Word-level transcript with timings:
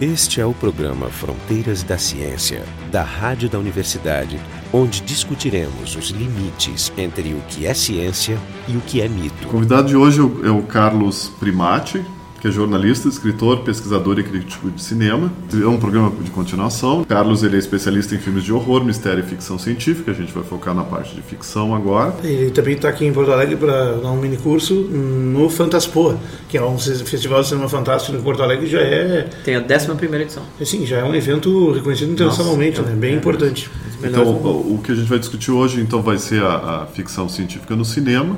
Este 0.00 0.40
é 0.40 0.44
o 0.44 0.52
programa 0.52 1.08
Fronteiras 1.08 1.84
da 1.84 1.96
Ciência, 1.96 2.64
da 2.90 3.04
Rádio 3.04 3.48
da 3.48 3.60
Universidade, 3.60 4.40
onde 4.72 5.00
discutiremos 5.00 5.94
os 5.94 6.08
limites 6.08 6.92
entre 6.98 7.32
o 7.32 7.40
que 7.48 7.64
é 7.64 7.72
ciência 7.72 8.36
e 8.66 8.76
o 8.76 8.80
que 8.80 9.00
é 9.00 9.08
mito. 9.08 9.46
O 9.46 9.50
convidado 9.52 9.86
de 9.86 9.96
hoje 9.96 10.18
é 10.18 10.50
o 10.50 10.62
Carlos 10.64 11.28
Primati, 11.38 12.04
que 12.44 12.48
é 12.48 12.50
jornalista, 12.50 13.08
escritor, 13.08 13.60
pesquisador 13.60 14.18
e 14.18 14.22
crítico 14.22 14.70
de 14.70 14.82
cinema. 14.82 15.32
É 15.50 15.66
um 15.66 15.78
programa 15.78 16.12
de 16.20 16.30
continuação. 16.30 17.02
Carlos 17.02 17.42
ele 17.42 17.56
é 17.56 17.58
especialista 17.58 18.14
em 18.14 18.18
filmes 18.18 18.44
de 18.44 18.52
horror, 18.52 18.84
mistério 18.84 19.20
e 19.20 19.26
ficção 19.26 19.58
científica. 19.58 20.10
A 20.10 20.14
gente 20.14 20.30
vai 20.30 20.44
focar 20.44 20.74
na 20.74 20.84
parte 20.84 21.14
de 21.14 21.22
ficção 21.22 21.74
agora. 21.74 22.14
Ele 22.22 22.50
também 22.50 22.74
está 22.74 22.90
aqui 22.90 23.06
em 23.06 23.14
Porto 23.14 23.32
Alegre 23.32 23.56
para 23.56 23.92
dar 23.94 24.10
um 24.10 24.20
mini 24.20 24.36
curso 24.36 24.74
no 24.74 25.48
Fantaspoa, 25.48 26.18
que 26.46 26.58
é 26.58 26.62
um 26.62 26.76
festival 26.76 27.40
de 27.40 27.48
cinema 27.48 27.66
fantástico 27.66 28.14
em 28.14 28.20
Porto 28.20 28.42
Alegre 28.42 28.66
já 28.66 28.80
é 28.80 29.26
tem 29.42 29.56
a 29.56 29.60
11 29.62 29.94
primeira 29.96 30.24
edição. 30.24 30.42
Sim, 30.62 30.84
já 30.84 30.98
é 30.98 31.04
um 31.04 31.14
evento 31.14 31.72
reconhecido 31.72 32.12
internacionalmente, 32.12 32.78
Nossa, 32.78 32.90
né? 32.90 32.96
Bem 32.96 33.14
é, 33.14 33.16
importante. 33.16 33.70
Então, 34.02 34.22
o, 34.22 34.74
o 34.74 34.80
que 34.84 34.92
a 34.92 34.94
gente 34.94 35.08
vai 35.08 35.18
discutir 35.18 35.50
hoje 35.50 35.80
então 35.80 36.02
vai 36.02 36.18
ser 36.18 36.42
a, 36.42 36.82
a 36.82 36.86
ficção 36.88 37.26
científica 37.26 37.74
no 37.74 37.86
cinema 37.86 38.36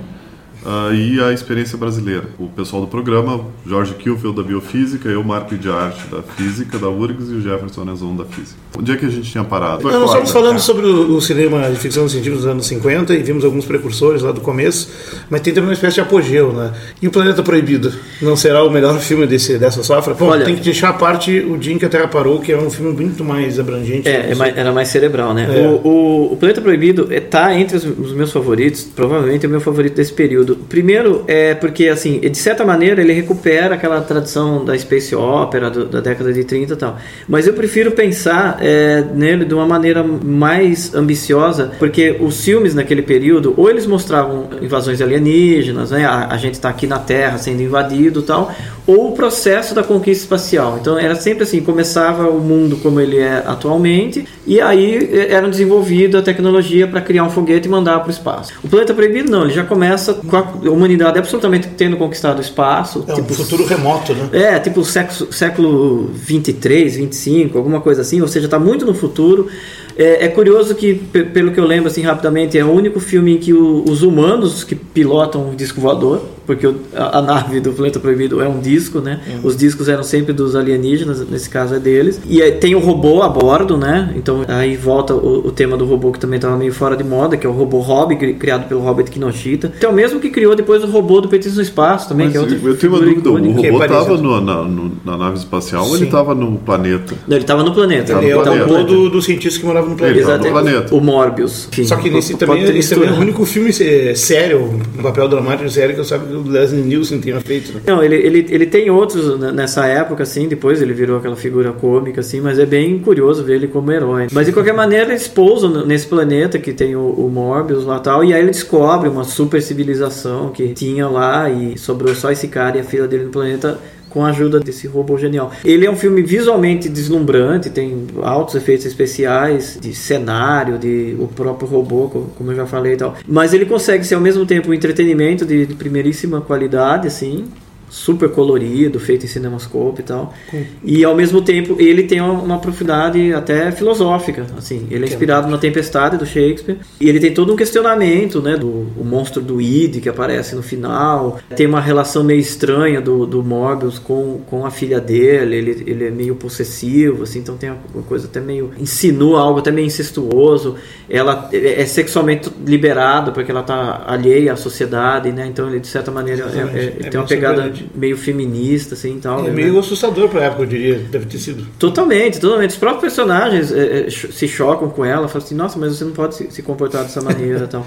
uh, 0.67 0.93
e 0.93 1.21
a 1.23 1.33
experiência 1.33 1.79
brasileira. 1.79 2.25
O 2.39 2.49
pessoal 2.49 2.83
do 2.83 2.89
programa, 2.89 3.45
Jorge 3.65 3.95
Kielfeld 3.95 4.37
da 4.37 4.43
Biofísica, 4.43 5.09
eu, 5.09 5.23
Marco 5.23 5.57
de 5.57 5.71
Arte 5.71 6.07
da 6.09 6.23
Física 6.23 6.79
da 6.79 6.89
URGS 6.89 7.31
e 7.31 7.35
o 7.35 7.41
Jefferson 7.41 7.85
Nezon 7.85 8.17
da 8.17 8.25
Física. 8.25 8.59
Onde 8.77 8.93
é 8.93 8.97
que 8.97 9.07
a 9.07 9.09
gente 9.09 9.31
tinha 9.31 9.45
parado? 9.45 9.85
Não, 9.85 10.01
nós 10.01 10.11
estamos 10.11 10.31
falando 10.31 10.59
sobre 10.59 10.87
o, 10.87 11.21
cinema 11.21 11.71
de 11.71 11.77
ficção 11.77 12.09
científica 12.09 12.37
dos 12.37 12.47
anos 12.47 12.67
50 12.67 13.15
e 13.15 13.23
vimos 13.23 13.45
alguns 13.45 13.65
precursores 13.65 14.23
lá 14.23 14.33
do 14.33 14.41
começo, 14.41 14.91
mas 15.31 15.41
tem 15.41 15.55
também 15.55 15.71
uma 15.71 15.75
espécie 15.75 15.95
de 15.95 16.01
apogeu, 16.01 16.53
né? 16.53 16.73
E 17.01 17.07
o 17.07 17.11
Planeta 17.11 17.43
Proibido 17.43 17.93
não 18.21 18.37
será 18.37 18.63
o 18.65 18.71
melhor 18.71 18.99
filme 18.99 19.27
desse, 19.27 19.59
dessa 19.59 19.83
safra? 19.83 20.15
Bom, 20.15 20.27
Olha, 20.27 20.45
tem 20.45 20.57
que 20.57 20.63
deixar 20.63 20.91
a 20.91 20.93
parte 20.93 21.39
O 21.41 21.57
Dia 21.57 21.75
em 21.75 21.79
que 21.79 21.85
a 21.85 21.89
Terra 21.89 22.09
Parou, 22.09 22.41
que 22.41 22.53
é 22.53 22.59
um 22.59 22.71
filme 22.71 22.93
muito 22.93 23.25
mais 23.25 23.59
abrangente. 23.59 24.09
É, 24.09 24.33
é 24.33 24.35
mais, 24.35 24.57
era 24.57 24.73
mais 24.73 24.89
cerebral, 24.89 25.33
né? 25.33 25.49
É. 25.51 25.67
O, 25.67 25.87
o, 25.87 26.33
o, 26.33 26.37
Planeta 26.37 26.61
Proibido 26.61 27.13
está 27.13 27.55
entre 27.55 27.77
os, 27.77 27.85
os 27.85 28.13
meus 28.13 28.33
favoritos, 28.33 28.85
provavelmente 28.85 29.45
é 29.45 29.49
o 29.49 29.51
meu 29.51 29.61
favorito 29.61 29.95
desse 29.95 30.13
período. 30.13 30.56
Primeiro 30.69 31.25
é 31.27 31.55
porque, 31.55 31.89
assim, 31.89 32.19
de 32.21 32.39
certa 32.39 32.65
maneira 32.65 33.01
ele 33.01 33.13
recupera 33.13 33.75
aquela 33.75 34.01
tradição 34.01 34.65
da 34.65 34.77
space 34.79 35.15
opera 35.15 35.71
do, 35.71 35.87
da 35.87 36.01
década 36.01 36.33
de 36.33 36.45
30 36.45 36.73
e 36.73 36.77
tal. 36.77 36.99
Mas 37.29 37.47
eu 37.47 37.55
prefiro 37.55 37.93
pensar 37.93 38.59
é, 38.61 39.05
nele 39.15 39.45
de 39.45 39.55
uma 39.55 39.67
maneira 39.67 40.03
mais 40.03 40.95
ambiciosa, 40.95 41.73
porque 41.79 42.17
os 42.21 42.45
filmes 42.45 42.75
naquele 42.75 43.03
período, 43.03 43.55
ou 43.57 43.71
eles 43.71 43.87
mostravam 43.87 44.49
invasões 44.61 45.01
alienígenas, 45.01 45.91
né, 45.91 46.05
a, 46.05 46.29
a 46.31 46.37
gente 46.37 46.55
está 46.55 46.69
aqui 46.69 46.87
na 46.87 46.99
Terra 46.99 47.39
sendo 47.39 47.63
invadido 47.63 48.21
e 48.21 48.23
tal, 48.23 48.53
ou 48.87 49.11
o 49.11 49.13
processo 49.13 49.75
da 49.75 49.83
conquista 49.83 50.25
espacial. 50.25 50.79
Então 50.81 50.99
era 50.99 51.15
sempre 51.15 51.43
assim, 51.43 51.61
começava 51.61 52.29
o 52.29 52.41
mundo 52.41 52.77
como 52.77 53.01
ele 53.01 53.19
é 53.19 53.43
atualmente, 53.47 54.27
e 54.47 54.61
aí 54.61 55.11
é, 55.13 55.33
era 55.33 55.49
desenvolvida 55.49 56.21
a 56.21 56.23
tecnologia 56.23 56.87
para 56.87 57.01
criar 57.01 57.25
um 57.25 57.31
foguete 57.31 57.67
e 57.67 57.71
mandar 57.71 58.01
para 58.01 58.09
o 58.09 58.11
espaço. 58.11 58.53
O 58.63 58.69
Planeta 58.69 58.95
Proibido 58.95 59.31
não, 59.31 59.45
ele 59.45 59.53
já 59.53 59.65
começa 59.65 60.15
com 60.15 60.36
a 60.39 60.71
humanidade 60.71 61.19
absolutamente 61.19 61.69
tendo 61.77 61.97
conquistado 61.97 62.39
o 62.39 62.41
espaço. 62.41 63.05
É 63.09 63.15
tipo, 63.15 63.33
um 63.33 63.37
futuro 63.37 63.65
remoto, 63.65 64.15
né? 64.15 64.29
É, 64.33 64.59
tipo 64.59 64.85
século, 64.85 65.33
século 65.33 66.11
23, 66.13 66.97
25, 66.97 67.59
alguma 67.59 67.81
coisa 67.81 68.03
assim, 68.03 68.21
ou 68.21 68.29
seja, 68.29 68.47
está 68.47 68.59
muito 68.59 68.85
no 68.85 68.95
futuro. 68.95 69.49
É, 69.97 70.27
é, 70.27 70.29
curioso 70.29 70.75
que, 70.75 70.95
pelo 70.95 71.53
que 71.53 71.59
eu 71.59 71.65
lembro 71.65 71.89
assim 71.89 72.03
rapidamente, 72.03 72.59
é 72.59 72.65
o 72.65 72.71
único 72.71 73.01
filme 73.01 73.37
em 73.37 73.39
que 73.39 73.53
o, 73.53 73.85
os 73.89 74.03
humanos 74.03 74.63
que 74.63 74.75
pilotam 74.75 75.51
o 75.51 75.57
disco 75.57 75.81
voador 75.81 76.36
porque 76.47 76.67
a, 76.95 77.19
a, 77.19 77.23
nave 77.23 77.61
do 77.61 77.73
Planeta 77.73 77.99
Proibido 77.99 78.41
é 78.41 78.49
um 78.49 78.61
disco, 78.61 79.01
né? 79.01 79.21
Uhum. 79.27 79.41
Os 79.45 79.57
discos 79.57 79.89
eram 79.89 80.03
sempre 80.03 80.33
dos 80.33 80.55
alienígenas, 80.55 81.29
nesse 81.29 81.51
caso 81.51 81.75
é 81.75 81.79
deles. 81.79 82.21
E 82.29 82.41
aí, 82.41 82.53
tem 82.53 82.75
o 82.75 82.79
robô 82.79 83.23
a 83.23 83.29
bordo, 83.29 83.77
né? 83.77 84.13
Então 84.17 84.45
aí 84.47 84.77
volta 84.77 85.15
o, 85.15 85.49
o 85.49 85.51
tema 85.51 85.77
do 85.77 85.85
robô 85.85 86.13
que 86.13 86.21
também 86.21 86.37
estava 86.37 86.57
meio 86.57 86.73
fora 86.73 86.97
de 86.97 87.05
moda, 87.05 87.37
que 87.37 87.47
é 87.47 87.51
o 87.51 87.53
robô 87.53 87.81
Hobby, 87.81 88.17
criado 88.35 88.69
pelo 88.69 88.81
Robert 88.81 89.07
Kinoshita. 89.07 89.73
Então, 89.77 89.93
mesmo 89.93 90.21
que 90.21 90.31
criou 90.31 90.55
depois 90.55 90.83
o 90.85 90.87
robô 90.87 91.21
do 91.21 91.29
Petisco 91.29 91.57
no 91.57 91.63
Espaço 91.63 92.09
também, 92.09 92.27
Mas 92.27 92.33
que 92.33 92.39
é 92.39 92.41
outro 92.41 92.69
Eu 92.69 92.77
tenho 92.77 92.93
uma 92.93 93.01
dúvida, 93.01 93.31
o 93.31 93.53
robô 93.53 93.85
estava 93.85 94.17
na, 94.41 94.65
na, 95.05 95.17
nave 95.19 95.39
espacial 95.39 95.85
Sim. 95.85 95.91
ou 95.91 95.97
ele 95.97 96.05
estava 96.05 96.35
no 96.35 96.59
planeta? 96.59 97.15
Não, 97.27 97.37
ele 97.37 97.45
estava 97.45 97.63
no 97.63 97.75
planeta. 97.75 98.13
Ele, 98.13 98.31
é 98.31 98.37
o 98.37 98.45
robô 98.45 98.83
do, 98.85 99.11
do 99.11 99.23
cientista 99.23 99.59
que 99.59 99.67
morava 99.67 99.89
no 99.89 99.97
planeta. 99.97 100.21
Ele 100.21 100.39
no 100.39 100.51
planeta. 100.51 100.95
O 100.95 101.01
Morbius. 101.01 101.69
Sim. 101.73 101.85
Só 101.85 101.97
que 101.97 102.11
nesse 102.11 102.37
também, 102.37 102.63
esse 102.77 102.95
também 102.95 103.09
é 103.09 103.13
o 103.13 103.21
único 103.21 103.45
filme 103.45 103.73
sério, 103.73 104.81
um 104.99 105.03
papel 105.03 105.29
dramático 105.29 105.69
sério 105.71 105.95
que 105.95 106.01
eu 106.01 106.05
sabe 106.05 106.36
do 106.43 106.51
Leslie 106.51 106.83
Nielsen 106.83 107.21
tinha 107.21 107.41
feito. 107.41 107.73
Né? 107.73 107.81
Não, 107.87 108.03
ele, 108.03 108.17
ele, 108.17 108.47
ele 108.49 108.67
tem 108.67 108.91
outros 108.91 109.39
nessa 109.53 109.87
época, 109.87 110.23
assim, 110.23 110.49
depois 110.49 110.81
ele 110.81 110.93
virou 110.93 111.19
aquela 111.19 111.37
figura 111.37 111.73
cômica, 111.73 112.21
assim, 112.21 112.41
mas 112.41 112.59
é 112.59 112.67
bem 112.67 112.99
curioso 112.99 113.45
ver 113.45 113.57
ele 113.57 113.69
como 113.69 113.91
herói. 113.93 114.29
Mas 114.33 114.47
de 114.47 114.53
qualquer 114.53 114.75
maneira, 114.75 115.11
eles 115.11 115.29
pousam 115.29 115.87
nesse 115.87 116.07
planeta 116.07 116.59
que 116.59 116.73
tem 116.73 116.97
o, 116.97 117.11
o 117.11 117.29
Morbius 117.31 117.85
lá 117.85 117.99
tal, 117.99 118.25
e 118.25 118.33
aí 118.33 118.41
ele 118.41 118.51
descobre 118.51 119.09
uma 119.09 119.25
super 119.25 119.61
civilização 119.63 120.51
que 120.51 120.69
tinha 120.75 121.09
lá 121.09 121.51
e 121.51 121.79
sobrou 121.79 122.15
só 122.15 122.31
esse 122.31 122.49
cara 122.49 122.77
e 122.79 122.81
a 122.81 122.85
filha 122.85 123.07
dele 123.07 123.25
no 123.25 123.31
planeta 123.31 123.79
com 124.09 124.25
a 124.25 124.31
ajuda 124.31 124.59
desse 124.61 124.87
robô 124.87 125.19
genial. 125.19 125.51
Ele 125.65 125.87
é 125.87 125.91
um 125.91 125.97
filme 125.97 126.23
visualmente 126.23 126.89
deslumbrante, 126.89 127.71
tem 127.71 128.07
altos 128.23 128.55
efeitos 128.55 128.87
especiais, 128.87 129.79
de 129.81 129.95
cenário, 129.95 130.79
de 130.79 131.17
o 131.19 131.29
próprio 131.29 131.69
robô, 131.69 132.09
como 132.37 132.53
eu 132.53 132.57
já 132.57 132.67
falei 132.67 132.95
e 132.95 132.97
tal. 132.97 133.15
Mas 133.27 133.53
ele 133.53 133.67
consegue 133.67 134.05
ser 134.05 134.15
ao 134.15 134.21
mesmo 134.21 134.47
tempo 134.47 134.71
um 134.71 134.75
entretenimento 134.75 135.45
de, 135.45 135.67
de 135.67 135.75
primeiríssima 135.75 136.41
qualidade, 136.41 137.07
assim, 137.07 137.47
super 137.89 138.29
colorido, 138.31 138.99
feito 138.99 139.25
em 139.25 139.29
cinemascope 139.29 140.01
e 140.01 140.05
tal. 140.05 140.35
E 140.83 141.05
ao 141.05 141.15
mesmo 141.15 141.41
tempo 141.43 141.77
ele 141.81 142.05
tem 142.05 142.21
uma, 142.21 142.59
profundidade 142.59 143.33
até 143.33 143.71
filosófica, 143.71 144.47
assim. 144.57 144.87
Ele 144.91 145.05
é 145.05 145.09
inspirado 145.09 145.49
na 145.49 145.59
Tempestade 145.59 146.17
do 146.17 146.27
Shakespeare 146.27 146.79
e 147.01 147.09
ele 147.09 147.21
tem 147.21 147.33
todo 147.33 147.53
um 147.53 147.57
questionamento, 147.57 148.41
né, 148.41 148.57
do 148.57 148.87
o 148.97 149.05
monstro 149.05 149.43
do 149.43 149.61
Id 149.61 150.01
que 150.01 150.09
aparece 150.09 150.55
no 150.55 150.63
final. 150.63 151.39
Tem 151.55 151.67
uma 151.67 151.81
relação 151.81 152.25
meio 152.25 152.41
estranha 152.41 153.01
do, 153.01 153.27
do 153.27 153.43
Morbius 153.43 153.99
com, 153.99 154.41
com 154.47 154.67
a 154.67 154.71
filha 154.71 155.01
dele. 155.01 155.57
Ele, 155.57 155.85
ele 155.87 156.05
é 156.07 156.11
meio 156.11 156.35
possessivo, 156.35 157.23
assim, 157.23 157.39
então 157.41 157.57
tem 157.57 157.71
uma 157.95 158.03
coisa 158.03 158.27
até 158.27 158.41
meio 158.41 158.71
insinua 158.79 159.41
algo 159.41 159.59
até 159.61 159.71
meio 159.71 159.87
incestuoso. 159.87 160.77
Ela 161.09 161.49
é, 161.53 161.85
sexualmente 161.87 162.51
liberada 162.65 163.31
porque 163.33 163.51
ela 163.51 163.61
está 163.61 164.03
alheia 164.07 164.53
à 164.53 164.57
sociedade, 164.57 165.31
né? 165.33 165.47
Então 165.47 165.69
ele 165.69 165.81
de 165.81 165.87
certa 165.87 166.11
maneira 166.11 166.45
é, 166.45 166.79
é, 166.79 166.85
é, 166.85 167.11
tem 167.11 167.21
uma 167.21 167.27
pegada 167.27 167.73
meio 167.95 168.17
feminista, 168.17 168.95
assim, 168.95 169.19
tal. 169.21 169.41
É 169.41 169.43
né? 169.45 169.51
meio 169.51 169.79
assustador 169.79 170.29
pra 170.29 170.45
época, 170.45 170.63
eu 170.63 170.67
diria, 170.67 170.99
deve 170.99 171.27
ter 171.27 171.39
sido. 171.39 171.67
Totalmente, 171.79 172.41
totalmente. 172.41 172.71
Os 172.71 172.77
próprios 172.77 173.03
personagens 173.03 173.73
é, 173.73 174.07
é, 174.07 174.11
se 174.11 174.49
chocam 174.49 174.89
com 174.89 175.05
ela, 175.05 175.29
falam 175.29 175.45
assim, 175.45 175.55
nossa, 175.55 175.79
mas 175.79 175.97
você 175.97 176.05
não 176.05 176.13
pode 176.13 176.35
se, 176.35 176.51
se 176.51 176.63
comportar 176.63 177.03
dessa 177.03 177.21
maneira, 177.21 177.67
tal. 177.69 177.87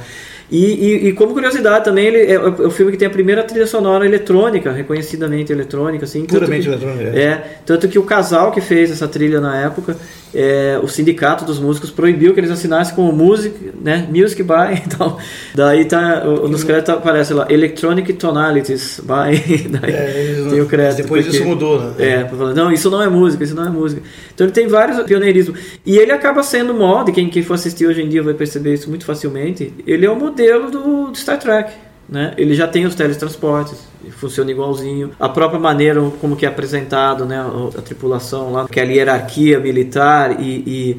E, 0.51 0.65
e, 0.65 1.07
e, 1.09 1.13
como 1.13 1.33
curiosidade 1.33 1.85
também, 1.85 2.07
ele 2.07 2.17
é, 2.17 2.33
é, 2.33 2.39
o 2.39 2.71
filme 2.71 2.91
que 2.91 2.97
tem 2.97 3.07
a 3.07 3.11
primeira 3.11 3.43
trilha 3.43 3.67
sonora 3.67 4.03
eletrônica, 4.03 4.71
reconhecidamente 4.71 5.51
eletrônica, 5.51 6.05
assim. 6.05 6.25
Puramente 6.25 6.67
eletrônica. 6.67 7.11
É. 7.15 7.21
é. 7.21 7.59
Tanto 7.65 7.87
que 7.87 7.99
o 7.99 8.03
casal 8.03 8.51
que 8.51 8.59
fez 8.59 8.89
essa 8.89 9.07
trilha 9.07 9.39
na 9.39 9.55
época, 9.55 9.95
é, 10.33 10.79
o 10.81 10.87
sindicato 10.87 11.45
dos 11.45 11.59
músicos 11.59 11.91
proibiu 11.91 12.33
que 12.33 12.39
eles 12.39 12.49
assinassem 12.49 12.95
como 12.95 13.11
music, 13.11 13.53
né, 13.79 14.07
music 14.09 14.41
by, 14.41 14.81
então, 14.85 15.17
daí 15.53 15.85
tá, 15.85 16.23
nos 16.23 16.63
créditos 16.63 16.95
aparece 16.95 17.31
lá, 17.31 17.45
electronic 17.47 18.11
tonalities 18.13 18.99
by, 19.01 19.69
daí 19.69 19.93
é, 19.93 20.45
tem 20.49 20.61
o 20.61 20.65
crédito. 20.65 21.03
Depois 21.03 21.25
porque, 21.25 21.37
isso 21.37 21.47
mudou, 21.47 21.79
né? 21.79 21.93
É, 21.99 22.29
não, 22.55 22.71
isso 22.71 22.89
não 22.89 23.03
é 23.03 23.07
música, 23.07 23.43
isso 23.43 23.55
não 23.55 23.67
é 23.67 23.69
música. 23.69 24.01
Então 24.33 24.47
ele 24.47 24.53
tem 24.53 24.67
vários 24.67 24.99
pioneirismo. 25.03 25.53
E 25.85 25.97
ele 25.97 26.11
acaba 26.11 26.41
sendo 26.41 26.73
mod, 26.73 27.11
quem, 27.11 27.29
quem 27.29 27.43
for 27.43 27.53
assistir 27.53 27.85
hoje 27.85 28.01
em 28.01 28.09
dia 28.09 28.23
vai 28.23 28.33
perceber 28.33 28.73
isso 28.73 28.89
muito 28.89 29.05
facilmente, 29.05 29.71
ele 29.85 30.07
é 30.07 30.09
o 30.09 30.15
modelo 30.15 30.38
modelo 30.39 30.71
do, 30.71 31.11
do 31.11 31.17
Star 31.17 31.37
Trek. 31.37 31.71
Né? 32.07 32.33
Ele 32.37 32.55
já 32.55 32.67
tem 32.67 32.85
os 32.85 32.95
teletransportes, 32.95 33.87
funciona 34.11 34.49
igualzinho. 34.49 35.11
A 35.19 35.29
própria 35.29 35.59
maneira 35.59 36.01
como 36.19 36.35
que 36.35 36.45
é 36.45 36.49
apresentado 36.49 37.25
né, 37.25 37.37
a, 37.37 37.79
a 37.79 37.81
tripulação 37.81 38.51
lá, 38.51 38.63
aquela 38.63 38.91
hierarquia 38.91 39.59
militar 39.59 40.41
e, 40.41 40.97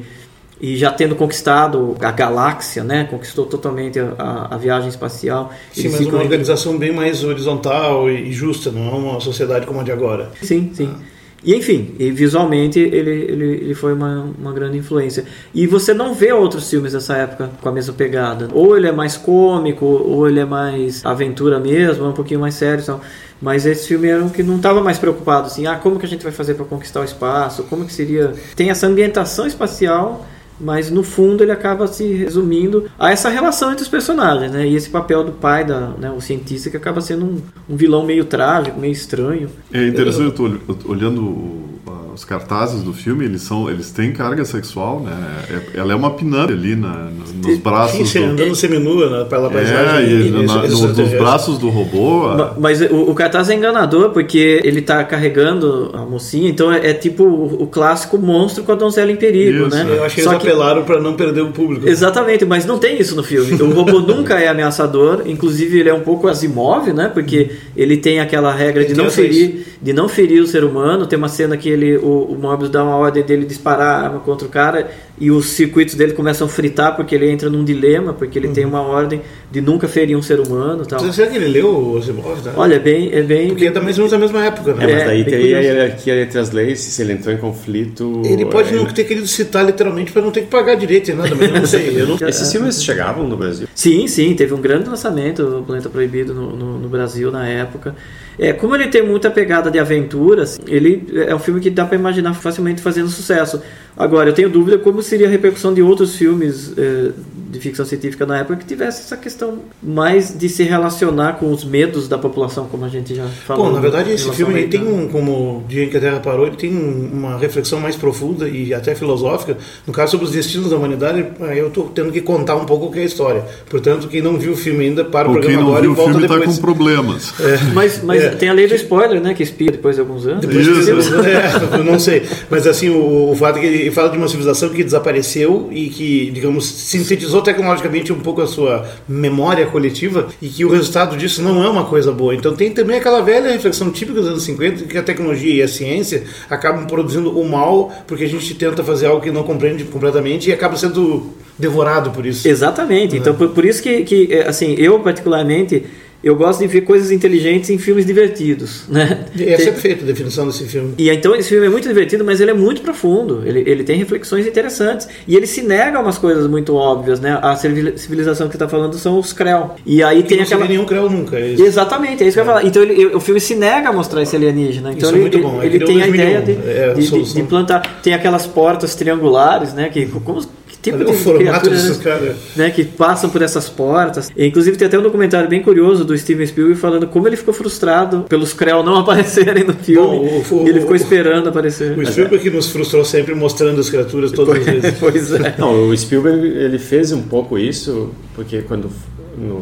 e, 0.61 0.69
e, 0.73 0.77
já 0.77 0.89
tendo 0.89 1.13
conquistado 1.13 1.97
a 1.99 2.11
galáxia, 2.11 2.81
né, 2.81 3.03
conquistou 3.11 3.45
totalmente 3.45 3.99
a, 3.99 4.13
a, 4.17 4.55
a 4.55 4.57
viagem 4.57 4.87
espacial. 4.87 5.51
Sim, 5.73 5.89
mas 5.89 5.99
uma 5.99 6.19
organização 6.19 6.77
bem 6.77 6.93
mais 6.93 7.25
horizontal 7.25 8.09
e 8.09 8.31
justa, 8.31 8.71
não 8.71 8.87
é 8.87 8.93
uma 8.93 9.19
sociedade 9.19 9.65
como 9.65 9.81
a 9.81 9.83
de 9.83 9.91
agora. 9.91 10.31
Sim, 10.41 10.71
sim. 10.73 10.95
Ah. 10.95 11.20
E 11.43 11.55
enfim, 11.55 11.95
e 11.97 12.11
visualmente 12.11 12.79
ele, 12.79 13.09
ele, 13.09 13.45
ele 13.45 13.73
foi 13.73 13.93
uma, 13.93 14.31
uma 14.39 14.53
grande 14.53 14.77
influência. 14.77 15.25
E 15.53 15.65
você 15.65 15.93
não 15.93 16.13
vê 16.13 16.31
outros 16.31 16.69
filmes 16.69 16.93
dessa 16.93 17.15
época 17.17 17.49
com 17.59 17.69
a 17.69 17.71
mesma 17.71 17.93
pegada. 17.93 18.47
Ou 18.53 18.77
ele 18.77 18.87
é 18.87 18.91
mais 18.91 19.17
cômico, 19.17 19.85
ou 19.85 20.27
ele 20.27 20.39
é 20.39 20.45
mais 20.45 21.03
aventura 21.03 21.59
mesmo, 21.59 22.05
é 22.05 22.09
um 22.09 22.13
pouquinho 22.13 22.39
mais 22.39 22.53
sério. 22.55 22.81
Então. 22.81 23.01
Mas 23.41 23.65
esse 23.65 23.87
filme 23.87 24.07
era 24.07 24.23
um 24.23 24.29
que 24.29 24.43
não 24.43 24.57
estava 24.57 24.81
mais 24.81 24.99
preocupado 24.99 25.47
assim, 25.47 25.65
ah, 25.65 25.75
como 25.75 25.97
que 25.97 26.05
a 26.05 26.09
gente 26.09 26.21
vai 26.21 26.31
fazer 26.31 26.53
para 26.53 26.65
conquistar 26.65 27.01
o 27.01 27.03
espaço? 27.03 27.63
Como 27.63 27.85
que 27.85 27.91
seria? 27.91 28.33
Tem 28.55 28.69
essa 28.69 28.85
ambientação 28.85 29.47
espacial 29.47 30.27
mas 30.61 30.91
no 30.91 31.03
fundo 31.03 31.43
ele 31.43 31.51
acaba 31.51 31.87
se 31.87 32.05
resumindo 32.13 32.89
a 32.97 33.11
essa 33.11 33.29
relação 33.29 33.71
entre 33.71 33.83
os 33.83 33.89
personagens, 33.89 34.51
né? 34.51 34.67
E 34.67 34.75
esse 34.75 34.89
papel 34.89 35.23
do 35.23 35.31
pai, 35.31 35.65
da, 35.65 35.89
né, 35.99 36.11
o 36.11 36.21
cientista, 36.21 36.69
que 36.69 36.77
acaba 36.77 37.01
sendo 37.01 37.25
um, 37.25 37.41
um 37.69 37.75
vilão 37.75 38.05
meio 38.05 38.25
trágico, 38.25 38.79
meio 38.79 38.93
estranho. 38.93 39.49
É 39.73 39.87
interessante, 39.87 40.39
eu 40.39 40.75
tô 40.75 40.91
olhando 40.91 41.71
os 42.13 42.23
cartazes 42.25 42.83
do 42.83 42.93
filme, 42.93 43.25
eles 43.25 43.41
são, 43.41 43.69
eles 43.69 43.91
têm 43.91 44.11
carga 44.11 44.43
sexual, 44.45 44.99
né? 44.99 45.11
É, 45.49 45.79
ela 45.79 45.93
é 45.93 45.95
uma 45.95 46.11
pinante 46.11 46.53
ali 46.53 46.75
na, 46.75 47.09
nos, 47.09 47.33
nos 47.33 47.57
braços 47.59 48.09
Sim, 48.09 48.19
do... 48.19 48.25
andando 48.33 48.55
seminua 48.55 49.09
né, 49.09 49.25
pela 49.29 49.47
É, 49.47 49.51
paisagem. 49.51 50.09
e 50.09 50.27
e- 50.27 50.31
na- 50.31 50.65
e- 50.65 50.69
no- 50.69 50.87
nos 50.93 51.09
braços 51.13 51.57
do 51.57 51.69
robô. 51.69 52.27
a- 52.27 52.55
Mas 52.59 52.81
o, 52.81 53.09
o 53.09 53.13
cartaz 53.15 53.49
é 53.49 53.55
enganador 53.55 54.09
porque 54.11 54.59
ele 54.63 54.81
tá 54.81 55.03
carregando 55.03 55.91
a 55.93 56.05
mocinha, 56.05 56.49
então 56.49 56.71
é, 56.71 56.89
é 56.89 56.93
tipo 56.93 57.23
o, 57.23 57.63
o 57.63 57.67
clássico 57.67 58.17
monstro 58.17 58.63
com 58.63 58.71
a 58.71 58.75
donzela 58.75 59.11
em 59.11 59.15
perigo, 59.15 59.67
Isso, 59.67 59.75
né? 59.75 59.85
Eu 59.97 60.03
acho 60.03 60.15
que 60.15 60.21
Só 60.21 60.31
eles 60.33 60.41
apelaram 60.43 60.83
para 60.83 60.99
não 60.99 61.13
perder 61.13 61.41
o 61.41 61.51
público. 61.51 61.87
Exatamente, 61.87 62.45
mas 62.45 62.65
não 62.65 62.77
tem 62.77 62.99
isso 62.99 63.15
no 63.15 63.23
filme. 63.23 63.53
O 63.61 63.71
robô 63.73 63.99
nunca 64.01 64.39
é 64.39 64.47
ameaçador, 64.47 65.23
inclusive 65.25 65.79
ele 65.79 65.89
é 65.89 65.93
um 65.93 66.01
pouco 66.01 66.27
Asimov, 66.27 66.91
né? 66.93 67.09
Porque 67.13 67.51
ele 67.75 67.97
tem 67.97 68.19
aquela 68.19 68.53
regra 68.53 68.83
de 68.85 68.93
não 68.93 69.09
ferir, 69.09 69.65
de 69.81 69.93
não 69.93 70.07
ferir 70.07 70.41
o 70.41 70.47
ser 70.47 70.63
humano. 70.63 71.05
Tem 71.05 71.17
uma 71.17 71.29
cena 71.29 71.55
que 71.57 71.69
ele, 71.69 71.97
o, 72.01 72.33
o 72.33 72.37
Morbius 72.37 72.69
dá 72.69 72.83
uma 72.83 72.95
ordem 72.95 73.23
dele 73.23 73.45
disparar 73.45 73.87
a 73.87 74.05
arma 74.05 74.19
contra 74.19 74.47
o 74.47 74.49
cara 74.49 74.89
e 75.19 75.29
os 75.29 75.51
circuitos 75.51 75.93
dele 75.93 76.13
começam 76.13 76.47
a 76.47 76.49
fritar 76.49 76.95
porque 76.95 77.13
ele 77.13 77.29
entra 77.29 77.49
num 77.49 77.63
dilema, 77.63 78.11
porque 78.11 78.39
ele 78.39 78.47
tem 78.47 78.65
uma 78.65 78.81
ordem 78.81 79.21
de 79.51 79.61
nunca 79.61 79.87
ferir 79.87 80.17
um 80.17 80.21
ser 80.21 80.39
humano, 80.39 80.83
tal. 80.85 80.99
Será 81.11 81.29
que 81.29 81.35
ele 81.35 81.47
leu 81.47 81.67
o 81.67 81.97
Asimov? 81.97 82.43
Né? 82.43 82.53
Olha, 82.55 82.75
é 82.75 82.79
bem, 82.79 83.11
é 83.13 83.21
bem. 83.21 83.49
Porque 83.49 83.67
é 83.67 83.71
da 83.71 83.81
mesma, 83.81 84.07
da 84.07 84.17
mesma 84.17 84.43
época, 84.43 84.73
né? 84.73 84.83
É, 84.83 84.93
mas 84.93 85.01
É, 85.01 85.05
daí 85.05 85.23
bem 85.23 85.33
teria 85.33 85.57
a 85.59 85.61
hierarquia 85.61 86.21
entre 86.23 86.39
as 86.39 86.49
leis, 86.51 86.79
se 86.79 87.01
ele 87.01 87.13
entrou 87.13 87.33
em 87.35 87.37
conflito. 87.37 88.23
Ele 88.25 88.45
pode 88.45 88.69
é, 88.69 88.71
não 88.71 88.85
ter 88.85 89.03
querido 89.03 89.27
citar 89.27 89.63
literalmente 89.63 90.11
para 90.11 90.23
não 90.23 90.31
ter 90.31 90.41
que 90.41 90.47
pagar 90.47 90.75
direito 90.75 91.11
e 91.11 91.13
nada, 91.13 91.35
mas 91.35 91.49
eu 91.49 91.55
não 91.55 91.65
sei. 91.67 92.01
Eu 92.01 92.07
não... 92.07 92.17
Esses 92.27 92.51
filmes 92.51 92.83
chegavam 92.83 93.27
no 93.27 93.37
Brasil. 93.37 93.67
Sim, 93.75 94.07
sim, 94.07 94.33
teve 94.33 94.53
um 94.55 94.61
grande 94.61 94.89
lançamento, 94.89 95.59
o 95.59 95.63
Planeta 95.63 95.87
Proibido, 95.87 96.33
no, 96.33 96.55
no, 96.55 96.79
no 96.79 96.89
Brasil 96.89 97.29
na 97.29 97.47
época. 97.47 97.95
É, 98.39 98.53
como 98.53 98.75
ele 98.75 98.87
tem 98.87 99.03
muita 99.03 99.29
pegada 99.29 99.69
de 99.69 99.77
aventuras, 99.77 100.59
ele 100.67 101.07
é 101.27 101.35
um 101.35 101.39
filme 101.39 101.59
que 101.59 101.69
dá 101.69 101.85
para 101.85 101.97
imaginar 101.97 102.33
facilmente 102.33 102.81
fazendo 102.81 103.09
sucesso. 103.09 103.61
Agora, 103.97 104.29
eu 104.29 104.33
tenho 104.33 104.49
dúvida 104.49 104.77
como 104.77 105.01
seria 105.01 105.27
a 105.27 105.29
repercussão 105.29 105.73
de 105.73 105.81
outros 105.81 106.15
filmes 106.15 106.73
eh, 106.77 107.11
de 107.51 107.59
ficção 107.59 107.85
científica 107.85 108.25
na 108.25 108.37
época 108.39 108.55
que 108.55 108.65
tivesse 108.65 109.01
essa 109.01 109.17
questão 109.17 109.59
mais 109.83 110.33
de 110.37 110.47
se 110.47 110.63
relacionar 110.63 111.33
com 111.33 111.51
os 111.51 111.65
medos 111.65 112.07
da 112.07 112.17
população, 112.17 112.67
como 112.67 112.85
a 112.85 112.87
gente 112.89 113.13
já 113.13 113.25
falou. 113.27 113.65
Bom, 113.65 113.71
na 113.73 113.81
verdade, 113.81 114.11
esse 114.11 114.31
filme 114.31 114.67
tem 114.67 114.81
Reina. 114.83 114.95
um, 115.03 115.07
como 115.09 115.31
o 115.31 115.63
Dia 115.67 115.83
em 115.83 115.89
que 115.89 115.97
a 115.97 115.99
Terra 115.99 116.19
Parou, 116.21 116.47
ele 116.47 116.55
tem 116.55 116.73
um- 116.73 117.09
uma 117.13 117.37
reflexão 117.37 117.79
mais 117.81 117.95
profunda 117.97 118.47
e 118.47 118.73
até 118.73 118.95
filosófica. 118.95 119.57
No 119.85 119.91
caso, 119.91 120.11
sobre 120.11 120.25
os 120.25 120.31
destinos 120.31 120.69
da 120.69 120.77
humanidade, 120.77 121.25
aí 121.41 121.59
eu 121.59 121.67
estou 121.67 121.89
tendo 121.93 122.11
que 122.13 122.21
contar 122.21 122.55
um 122.55 122.65
pouco 122.65 122.85
o 122.85 122.91
que 122.91 122.99
é 122.99 123.03
a 123.03 123.05
história. 123.05 123.43
Portanto, 123.69 124.07
quem 124.07 124.21
não 124.21 124.37
viu 124.37 124.53
o 124.53 124.57
filme 124.57 124.85
ainda, 124.85 125.03
para 125.03 125.29
o 125.29 125.33
quem 125.33 125.41
programa 125.41 125.61
não 125.63 125.67
agora 125.69 125.81
viu 125.81 125.89
e 125.89 125.93
o 125.93 125.95
volta 125.95 126.11
filme 126.11 126.25
está 126.25 126.37
depois. 126.37 126.55
com 126.55 126.61
problemas. 126.61 127.33
Mas, 127.73 128.01
mas 128.03 128.23
É. 128.23 128.29
tem 128.29 128.47
a 128.49 128.53
lei 128.53 128.67
do 128.67 128.75
spoiler, 128.75 129.21
né? 129.21 129.33
Que 129.33 129.43
expira 129.43 129.73
depois 129.73 129.95
de 129.95 130.01
alguns 130.01 130.25
anos. 130.25 130.45
Depois 130.45 130.65
Isso. 130.65 130.85
que- 130.85 131.19
é, 131.27 131.77
eu 131.79 131.83
não 131.83 131.99
sei. 131.99 132.23
Mas 132.49 132.65
assim, 132.65 132.89
o, 132.89 133.31
o 133.31 133.35
fato 133.35 133.57
é 133.57 133.61
que 133.61 133.65
ele 133.67 133.80
fala 133.89 134.09
de 134.09 134.17
uma 134.17 134.27
civilização 134.27 134.69
que 134.69 134.83
desapareceu 134.83 135.69
e 135.71 135.87
que, 135.87 136.29
digamos, 136.31 136.65
sintetizou 136.65 137.41
tecnologicamente 137.41 138.11
um 138.11 138.19
pouco 138.19 138.41
a 138.41 138.47
sua 138.47 138.85
memória 139.07 139.65
coletiva 139.65 140.27
e 140.41 140.49
que 140.49 140.65
o 140.65 140.69
resultado 140.69 141.15
disso 141.17 141.41
não 141.41 141.63
é 141.63 141.69
uma 141.69 141.85
coisa 141.85 142.11
boa. 142.11 142.35
Então 142.35 142.53
tem 142.53 142.71
também 142.71 142.97
aquela 142.97 143.21
velha 143.21 143.51
reflexão 143.51 143.89
típica 143.89 144.19
dos 144.19 144.29
anos 144.29 144.43
50 144.43 144.83
que 144.85 144.97
a 144.97 145.03
tecnologia 145.03 145.53
e 145.53 145.61
a 145.61 145.67
ciência 145.67 146.23
acabam 146.49 146.85
produzindo 146.85 147.39
o 147.39 147.49
mal 147.49 147.91
porque 148.05 148.25
a 148.25 148.29
gente 148.29 148.53
tenta 148.53 148.83
fazer 148.83 149.07
algo 149.07 149.21
que 149.21 149.31
não 149.31 149.43
compreende 149.43 149.83
completamente 149.85 150.49
e 150.49 150.53
acaba 150.53 150.75
sendo 150.75 151.31
devorado 151.57 152.11
por 152.11 152.25
isso. 152.25 152.47
Exatamente. 152.47 153.15
Então, 153.15 153.35
por, 153.35 153.49
por 153.49 153.63
isso 153.63 153.81
que, 153.81 154.03
que, 154.03 154.33
é, 154.33 154.47
assim, 154.47 154.73
eu 154.77 154.99
particularmente, 154.99 155.85
eu 156.23 156.35
gosto 156.35 156.59
de 156.59 156.67
ver 156.67 156.81
coisas 156.81 157.11
inteligentes 157.11 157.69
em 157.69 157.77
filmes 157.77 158.05
divertidos, 158.05 158.83
né? 158.87 159.25
Essa 159.39 159.63
é 159.69 159.71
perfeita 159.71 160.03
a 160.03 160.07
definição 160.07 160.45
desse 160.47 160.63
filme. 160.65 160.93
E 160.97 161.09
então 161.09 161.35
esse 161.35 161.49
filme 161.49 161.65
é 161.65 161.69
muito 161.69 161.87
divertido, 161.87 162.23
mas 162.23 162.39
ele 162.39 162.51
é 162.51 162.53
muito 162.53 162.81
profundo. 162.81 163.41
Ele, 163.45 163.63
ele 163.65 163.83
tem 163.83 163.97
reflexões 163.97 164.45
interessantes. 164.45 165.07
E 165.27 165.35
ele 165.35 165.47
se 165.47 165.61
nega 165.61 165.97
a 165.97 166.01
umas 166.01 166.17
coisas 166.17 166.47
muito 166.47 166.75
óbvias, 166.75 167.19
né? 167.19 167.39
A 167.41 167.55
civili- 167.55 167.97
civilização 167.97 168.47
que 168.47 168.53
você 168.53 168.57
está 168.57 168.69
falando 168.69 168.95
são 168.97 169.17
os 169.19 169.33
Krell. 169.33 169.75
E 169.85 170.03
aí 170.03 170.21
Que 170.23 170.29
tem 170.29 170.37
não 170.37 170.43
aquela... 170.45 170.67
nenhum 170.67 170.85
creu 170.85 171.09
nunca. 171.09 171.37
é 171.37 171.49
isso. 171.53 171.63
Exatamente, 171.63 172.23
é 172.23 172.27
isso 172.27 172.35
que 172.35 172.39
eu 172.39 172.43
ia 172.45 172.49
falar. 172.51 172.65
Então 172.65 172.81
ele- 172.83 173.07
o 173.15 173.19
filme 173.19 173.39
se 173.39 173.55
nega 173.55 173.89
a 173.89 173.93
mostrar 173.93 174.21
esse 174.21 174.35
alienígena. 174.35 174.91
Então 174.93 175.09
Isso 175.09 175.15
é 175.15 175.19
ele, 175.19 175.21
muito 175.21 175.39
bom, 175.39 175.61
é 175.61 175.65
ele 175.65 175.79
que 175.79 175.85
tem 175.85 176.01
a 176.01 176.07
ideia 176.07 176.41
de, 176.41 176.53
2001, 176.53 176.69
é 176.71 176.89
a 176.89 176.93
de- 176.93 177.09
de- 177.09 177.33
de 177.33 177.41
implantar. 177.41 178.01
Tem 178.03 178.13
aquelas 178.13 178.45
portas 178.45 178.95
triangulares, 178.95 179.73
né? 179.73 179.89
Que, 179.89 180.05
como, 180.05 180.41
tipo 180.81 180.97
Olha 180.97 181.05
de 181.05 181.11
o 181.11 181.13
formato 181.15 181.39
criatura, 181.43 181.71
desses 181.75 181.97
né? 181.97 182.03
caras. 182.03 182.35
né, 182.55 182.69
que 182.71 182.83
passam 182.83 183.29
por 183.29 183.41
essas 183.41 183.69
portas. 183.69 184.31
E, 184.35 184.45
inclusive 184.45 184.77
tem 184.77 184.87
até 184.87 184.97
um 184.97 185.03
documentário 185.03 185.47
bem 185.49 185.61
curioso 185.61 186.03
do 186.03 186.17
Steven 186.17 186.45
Spielberg 186.47 186.79
falando 186.79 187.07
como 187.07 187.27
ele 187.27 187.35
ficou 187.35 187.53
frustrado 187.53 188.25
pelos 188.27 188.53
Krell 188.53 188.83
não 188.83 188.95
aparecerem 189.01 189.63
no 189.63 189.73
filme. 189.73 190.17
Bom, 190.17 190.43
o- 190.51 190.61
o- 190.63 190.65
e 190.65 190.69
ele 190.69 190.81
ficou 190.81 190.95
esperando 190.95 191.47
aparecer. 191.49 191.97
O 191.97 192.05
Spielberg 192.05 192.43
que 192.43 192.49
nos 192.55 192.67
frustrou 192.69 193.05
sempre 193.05 193.35
mostrando 193.35 193.79
as 193.79 193.89
criaturas 193.89 194.31
todas 194.31 194.57
as 194.57 194.65
vezes. 194.65 194.95
pois 194.99 195.31
é. 195.33 195.55
Não, 195.57 195.87
o 195.89 195.97
Spielberg 195.97 196.45
ele 196.47 196.79
fez 196.79 197.11
um 197.11 197.21
pouco 197.21 197.57
isso, 197.57 198.09
porque 198.33 198.61
quando 198.63 198.89
no, 199.37 199.61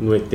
no 0.00 0.14
ET, 0.14 0.32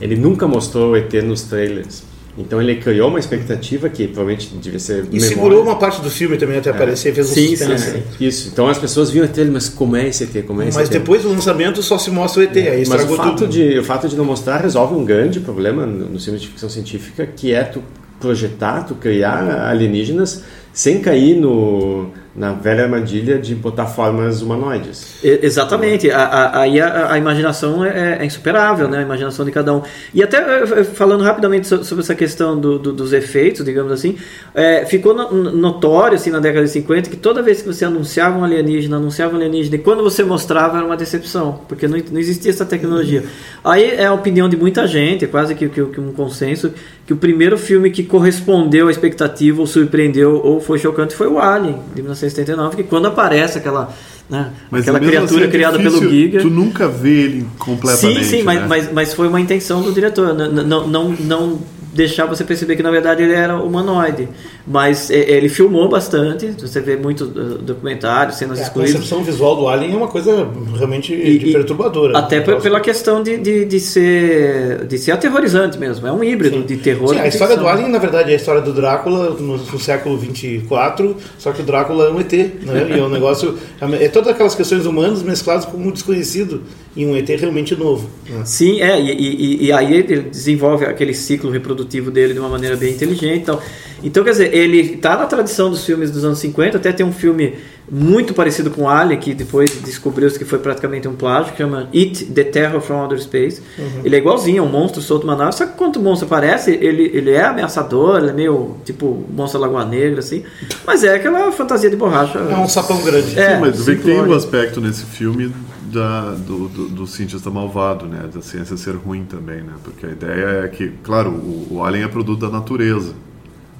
ele 0.00 0.16
nunca 0.16 0.46
mostrou 0.46 0.92
o 0.92 0.96
ET 0.96 1.12
nos 1.24 1.42
trailers. 1.42 2.02
Então 2.38 2.62
ele 2.62 2.76
criou 2.76 3.08
uma 3.08 3.18
expectativa 3.18 3.88
que 3.88 4.06
provavelmente 4.06 4.48
devia 4.62 4.78
ser 4.78 5.00
E 5.00 5.14
memória. 5.14 5.20
segurou 5.20 5.62
uma 5.62 5.76
parte 5.76 6.00
do 6.00 6.08
filme 6.08 6.36
também 6.38 6.58
até 6.58 6.70
aparecer, 6.70 7.12
fez 7.12 7.28
um 7.30 7.34
Sim, 7.34 7.56
suspense. 7.56 7.84
sim, 7.84 7.92
sim. 7.92 8.02
Isso. 8.24 8.48
Então 8.52 8.68
as 8.68 8.78
pessoas 8.78 9.10
viam 9.10 9.26
trailer, 9.26 9.52
mas 9.52 9.68
como 9.68 9.96
é 9.96 10.08
esse 10.08 10.24
ET? 10.24 10.46
Como 10.46 10.62
é 10.62 10.68
esse 10.68 10.78
Mas 10.78 10.88
ET? 10.88 10.92
depois 10.92 11.22
do 11.22 11.28
lançamento 11.28 11.82
só 11.82 11.98
se 11.98 12.10
mostra 12.10 12.40
o 12.40 12.44
ET, 12.44 12.56
aí 12.56 12.84
Mas 12.86 13.04
o 13.04 13.16
fato, 13.16 13.36
tudo. 13.36 13.48
de, 13.52 13.78
o 13.78 13.84
fato 13.84 14.08
de 14.08 14.16
não 14.16 14.24
mostrar 14.24 14.58
resolve 14.58 14.94
um 14.94 15.04
grande 15.04 15.40
problema 15.40 15.84
no, 15.84 16.08
no 16.08 16.20
filme 16.20 16.38
de 16.38 16.46
ficção 16.48 16.68
científica, 16.70 17.26
que 17.26 17.52
é 17.52 17.64
tu 17.64 17.82
projetar, 18.20 18.82
tu 18.84 18.94
criar 18.94 19.68
alienígenas 19.68 20.42
sem 20.72 21.00
cair 21.00 21.36
no, 21.36 22.10
na 22.34 22.52
velha 22.52 22.84
armadilha 22.84 23.38
de 23.38 23.54
botar 23.54 23.86
formas 23.86 24.40
humanoides. 24.40 25.16
Exatamente, 25.22 26.10
A- 26.10 26.18
a- 26.24 26.60
aí 26.60 26.80
a, 26.80 27.12
a 27.12 27.18
imaginação 27.18 27.84
é, 27.84 28.18
é 28.20 28.24
insuperável, 28.24 28.88
né? 28.88 28.98
a 28.98 29.02
imaginação 29.02 29.44
de 29.44 29.50
cada 29.50 29.74
um. 29.74 29.82
E 30.14 30.22
até 30.22 30.38
eh, 30.62 30.84
falando 30.84 31.22
rapidamente 31.24 31.66
so- 31.66 31.82
sobre 31.82 32.02
essa 32.04 32.14
questão 32.14 32.58
do- 32.58 32.78
do- 32.78 32.92
dos 32.92 33.12
efeitos, 33.12 33.64
digamos 33.64 33.90
assim, 33.92 34.16
eh, 34.54 34.84
ficou 34.86 35.12
no- 35.14 35.50
notório 35.52 36.14
assim, 36.14 36.30
na 36.30 36.38
década 36.38 36.64
de 36.64 36.70
50 36.70 37.10
que 37.10 37.16
toda 37.16 37.42
vez 37.42 37.62
que 37.62 37.66
você 37.68 37.84
anunciava 37.84 38.38
um 38.38 38.44
alienígena, 38.44 38.96
anunciava 38.96 39.32
um 39.32 39.36
alienígena, 39.36 39.74
e 39.76 39.78
quando 39.78 40.02
você 40.02 40.22
mostrava 40.22 40.76
era 40.76 40.86
uma 40.86 40.96
decepção, 40.96 41.60
porque 41.68 41.88
não, 41.88 41.98
não 42.12 42.20
existia 42.20 42.50
essa 42.50 42.64
tecnologia. 42.64 43.24
Aí 43.64 43.90
é 43.90 44.06
a 44.06 44.12
opinião 44.12 44.48
de 44.48 44.56
muita 44.56 44.86
gente, 44.86 45.24
é 45.24 45.28
quase 45.28 45.54
que, 45.54 45.68
que- 45.68 45.84
que 45.84 46.00
um 46.00 46.12
consenso, 46.12 46.72
que 47.10 47.14
o 47.14 47.16
primeiro 47.16 47.58
filme 47.58 47.90
que 47.90 48.04
correspondeu 48.04 48.86
à 48.86 48.90
expectativa, 48.92 49.60
ou 49.60 49.66
surpreendeu, 49.66 50.40
ou 50.44 50.60
foi 50.60 50.78
chocante, 50.78 51.12
foi 51.12 51.26
o 51.26 51.40
Alien, 51.40 51.74
de 51.92 52.02
1979, 52.02 52.76
que 52.76 52.82
quando 52.84 53.06
aparece 53.06 53.58
aquela, 53.58 53.92
né, 54.28 54.52
Mas 54.70 54.82
aquela 54.82 55.00
criatura 55.00 55.40
assim 55.40 55.48
é 55.48 55.50
criada 55.50 55.76
difícil, 55.76 55.98
pelo 55.98 56.12
Giga. 56.12 56.40
Tu 56.40 56.48
nunca 56.48 56.86
vê 56.86 57.22
ele 57.22 57.46
completamente. 57.58 58.22
Sim, 58.22 58.30
sim, 58.30 58.36
né? 58.36 58.44
mas, 58.44 58.68
mas, 58.68 58.92
mas 58.92 59.12
foi 59.12 59.26
uma 59.26 59.40
intenção 59.40 59.82
do 59.82 59.90
diretor. 59.92 60.28
N- 60.38 60.50
n- 60.50 60.62
Não, 60.62 60.86
não, 60.86 61.08
não 61.10 61.58
deixar 61.92 62.24
você 62.26 62.44
perceber 62.44 62.76
que 62.76 62.82
na 62.82 62.90
verdade 62.90 63.22
ele 63.22 63.32
era 63.32 63.56
humanoide. 63.56 64.28
Mas 64.66 65.10
é, 65.10 65.18
ele 65.30 65.48
filmou 65.48 65.88
bastante. 65.88 66.46
Você 66.60 66.80
vê 66.80 66.96
muitos 66.96 67.28
uh, 67.28 67.58
documentários, 67.58 68.36
cenas 68.36 68.58
É, 68.58 68.62
a 68.62 68.66
excluídas. 68.66 68.94
concepção 68.94 69.24
visual 69.24 69.56
do 69.56 69.66
Alien 69.68 69.92
é 69.92 69.96
uma 69.96 70.06
coisa 70.08 70.48
realmente 70.76 71.12
E- 71.12 71.52
perturbadora. 71.52 72.16
Até 72.18 72.40
pe- 72.40 72.56
pela 72.60 72.80
questão 72.80 73.22
de, 73.22 73.36
de, 73.38 73.64
de, 73.64 73.80
ser, 73.80 74.86
de 74.86 74.98
ser 74.98 75.12
aterrorizante 75.12 75.78
mesmo. 75.78 76.06
É 76.06 76.12
um 76.12 76.22
híbrido 76.22 76.62
de 76.62 76.76
terror. 76.76 77.08
Sim, 77.14 77.18
a 77.20 77.26
história 77.26 77.56
do. 77.56 77.66
Alien, 77.66 77.88
na 77.88 77.98
verdade, 77.98 78.30
é 78.30 78.34
a 78.34 78.36
história 78.36 78.60
do 78.60 78.72
Drácula 78.72 79.30
no, 79.30 79.56
no 79.58 79.78
século 79.80 80.16
24, 80.16 81.16
só 81.38 81.52
que 81.52 81.62
o 81.62 81.64
Drácula 81.64 82.06
é 82.06 82.10
um 82.10 82.20
ET, 82.20 82.32
né? 82.32 82.86
E 82.94 82.98
é 82.98 83.02
um 83.02 83.08
negócio. 83.10 83.58
É 84.00 84.08
todas 84.08 84.28
aquelas 84.30 84.54
questões 84.54 84.86
humanas 84.86 85.22
mescladas 85.22 85.64
com 85.64 85.76
um 85.78 85.90
desconhecido 85.90 86.62
e 86.96 87.06
um 87.06 87.14
ET 87.16 87.28
realmente 87.28 87.76
novo. 87.76 88.08
né? 88.28 88.42
Sim, 88.44 88.80
é, 88.80 89.00
e, 89.00 89.10
e- 89.12 89.66
e 89.66 89.72
aí 89.72 89.94
ele 89.94 90.22
desenvolve 90.22 90.84
aquele 90.84 91.14
ciclo 91.14 91.50
reprodutivo 91.50 92.10
dele 92.10 92.32
de 92.34 92.40
uma 92.40 92.48
maneira 92.48 92.76
bem 92.76 92.92
inteligente 92.92 93.42
e 93.42 93.44
tal. 93.46 93.62
Então, 94.02 94.24
quer 94.24 94.30
dizer, 94.30 94.54
ele 94.54 94.96
tá 94.96 95.16
na 95.16 95.26
tradição 95.26 95.70
dos 95.70 95.84
filmes 95.84 96.10
dos 96.10 96.24
anos 96.24 96.38
50, 96.38 96.78
até 96.78 96.90
tem 96.90 97.04
um 97.06 97.12
filme 97.12 97.54
muito 97.92 98.32
parecido 98.32 98.70
com 98.70 98.88
Alien, 98.88 99.18
que 99.20 99.34
depois 99.34 99.70
descobriu-se 99.84 100.38
que 100.38 100.44
foi 100.44 100.58
praticamente 100.58 101.06
um 101.06 101.14
plágio, 101.14 101.52
que 101.52 101.58
chama 101.58 101.88
It, 101.94 102.24
The 102.26 102.44
Terror 102.44 102.80
from 102.80 103.02
Outer 103.02 103.20
Space. 103.20 103.60
Ele 104.04 104.16
é 104.16 104.18
igualzinho, 104.18 104.58
é 104.58 104.62
um 104.62 104.68
monstro 104.70 105.02
solto 105.02 105.24
uma 105.24 105.36
nave, 105.36 105.52
só 105.56 105.66
que 105.66 105.76
quando 105.76 105.96
o 105.96 106.00
monstro 106.00 106.26
aparece, 106.26 106.70
ele, 106.72 107.10
ele 107.12 107.30
é 107.30 107.42
ameaçador, 107.44 108.18
ele 108.18 108.30
é 108.30 108.32
meio 108.32 108.76
tipo 108.84 109.24
monstro 109.32 109.60
da 109.60 109.66
Lagoa 109.66 109.84
Negra, 109.84 110.20
assim, 110.20 110.42
mas 110.86 111.04
é 111.04 111.14
aquela 111.16 111.50
fantasia 111.52 111.90
de 111.90 111.96
borracha. 111.96 112.38
É 112.38 112.56
um 112.56 112.68
sapão 112.68 113.02
grande. 113.02 113.38
É, 113.38 113.54
Sim, 113.56 113.60
mas 113.60 113.84
vê 113.84 113.96
que 113.96 114.02
tem 114.02 114.20
um 114.20 114.32
aspecto 114.32 114.80
nesse 114.80 115.04
filme 115.04 115.52
da, 115.92 116.32
do, 116.32 116.68
do, 116.68 116.88
do 116.88 117.06
cientista 117.06 117.50
malvado, 117.50 118.06
né? 118.06 118.28
Da 118.32 118.42
ciência 118.42 118.76
ser 118.76 118.96
ruim 118.96 119.24
também, 119.24 119.62
né? 119.62 119.74
Porque 119.84 120.06
a 120.06 120.10
ideia 120.10 120.64
é 120.64 120.68
que, 120.68 120.88
claro, 121.02 121.30
o, 121.30 121.68
o 121.76 121.84
alien 121.84 122.04
é 122.04 122.08
produto 122.08 122.40
da 122.40 122.48
natureza, 122.50 123.14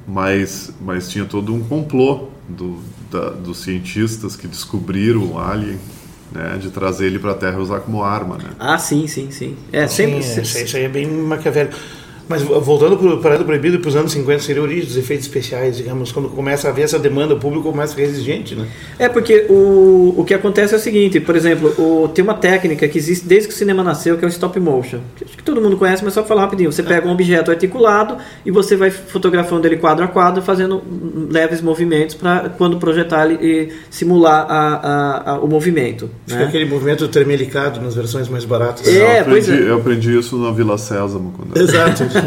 mas, 0.07 0.73
mas 0.81 1.09
tinha 1.09 1.25
todo 1.25 1.55
um 1.55 1.63
complô 1.63 2.29
do, 2.49 2.79
da- 3.11 3.31
dos 3.31 3.59
cientistas 3.61 4.37
que 4.37 4.49
descobriram 4.49 5.33
o 5.33 5.39
alien, 5.39 5.79
né? 6.33 6.59
De 6.59 6.71
trazer 6.71 7.07
ele 7.07 7.19
para 7.19 7.33
a 7.33 7.35
Terra 7.35 7.59
e 7.59 7.63
usar 7.63 7.81
como 7.81 8.03
arma, 8.03 8.37
né? 8.39 8.51
Ah, 8.59 8.79
sim, 8.79 9.07
sim, 9.07 9.31
sim. 9.31 9.57
É, 9.73 9.87
Sim, 9.89 9.97
sempre. 9.97 10.17
é, 10.25 10.41
isso, 10.43 10.57
aí- 10.59 10.65
isso 10.65 10.77
aí 10.77 10.85
é 10.85 10.89
bem 10.89 11.07
maquiavélico. 11.07 11.77
Mas 12.31 12.43
voltando 12.43 12.97
para 12.97 13.09
o 13.09 13.19
Parado 13.19 13.45
Proibido 13.45 13.81
para 13.81 13.89
os 13.89 13.97
anos 13.97 14.13
50, 14.13 14.39
seria 14.45 14.63
a 14.63 14.65
origem 14.65 14.85
dos 14.85 14.97
efeitos 14.97 15.27
especiais, 15.27 15.79
digamos, 15.79 16.13
quando 16.13 16.29
começa 16.29 16.69
a 16.69 16.71
haver 16.71 16.83
essa 16.83 16.97
demanda, 16.97 17.35
o 17.35 17.41
público 17.41 17.69
começa 17.69 17.93
a 17.93 17.97
ficar 17.97 18.09
exigente, 18.09 18.55
né? 18.55 18.69
É, 19.01 19.09
porque 19.09 19.47
o, 19.49 20.15
o 20.17 20.25
que 20.25 20.33
acontece 20.33 20.73
é 20.73 20.77
o 20.77 20.81
seguinte, 20.81 21.19
por 21.19 21.35
exemplo, 21.35 21.75
o, 21.77 22.07
tem 22.07 22.23
uma 22.23 22.35
técnica 22.35 22.87
que 22.87 22.97
existe 22.97 23.27
desde 23.27 23.49
que 23.49 23.55
o 23.55 23.57
cinema 23.57 23.83
nasceu, 23.83 24.17
que 24.17 24.25
é 24.25 24.29
o 24.29 24.31
stop 24.31 24.61
motion. 24.61 25.01
Que 25.17 25.25
acho 25.25 25.37
que 25.37 25.43
todo 25.43 25.61
mundo 25.61 25.77
conhece, 25.77 26.05
mas 26.05 26.15
só 26.15 26.21
para 26.21 26.29
falar 26.29 26.43
rapidinho. 26.43 26.71
Você 26.71 26.85
pega 26.85 27.09
um 27.09 27.11
objeto 27.11 27.51
articulado 27.51 28.17
e 28.47 28.51
você 28.53 28.77
vai 28.77 28.93
fotografando 28.93 29.67
ele 29.67 29.79
quadro 29.79 30.05
a 30.05 30.09
quadro, 30.09 30.41
fazendo 30.41 30.81
leves 31.29 31.61
movimentos 31.61 32.15
para 32.15 32.49
quando 32.51 32.77
projetar 32.77 33.29
ele 33.29 33.73
simular 33.91 34.47
a, 34.49 34.75
a, 34.75 35.31
a, 35.33 35.41
o 35.41 35.49
movimento. 35.49 36.09
Fica 36.29 36.43
né? 36.43 36.47
aquele 36.47 36.67
movimento 36.67 37.09
tremelicado 37.09 37.81
nas 37.81 37.97
versões 37.97 38.29
mais 38.29 38.45
baratas. 38.45 38.87
É, 38.87 39.19
eu 39.19 39.23
aprendi, 39.23 39.53
é. 39.53 39.71
eu 39.71 39.77
aprendi 39.79 40.17
isso 40.17 40.39
na 40.39 40.53
Vila 40.53 40.79
Sésamo. 40.79 41.35
Quando 41.37 41.57
Exato. 41.59 42.20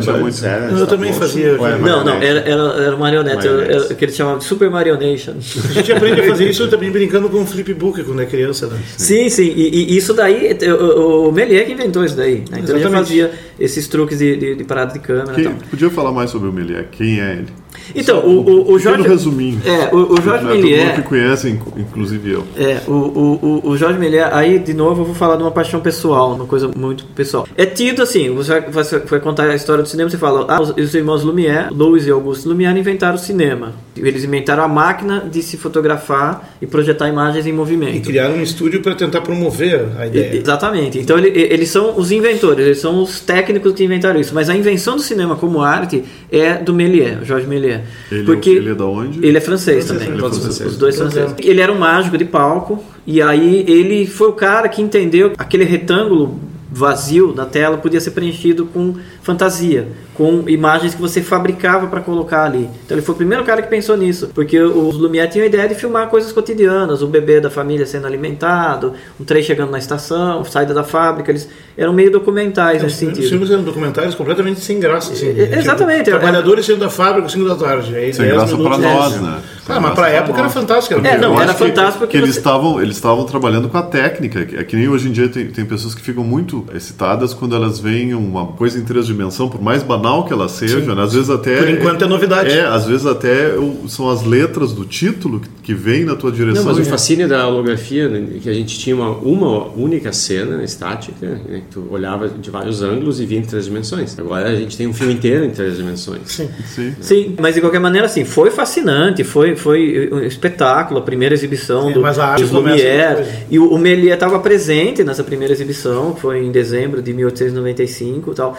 Tinha 0.00 0.16
muito... 0.16 0.80
Eu 0.80 0.86
também 0.86 1.12
fazia. 1.12 1.56
Não, 1.56 2.04
não, 2.04 2.14
era, 2.14 2.40
era, 2.40 2.62
era 2.82 2.96
marionete, 2.96 3.46
era, 3.46 3.94
que 3.94 4.04
eles 4.04 4.16
chamavam 4.16 4.38
de 4.38 4.44
Super 4.44 4.70
Marionation. 4.70 5.34
A 5.70 5.72
gente 5.72 5.92
aprende 5.92 6.20
a 6.20 6.26
fazer 6.26 6.48
isso 6.48 6.68
também 6.68 6.90
brincando 6.90 7.28
com 7.28 7.44
flipbook 7.46 8.02
quando 8.04 8.22
é 8.22 8.26
criança, 8.26 8.66
né? 8.66 8.78
Sim, 8.96 9.28
sim. 9.28 9.52
E, 9.54 9.92
e 9.92 9.96
isso 9.96 10.14
daí, 10.14 10.56
o, 10.68 11.28
o 11.28 11.32
Melier 11.32 11.66
que 11.66 11.72
inventou 11.72 12.04
isso 12.04 12.16
daí. 12.16 12.44
Né? 12.50 12.60
Então 12.62 12.76
ele 12.76 12.84
já 12.84 12.90
fazia 12.90 13.30
esses 13.58 13.88
truques 13.88 14.18
de, 14.18 14.36
de, 14.36 14.54
de 14.56 14.64
parada 14.64 14.92
de 14.92 14.98
câmera. 15.00 15.32
Quem, 15.32 15.50
podia 15.50 15.90
falar 15.90 16.12
mais 16.12 16.30
sobre 16.30 16.48
o 16.48 16.52
Melier? 16.52 16.86
Quem 16.90 17.20
é 17.20 17.32
ele? 17.32 17.46
Então, 17.94 18.20
o, 18.20 18.40
o, 18.40 18.72
o 18.72 18.78
Jorge. 18.78 19.06
resuminho. 19.06 19.60
É, 19.64 19.94
o, 19.94 20.14
o 20.14 20.20
Jorge 20.20 20.44
Melier. 20.44 20.94
que 20.94 21.02
conhece, 21.02 21.58
inclusive 21.76 22.30
eu. 22.30 22.44
É, 22.56 22.80
o, 22.86 22.92
o, 22.92 23.60
o 23.70 23.76
Jorge 23.76 23.98
Melier, 23.98 24.28
aí 24.32 24.58
de 24.58 24.74
novo 24.74 25.02
eu 25.02 25.06
vou 25.06 25.14
falar 25.14 25.36
de 25.36 25.42
uma 25.42 25.50
paixão 25.50 25.80
pessoal, 25.80 26.34
uma 26.34 26.46
coisa 26.46 26.70
muito 26.76 27.04
pessoal. 27.06 27.46
É 27.56 27.66
tido 27.66 28.02
assim, 28.02 28.30
você 28.30 28.60
vai, 29.00 29.20
contar 29.20 29.44
a 29.44 29.54
história 29.54 29.82
do 29.82 29.88
cinema, 29.88 30.10
você 30.10 30.18
fala, 30.18 30.46
ah, 30.48 30.60
os, 30.60 30.70
os 30.70 30.94
irmãos 30.94 31.22
Lumière, 31.22 31.68
Louis 31.72 32.06
e 32.06 32.10
Auguste 32.10 32.48
Lumière 32.48 32.78
inventaram 32.78 33.14
o 33.14 33.18
cinema. 33.18 33.72
Eles 33.96 34.24
inventaram 34.24 34.62
a 34.62 34.68
máquina 34.68 35.28
de 35.30 35.42
se 35.42 35.56
fotografar 35.56 36.56
e 36.60 36.66
projetar 36.66 37.08
imagens 37.08 37.46
em 37.46 37.52
movimento. 37.52 37.96
E 37.96 38.00
criaram 38.00 38.36
um 38.36 38.42
estúdio 38.42 38.80
para 38.80 38.94
tentar 38.94 39.20
promover 39.20 39.86
a 39.98 40.06
ideia. 40.06 40.34
E, 40.34 40.38
exatamente. 40.38 40.98
Então 40.98 41.18
ele, 41.18 41.28
eles 41.28 41.68
são 41.70 41.98
os 41.98 42.12
inventores, 42.12 42.64
eles 42.64 42.78
são 42.78 43.02
os 43.02 43.20
técnicos 43.20 43.72
que 43.72 43.84
inventaram 43.84 44.20
isso. 44.20 44.34
Mas 44.34 44.48
a 44.48 44.54
invenção 44.54 44.96
do 44.96 45.02
cinema 45.02 45.36
como 45.36 45.60
arte 45.62 46.04
é 46.30 46.54
do 46.54 46.72
Méliès, 46.74 47.26
Jorge 47.26 47.46
Méliès. 47.46 47.77
Ele, 48.10 48.24
porque 48.24 48.50
ele 48.50 48.70
é 48.70 48.74
da 48.74 48.86
onde? 48.86 49.24
Ele 49.24 49.36
é 49.36 49.40
francês, 49.40 49.86
também. 49.86 50.08
Ele 50.08 50.16
é 50.16 50.30
francês. 50.30 50.72
Os 50.72 50.76
dois 50.76 50.96
franceses. 50.96 51.34
Ele 51.38 51.60
era 51.60 51.72
um 51.72 51.78
mágico 51.78 52.16
de 52.16 52.24
palco 52.24 52.82
e 53.06 53.22
aí 53.22 53.64
ele 53.68 54.06
foi 54.06 54.28
o 54.28 54.32
cara 54.32 54.68
que 54.68 54.82
entendeu 54.82 55.32
aquele 55.38 55.64
retângulo 55.64 56.38
vazio 56.70 57.32
da 57.32 57.46
tela 57.46 57.78
podia 57.78 58.00
ser 58.00 58.10
preenchido 58.10 58.66
com 58.66 58.94
fantasia, 59.22 59.88
com 60.18 60.42
imagens 60.48 60.96
que 60.96 61.00
você 61.00 61.22
fabricava 61.22 61.86
para 61.86 62.00
colocar 62.00 62.42
ali. 62.42 62.68
Então 62.84 62.96
ele 62.96 63.06
foi 63.06 63.14
o 63.14 63.16
primeiro 63.16 63.44
cara 63.44 63.62
que 63.62 63.68
pensou 63.68 63.96
nisso, 63.96 64.32
porque 64.34 64.58
os 64.60 64.96
Lumière 64.96 65.30
tinham 65.30 65.44
a 65.44 65.46
ideia 65.46 65.68
de 65.68 65.76
filmar 65.76 66.08
coisas 66.08 66.32
cotidianas, 66.32 67.02
o 67.02 67.06
bebê 67.06 67.40
da 67.40 67.48
família 67.48 67.86
sendo 67.86 68.04
alimentado, 68.04 68.94
um 69.20 69.22
trem 69.22 69.44
chegando 69.44 69.70
na 69.70 69.78
estação, 69.78 70.42
saída 70.42 70.74
da 70.74 70.82
fábrica, 70.82 71.30
eles 71.30 71.48
eram 71.76 71.92
meio 71.92 72.10
documentais 72.10 72.80
é, 72.80 72.84
nesse 72.84 72.96
sentido. 72.96 73.22
Os 73.22 73.28
filmes 73.28 73.48
eram 73.48 73.62
documentários 73.62 74.16
completamente 74.16 74.58
sem 74.58 74.80
graça. 74.80 75.12
Assim, 75.12 75.28
é, 75.28 75.44
tipo, 75.44 75.54
exatamente. 75.54 76.04
Tipo, 76.06 76.18
trabalhadores 76.18 76.66
saindo 76.66 76.80
da 76.80 76.90
fábrica, 76.90 77.28
5 77.28 77.48
da 77.48 77.54
tarde. 77.54 77.94
Aí 77.94 78.12
sem 78.12 78.26
graça 78.26 78.56
para 78.58 78.76
nós, 78.76 79.20
né? 79.20 79.40
Ah, 79.68 79.80
mas 79.80 79.94
para 79.94 80.06
a 80.06 80.10
época 80.10 80.40
era 80.40 80.48
fantástico. 80.48 80.98
Era 80.98 81.08
é, 81.14 81.18
não, 81.18 81.40
era 81.40 81.54
fantástico 81.54 81.98
porque 81.98 82.16
que 82.16 82.24
eles 82.24 82.36
estavam 82.36 82.80
eles 82.80 82.96
estavam 82.96 83.24
trabalhando 83.24 83.68
com 83.68 83.76
a 83.76 83.82
técnica. 83.82 84.40
É 84.58 84.64
que 84.64 84.74
nem 84.74 84.88
hoje 84.88 85.08
em 85.08 85.12
dia 85.12 85.28
tem, 85.28 85.46
tem 85.48 85.64
pessoas 85.64 85.94
que 85.94 86.00
ficam 86.00 86.24
muito 86.24 86.66
excitadas 86.74 87.34
quando 87.34 87.54
elas 87.54 87.78
veem 87.78 88.14
uma 88.14 88.46
coisa 88.46 88.78
em 88.78 88.84
três 88.84 89.06
dimensões, 89.06 89.50
por 89.50 89.60
mais 89.60 89.82
banal 89.82 90.07
que 90.24 90.32
ela 90.32 90.48
seja, 90.48 90.80
né? 90.94 91.02
às 91.02 91.12
vezes 91.12 91.30
até 91.30 91.58
por 91.58 91.68
enquanto 91.68 92.04
é 92.04 92.06
novidade. 92.06 92.50
É, 92.50 92.66
às 92.66 92.86
vezes 92.86 93.06
até 93.06 93.52
são 93.88 94.08
as 94.08 94.24
letras 94.24 94.72
do 94.72 94.84
título 94.84 95.40
que 95.62 95.74
vem 95.74 96.04
na 96.04 96.16
tua 96.16 96.32
direção. 96.32 96.64
Não, 96.64 96.72
mas 96.72 96.86
o 96.86 96.90
fascínio 96.90 97.28
da 97.28 97.46
holografia 97.46 98.08
né, 98.08 98.38
que 98.42 98.48
a 98.48 98.54
gente 98.54 98.78
tinha 98.78 98.96
uma, 98.96 99.10
uma 99.10 99.68
única 99.68 100.12
cena 100.12 100.62
estática, 100.64 101.26
né, 101.26 101.62
que 101.68 101.74
tu 101.74 101.86
olhava 101.90 102.28
de 102.28 102.50
vários 102.50 102.82
ângulos 102.82 103.20
e 103.20 103.26
via 103.26 103.38
em 103.38 103.42
três 103.42 103.66
dimensões. 103.66 104.18
Agora 104.18 104.48
a 104.48 104.56
gente 104.56 104.76
tem 104.76 104.86
um 104.86 104.94
filme 104.94 105.14
inteiro 105.14 105.44
em 105.44 105.50
três 105.50 105.76
dimensões. 105.76 106.22
Sim, 106.26 106.48
sim. 106.66 106.94
Sim, 107.00 107.36
mas 107.38 107.54
de 107.54 107.60
qualquer 107.60 107.80
maneira 107.80 108.06
assim, 108.06 108.24
foi 108.24 108.50
fascinante, 108.50 109.24
foi 109.24 109.56
foi 109.56 110.08
um 110.12 110.20
espetáculo, 110.20 111.00
a 111.00 111.02
primeira 111.02 111.34
exibição 111.34 111.88
Sim, 111.88 111.92
do 111.92 112.00
mas 112.00 112.18
a 112.18 112.28
arte 112.28 112.44
Lumière. 112.44 113.24
E 113.50 113.58
o, 113.58 113.72
o 113.72 113.78
Méliès 113.78 114.14
estava 114.14 114.38
presente 114.38 115.04
nessa 115.04 115.24
primeira 115.24 115.52
exibição, 115.52 116.12
que 116.12 116.20
foi 116.20 116.44
em 116.44 116.50
dezembro 116.50 117.02
de 117.02 117.12
1895 117.12 118.30
e 118.30 118.34
tal. 118.34 118.58